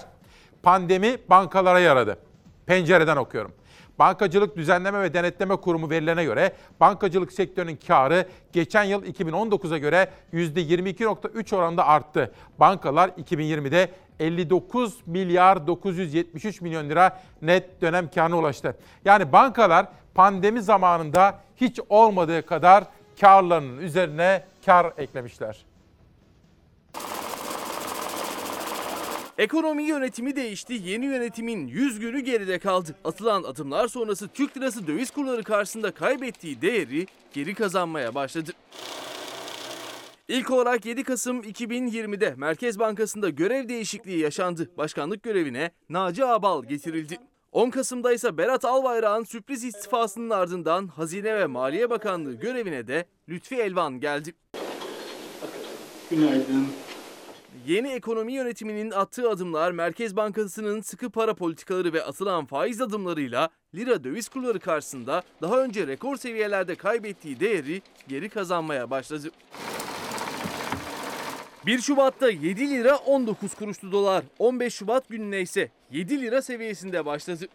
[0.62, 2.18] Pandemi bankalara yaradı.
[2.66, 3.52] Pencereden okuyorum.
[3.98, 11.56] Bankacılık Düzenleme ve Denetleme Kurumu verilerine göre bankacılık sektörünün karı geçen yıl 2019'a göre %22.3
[11.56, 12.32] oranında arttı.
[12.60, 13.88] Bankalar 2020'de
[14.20, 18.76] 59 milyar 973 milyon lira net dönem karına ulaştı.
[19.04, 22.84] Yani bankalar pandemi zamanında hiç olmadığı kadar
[23.20, 25.67] karlarının üzerine kar eklemişler.
[29.38, 32.94] Ekonomi yönetimi değişti, yeni yönetimin 100 günü geride kaldı.
[33.04, 38.50] Atılan adımlar sonrası Türk lirası döviz kurları karşısında kaybettiği değeri geri kazanmaya başladı.
[40.28, 44.70] İlk olarak 7 Kasım 2020'de Merkez Bankası'nda görev değişikliği yaşandı.
[44.76, 47.18] Başkanlık görevine Naci Ağbal getirildi.
[47.52, 53.56] 10 Kasım'da ise Berat Albayrak'ın sürpriz istifasının ardından Hazine ve Maliye Bakanlığı görevine de Lütfi
[53.56, 54.34] Elvan geldi.
[56.10, 56.68] Günaydın.
[57.68, 64.04] Yeni ekonomi yönetiminin attığı adımlar Merkez Bankası'nın sıkı para politikaları ve atılan faiz adımlarıyla lira
[64.04, 69.30] döviz kurları karşısında daha önce rekor seviyelerde kaybettiği değeri geri kazanmaya başladı.
[71.66, 74.24] 1 Şubat'ta 7 lira 19 kuruştu dolar.
[74.38, 77.46] 15 Şubat gününe ise 7 lira seviyesinde başladı.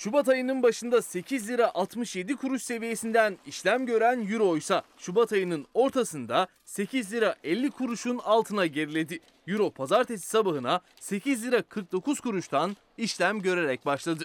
[0.00, 6.46] Şubat ayının başında 8 lira 67 kuruş seviyesinden işlem gören euro ise Şubat ayının ortasında
[6.64, 9.20] 8 lira 50 kuruşun altına geriledi.
[9.46, 14.24] Euro pazartesi sabahına 8 lira 49 kuruştan işlem görerek başladı.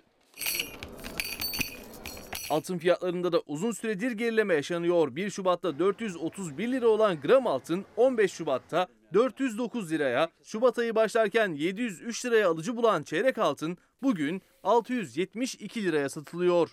[2.49, 5.15] Altın fiyatlarında da uzun süredir gerileme yaşanıyor.
[5.15, 12.25] 1 Şubat'ta 431 lira olan gram altın 15 Şubat'ta 409 liraya, Şubat ayı başlarken 703
[12.25, 16.69] liraya alıcı bulan çeyrek altın bugün 672 liraya satılıyor.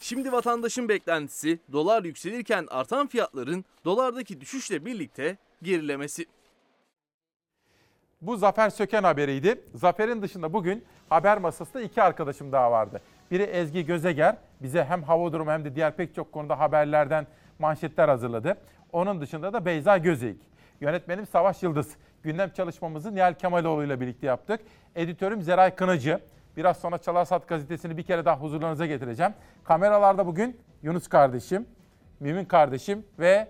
[0.00, 6.26] Şimdi vatandaşın beklentisi dolar yükselirken artan fiyatların dolardaki düşüşle birlikte gerilemesi.
[8.20, 9.60] Bu Zafer Söken haberiydi.
[9.74, 13.00] Zafer'in dışında bugün haber masasında iki arkadaşım daha vardı.
[13.30, 14.36] Biri Ezgi Gözeger.
[14.62, 17.26] Bize hem hava durumu hem de diğer pek çok konuda haberlerden
[17.58, 18.56] manşetler hazırladı.
[18.92, 20.40] Onun dışında da Beyza Gözeyik.
[20.80, 21.96] Yönetmenim Savaş Yıldız.
[22.22, 24.60] Gündem çalışmamızı Nihal Kemaloğlu ile birlikte yaptık.
[24.94, 26.20] Editörüm Zeray Kınacı.
[26.56, 29.32] Biraz sonra Çalarsat gazetesini bir kere daha huzurlarınıza getireceğim.
[29.64, 31.66] Kameralarda bugün Yunus kardeşim,
[32.20, 33.48] Mümin kardeşim ve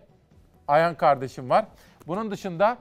[0.68, 1.66] Ayhan kardeşim var.
[2.06, 2.78] Bunun dışında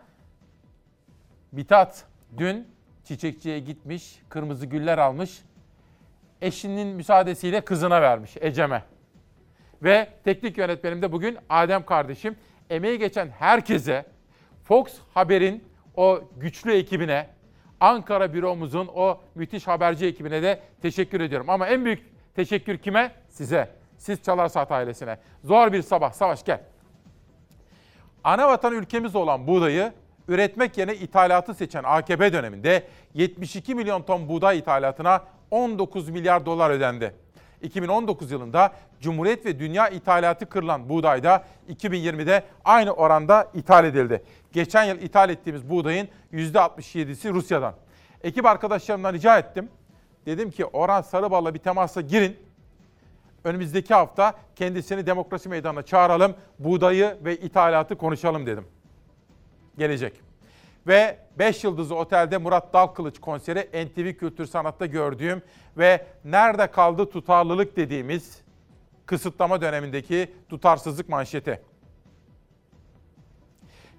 [1.52, 2.06] Mithat
[2.38, 2.68] dün
[3.04, 5.42] çiçekçiye gitmiş, kırmızı güller almış.
[6.42, 8.84] Eşinin müsaadesiyle kızına vermiş Ecem'e.
[9.84, 12.36] Ve teknik yönetmenim de bugün Adem kardeşim.
[12.70, 14.06] Emeği geçen herkese,
[14.64, 15.64] Fox Haber'in
[15.98, 17.28] o güçlü ekibine,
[17.80, 21.50] Ankara büromuzun o müthiş haberci ekibine de teşekkür ediyorum.
[21.50, 22.04] Ama en büyük
[22.36, 23.12] teşekkür kime?
[23.30, 23.70] Size.
[23.98, 25.18] Siz Çalar Saat ailesine.
[25.44, 26.12] Zor bir sabah.
[26.12, 26.62] Savaş gel.
[28.24, 29.94] Ana vatan ülkemiz olan buğdayı
[30.28, 32.84] üretmek yerine ithalatı seçen AKP döneminde
[33.14, 37.14] 72 milyon ton buğday ithalatına 19 milyar dolar ödendi.
[37.62, 44.24] 2019 yılında Cumhuriyet ve dünya ithalatı kırılan buğday da 2020'de aynı oranda ithal edildi.
[44.52, 47.74] Geçen yıl ithal ettiğimiz buğdayın %67'si Rusya'dan.
[48.24, 49.70] Ekip arkadaşlarımdan rica ettim.
[50.26, 52.38] Dedim ki Orhan Sarıbal'la bir temasa girin.
[53.44, 56.36] Önümüzdeki hafta kendisini demokrasi meydanına çağıralım.
[56.60, 58.66] Buğdayı ve ithalatı konuşalım dedim.
[59.78, 60.27] Gelecek.
[60.88, 65.42] Ve 5 yıldızlı otelde Murat Dalkılıç konseri NTV Kültür Sanat'ta gördüğüm
[65.78, 68.42] ve nerede kaldı tutarlılık dediğimiz
[69.06, 71.62] kısıtlama dönemindeki tutarsızlık manşeti.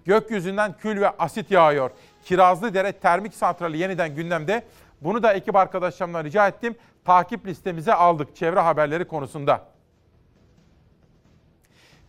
[0.05, 1.91] Gökyüzünden kül ve asit yağıyor.
[2.25, 4.63] Kirazlıdere Termik Santrali yeniden gündemde.
[5.01, 6.77] Bunu da ekip arkadaşlarımdan rica ettim.
[7.05, 9.69] Takip listemize aldık çevre haberleri konusunda.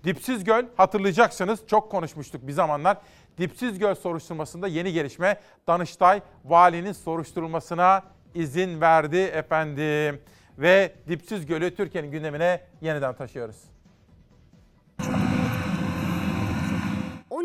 [0.03, 2.97] Dipsiz Göl hatırlayacaksınız çok konuşmuştuk bir zamanlar.
[3.39, 8.03] Dipsiz Göl soruşturmasında yeni gelişme Danıştay valinin soruşturulmasına
[8.35, 10.21] izin verdi efendim.
[10.57, 13.78] Ve Dipsiz Göl'ü Türkiye'nin gündemine yeniden taşıyoruz.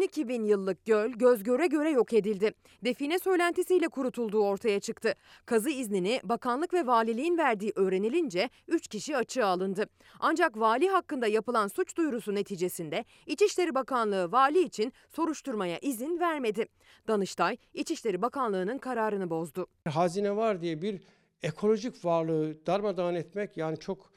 [0.05, 2.53] 12 bin yıllık göl göz göre göre yok edildi.
[2.85, 5.15] Define söylentisiyle kurutulduğu ortaya çıktı.
[5.47, 9.87] Kazı iznini bakanlık ve valiliğin verdiği öğrenilince 3 kişi açığa alındı.
[10.21, 16.67] Ancak vali hakkında yapılan suç duyurusu neticesinde İçişleri Bakanlığı vali için soruşturmaya izin vermedi.
[17.09, 19.67] Danıştay İçişleri Bakanlığı'nın kararını bozdu.
[19.89, 21.01] Hazine var diye bir
[21.43, 24.11] ekolojik varlığı darmadağın etmek yani çok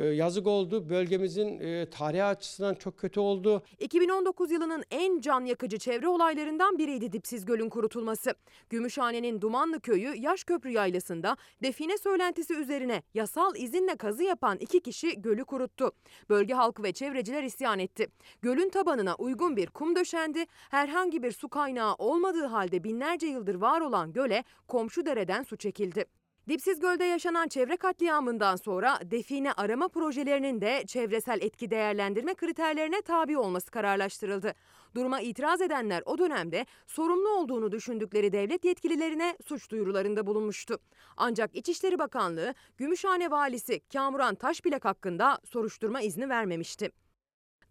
[0.00, 0.88] yazık oldu.
[0.88, 3.62] Bölgemizin e, tarihi açısından çok kötü oldu.
[3.78, 8.34] 2019 yılının en can yakıcı çevre olaylarından biriydi Dipsiz Göl'ün kurutulması.
[8.70, 15.44] Gümüşhane'nin Dumanlı Köyü Yaşköprü Yaylası'nda define söylentisi üzerine yasal izinle kazı yapan iki kişi gölü
[15.44, 15.92] kuruttu.
[16.28, 18.06] Bölge halkı ve çevreciler isyan etti.
[18.42, 20.44] Gölün tabanına uygun bir kum döşendi.
[20.70, 26.04] Herhangi bir su kaynağı olmadığı halde binlerce yıldır var olan göle komşu dereden su çekildi.
[26.48, 33.38] Dipsiz Göl'de yaşanan çevre katliamından sonra define arama projelerinin de çevresel etki değerlendirme kriterlerine tabi
[33.38, 34.54] olması kararlaştırıldı.
[34.94, 40.78] Duruma itiraz edenler o dönemde sorumlu olduğunu düşündükleri devlet yetkililerine suç duyurularında bulunmuştu.
[41.16, 46.90] Ancak İçişleri Bakanlığı Gümüşhane Valisi Kamuran Taşbilek hakkında soruşturma izni vermemişti.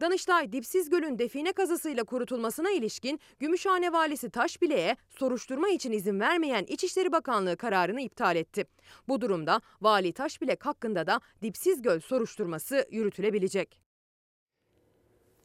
[0.01, 7.11] Danıştay Dipsiz Göl'ün define kazısıyla kurutulmasına ilişkin Gümüşhane Valisi Taşbile'ye soruşturma için izin vermeyen İçişleri
[7.11, 8.65] Bakanlığı kararını iptal etti.
[9.07, 13.79] Bu durumda Vali Taşbilek hakkında da Dipsiz Göl soruşturması yürütülebilecek.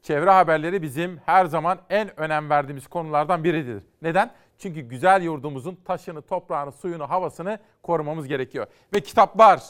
[0.02, 3.82] Çevre haberleri bizim her zaman en önem verdiğimiz konulardan biridir.
[4.02, 4.34] Neden?
[4.58, 8.66] Çünkü güzel yurdumuzun taşını, toprağını, suyunu, havasını korumamız gerekiyor.
[8.94, 9.62] Ve kitaplar.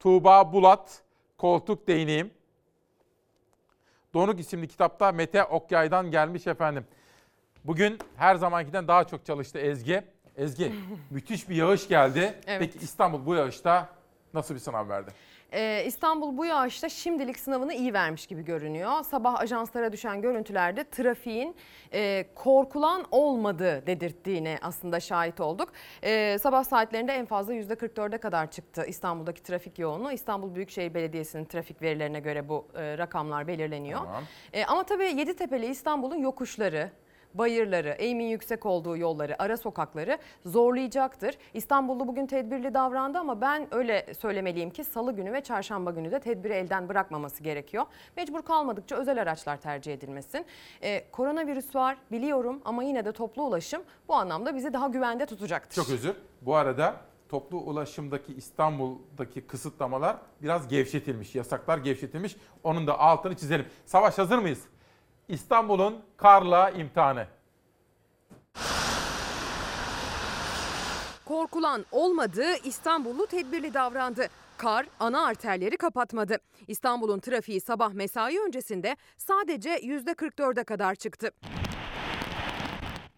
[0.00, 1.02] Tuğba Bulat,
[1.38, 2.30] Koltuk Değneğim.
[4.14, 6.84] Donuk isimli kitapta Mete Okyay'dan gelmiş efendim.
[7.64, 10.02] Bugün her zamankinden daha çok çalıştı Ezgi.
[10.36, 10.72] Ezgi
[11.10, 12.34] müthiş bir yağış geldi.
[12.46, 12.58] Evet.
[12.60, 13.88] Peki İstanbul bu yağışta
[14.34, 15.10] nasıl bir sınav verdi?
[15.54, 19.02] Ee, İstanbul bu yağışta şimdilik sınavını iyi vermiş gibi görünüyor.
[19.02, 21.56] Sabah ajanslara düşen görüntülerde trafiğin
[21.92, 25.72] e, korkulan olmadığı dedirttiğine aslında şahit olduk.
[26.02, 30.12] Ee, sabah saatlerinde en fazla %44'e kadar çıktı İstanbul'daki trafik yoğunluğu.
[30.12, 33.98] İstanbul Büyükşehir Belediyesi'nin trafik verilerine göre bu e, rakamlar belirleniyor.
[33.98, 34.24] Tamam.
[34.52, 36.90] E, ama tabii Yeditepe'li İstanbul'un yokuşları,
[37.34, 41.38] bayırları, eğimin yüksek olduğu yolları, ara sokakları zorlayacaktır.
[41.54, 46.20] İstanbullu bugün tedbirli davrandı ama ben öyle söylemeliyim ki salı günü ve çarşamba günü de
[46.20, 47.84] tedbiri elden bırakmaması gerekiyor.
[48.16, 50.46] Mecbur kalmadıkça özel araçlar tercih edilmesin.
[50.82, 55.74] Ee, koronavirüs var biliyorum ama yine de toplu ulaşım bu anlamda bizi daha güvende tutacaktır.
[55.82, 56.14] Çok özür.
[56.42, 56.96] Bu arada
[57.28, 61.34] toplu ulaşımdaki İstanbul'daki kısıtlamalar biraz gevşetilmiş.
[61.34, 62.36] Yasaklar gevşetilmiş.
[62.64, 63.66] Onun da altını çizelim.
[63.86, 64.62] Savaş hazır mıyız?
[65.28, 67.26] İstanbul'un karla imtihanı.
[71.24, 74.28] Korkulan olmadı, İstanbullu tedbirli davrandı.
[74.56, 76.38] Kar ana arterleri kapatmadı.
[76.68, 81.30] İstanbul'un trafiği sabah mesai öncesinde sadece %44'e kadar çıktı.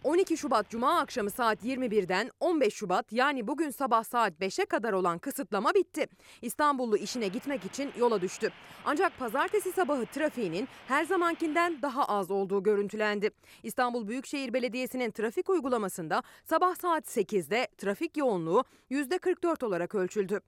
[0.06, 5.18] 12 Şubat Cuma akşamı saat 21'den 15 Şubat yani bugün sabah saat 5'e kadar olan
[5.18, 6.06] kısıtlama bitti.
[6.42, 8.50] İstanbullu işine gitmek için yola düştü.
[8.84, 13.30] Ancak pazartesi sabahı trafiğinin her zamankinden daha az olduğu görüntülendi.
[13.62, 20.40] İstanbul Büyükşehir Belediyesi'nin trafik uygulamasında sabah saat 8'de trafik yoğunluğu %44 olarak ölçüldü.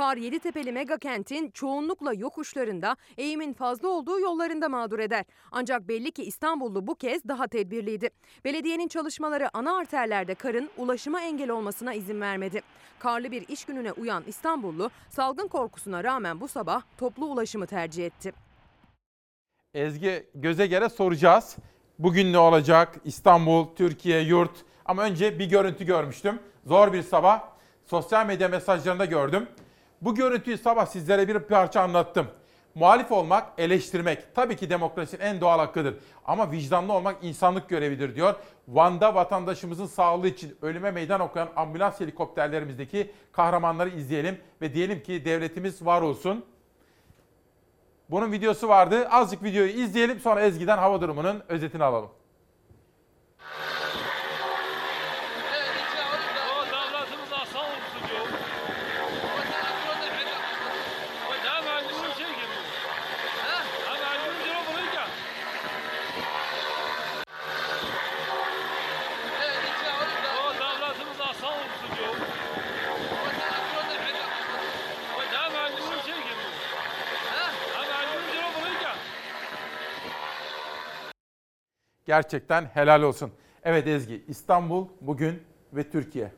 [0.00, 5.24] Kar Yeditepe'li mega kentin çoğunlukla yokuşlarında, eğimin fazla olduğu yollarında mağdur eder.
[5.52, 8.10] Ancak belli ki İstanbullu bu kez daha tedbirliydi.
[8.44, 12.60] Belediyenin çalışmaları ana arterlerde karın ulaşıma engel olmasına izin vermedi.
[12.98, 18.32] Karlı bir iş gününe uyan İstanbullu salgın korkusuna rağmen bu sabah toplu ulaşımı tercih etti.
[19.74, 21.56] Ezgi göze göre soracağız.
[21.98, 22.96] Bugün ne olacak?
[23.04, 24.64] İstanbul, Türkiye, yurt.
[24.84, 26.38] Ama önce bir görüntü görmüştüm.
[26.66, 27.48] Zor bir sabah.
[27.84, 29.48] Sosyal medya mesajlarında gördüm.
[30.00, 32.26] Bu görüntüyü sabah sizlere bir parça anlattım.
[32.74, 35.94] Muhalif olmak, eleştirmek tabii ki demokrasinin en doğal hakkıdır.
[36.24, 38.34] Ama vicdanlı olmak insanlık görevidir diyor.
[38.68, 45.86] Van'da vatandaşımızın sağlığı için ölüme meydan okuyan ambulans helikopterlerimizdeki kahramanları izleyelim ve diyelim ki devletimiz
[45.86, 46.44] var olsun.
[48.10, 49.08] Bunun videosu vardı.
[49.08, 52.10] Azıcık videoyu izleyelim sonra Ezgi'den hava durumunun özetini alalım.
[82.10, 83.30] Gerçekten helal olsun.
[83.64, 85.42] Evet Ezgi, İstanbul bugün
[85.72, 86.32] ve Türkiye.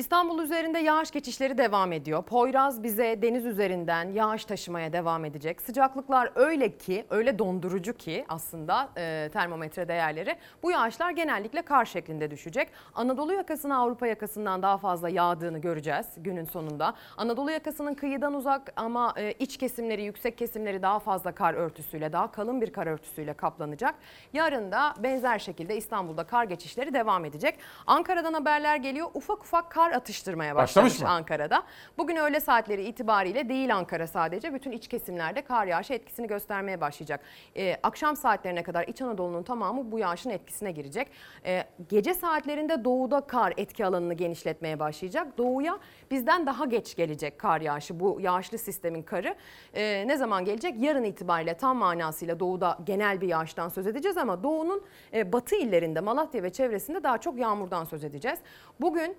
[0.00, 2.22] İstanbul üzerinde yağış geçişleri devam ediyor.
[2.22, 5.62] Poyraz bize deniz üzerinden yağış taşımaya devam edecek.
[5.62, 10.36] Sıcaklıklar öyle ki, öyle dondurucu ki aslında e, termometre değerleri.
[10.62, 12.68] Bu yağışlar genellikle kar şeklinde düşecek.
[12.94, 16.94] Anadolu yakasına Avrupa yakasından daha fazla yağdığını göreceğiz günün sonunda.
[17.16, 22.30] Anadolu yakasının kıyıdan uzak ama e, iç kesimleri, yüksek kesimleri daha fazla kar örtüsüyle, daha
[22.30, 23.94] kalın bir kar örtüsüyle kaplanacak.
[24.32, 27.58] Yarın da benzer şekilde İstanbul'da kar geçişleri devam edecek.
[27.86, 29.08] Ankara'dan haberler geliyor.
[29.14, 31.08] Ufak ufak kar kar atıştırmaya Başlamış başlamış mı?
[31.08, 31.62] Ankara'da.
[31.98, 37.20] Bugün öğle saatleri itibariyle değil Ankara sadece bütün iç kesimlerde kar yağışı etkisini göstermeye başlayacak.
[37.56, 41.10] Ee, akşam saatlerine kadar İç Anadolu'nun tamamı bu yağışın etkisine girecek.
[41.44, 45.38] Ee, gece saatlerinde doğuda kar etki alanını genişletmeye başlayacak.
[45.38, 45.78] Doğuya
[46.10, 49.34] bizden daha geç gelecek kar yağışı bu yağışlı sistemin karı.
[49.74, 50.82] Ee, ne zaman gelecek?
[50.82, 54.82] Yarın itibariyle tam manasıyla doğuda genel bir yağıştan söz edeceğiz ama doğunun
[55.14, 58.38] e, batı illerinde Malatya ve çevresinde daha çok yağmurdan söz edeceğiz.
[58.80, 59.16] Bugün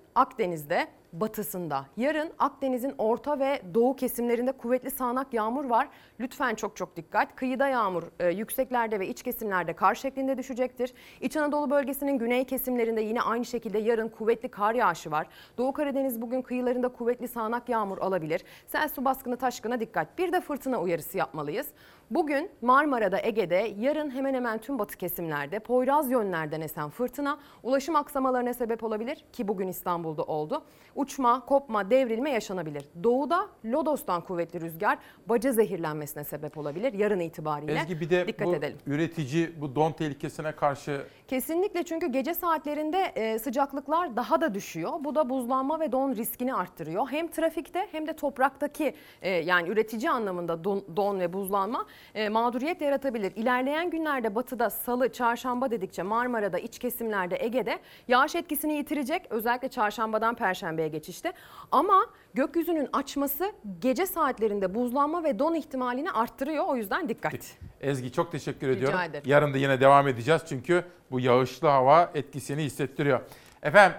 [0.52, 5.88] Akdeniz'de batısında, yarın Akdeniz'in orta ve doğu kesimlerinde kuvvetli sağanak yağmur var.
[6.20, 7.36] Lütfen çok çok dikkat.
[7.36, 10.94] Kıyıda yağmur e, yükseklerde ve iç kesimlerde kar şeklinde düşecektir.
[11.20, 15.26] İç Anadolu bölgesinin güney kesimlerinde yine aynı şekilde yarın kuvvetli kar yağışı var.
[15.58, 18.44] Doğu Karadeniz bugün kıyılarında kuvvetli sağanak yağmur alabilir.
[18.66, 20.18] Sel su baskını taşkına dikkat.
[20.18, 21.68] Bir de fırtına uyarısı yapmalıyız.
[22.10, 28.54] Bugün Marmara'da, Ege'de, yarın hemen hemen tüm batı kesimlerde Poyraz yönlerden esen fırtına ulaşım aksamalarına
[28.54, 30.64] sebep olabilir ki bugün İstanbul'da oldu.
[31.02, 32.84] Uçma, kopma, devrilme yaşanabilir.
[33.02, 37.72] Doğuda Lodos'tan kuvvetli rüzgar baca zehirlenmesine sebep olabilir yarın itibariyle.
[37.72, 38.78] Ezgi bir de Dikkat bu edelim.
[38.86, 44.92] üretici bu don tehlikesine karşı Kesinlikle çünkü gece saatlerinde e, sıcaklıklar daha da düşüyor.
[45.00, 47.08] Bu da buzlanma ve don riskini arttırıyor.
[47.10, 52.80] Hem trafikte hem de topraktaki e, yani üretici anlamında don, don ve buzlanma e, mağduriyet
[52.80, 53.32] yaratabilir.
[53.36, 59.26] İlerleyen günlerde batıda salı, çarşamba dedikçe Marmara'da, iç kesimlerde, Ege'de yağış etkisini yitirecek.
[59.30, 61.32] Özellikle çarşambadan perşembeye geçişte.
[61.72, 66.64] Ama gökyüzünün açması gece saatlerinde buzlanma ve don ihtimalini arttırıyor.
[66.66, 67.32] O yüzden dikkat.
[67.80, 69.00] Ezgi çok teşekkür Rica ediyorum.
[69.00, 69.24] ederim.
[69.26, 73.20] Yarın da yine devam edeceğiz çünkü bu yağışlı hava etkisini hissettiriyor.
[73.62, 73.98] Efendim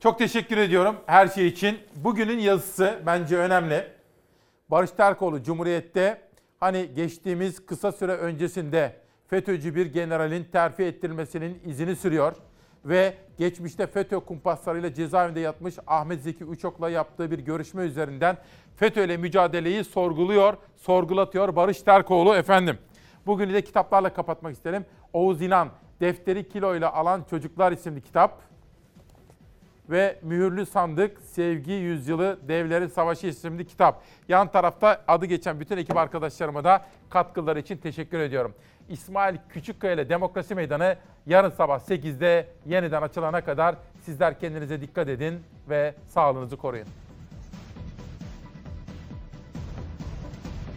[0.00, 1.78] çok teşekkür ediyorum her şey için.
[1.96, 3.86] Bugünün yazısı bence önemli.
[4.68, 6.22] Barış Terkoğlu Cumhuriyet'te
[6.60, 8.96] hani geçtiğimiz kısa süre öncesinde
[9.26, 12.36] FETÖ'cü bir generalin terfi ettirilmesinin izini sürüyor
[12.84, 18.36] ve geçmişte FETÖ kumpaslarıyla cezaevinde yatmış Ahmet Zeki Uçok'la yaptığı bir görüşme üzerinden
[18.76, 22.78] FETÖ ile mücadeleyi sorguluyor, sorgulatıyor Barış Terkoğlu efendim.
[23.26, 24.84] Bugünü de kitaplarla kapatmak isterim.
[25.12, 25.68] Oğuz İnan,
[26.00, 28.42] Defteri Kiloyla Alan Çocuklar isimli kitap
[29.90, 34.02] ve Mühürlü Sandık Sevgi Yüzyılı Devlerin Savaşı isimli kitap.
[34.28, 38.54] Yan tarafta adı geçen bütün ekip arkadaşlarıma da katkıları için teşekkür ediyorum.
[38.88, 40.96] İsmail Küçükkaya ile Demokrasi Meydanı
[41.26, 46.86] yarın sabah 8'de yeniden açılana kadar sizler kendinize dikkat edin ve sağlığınızı koruyun.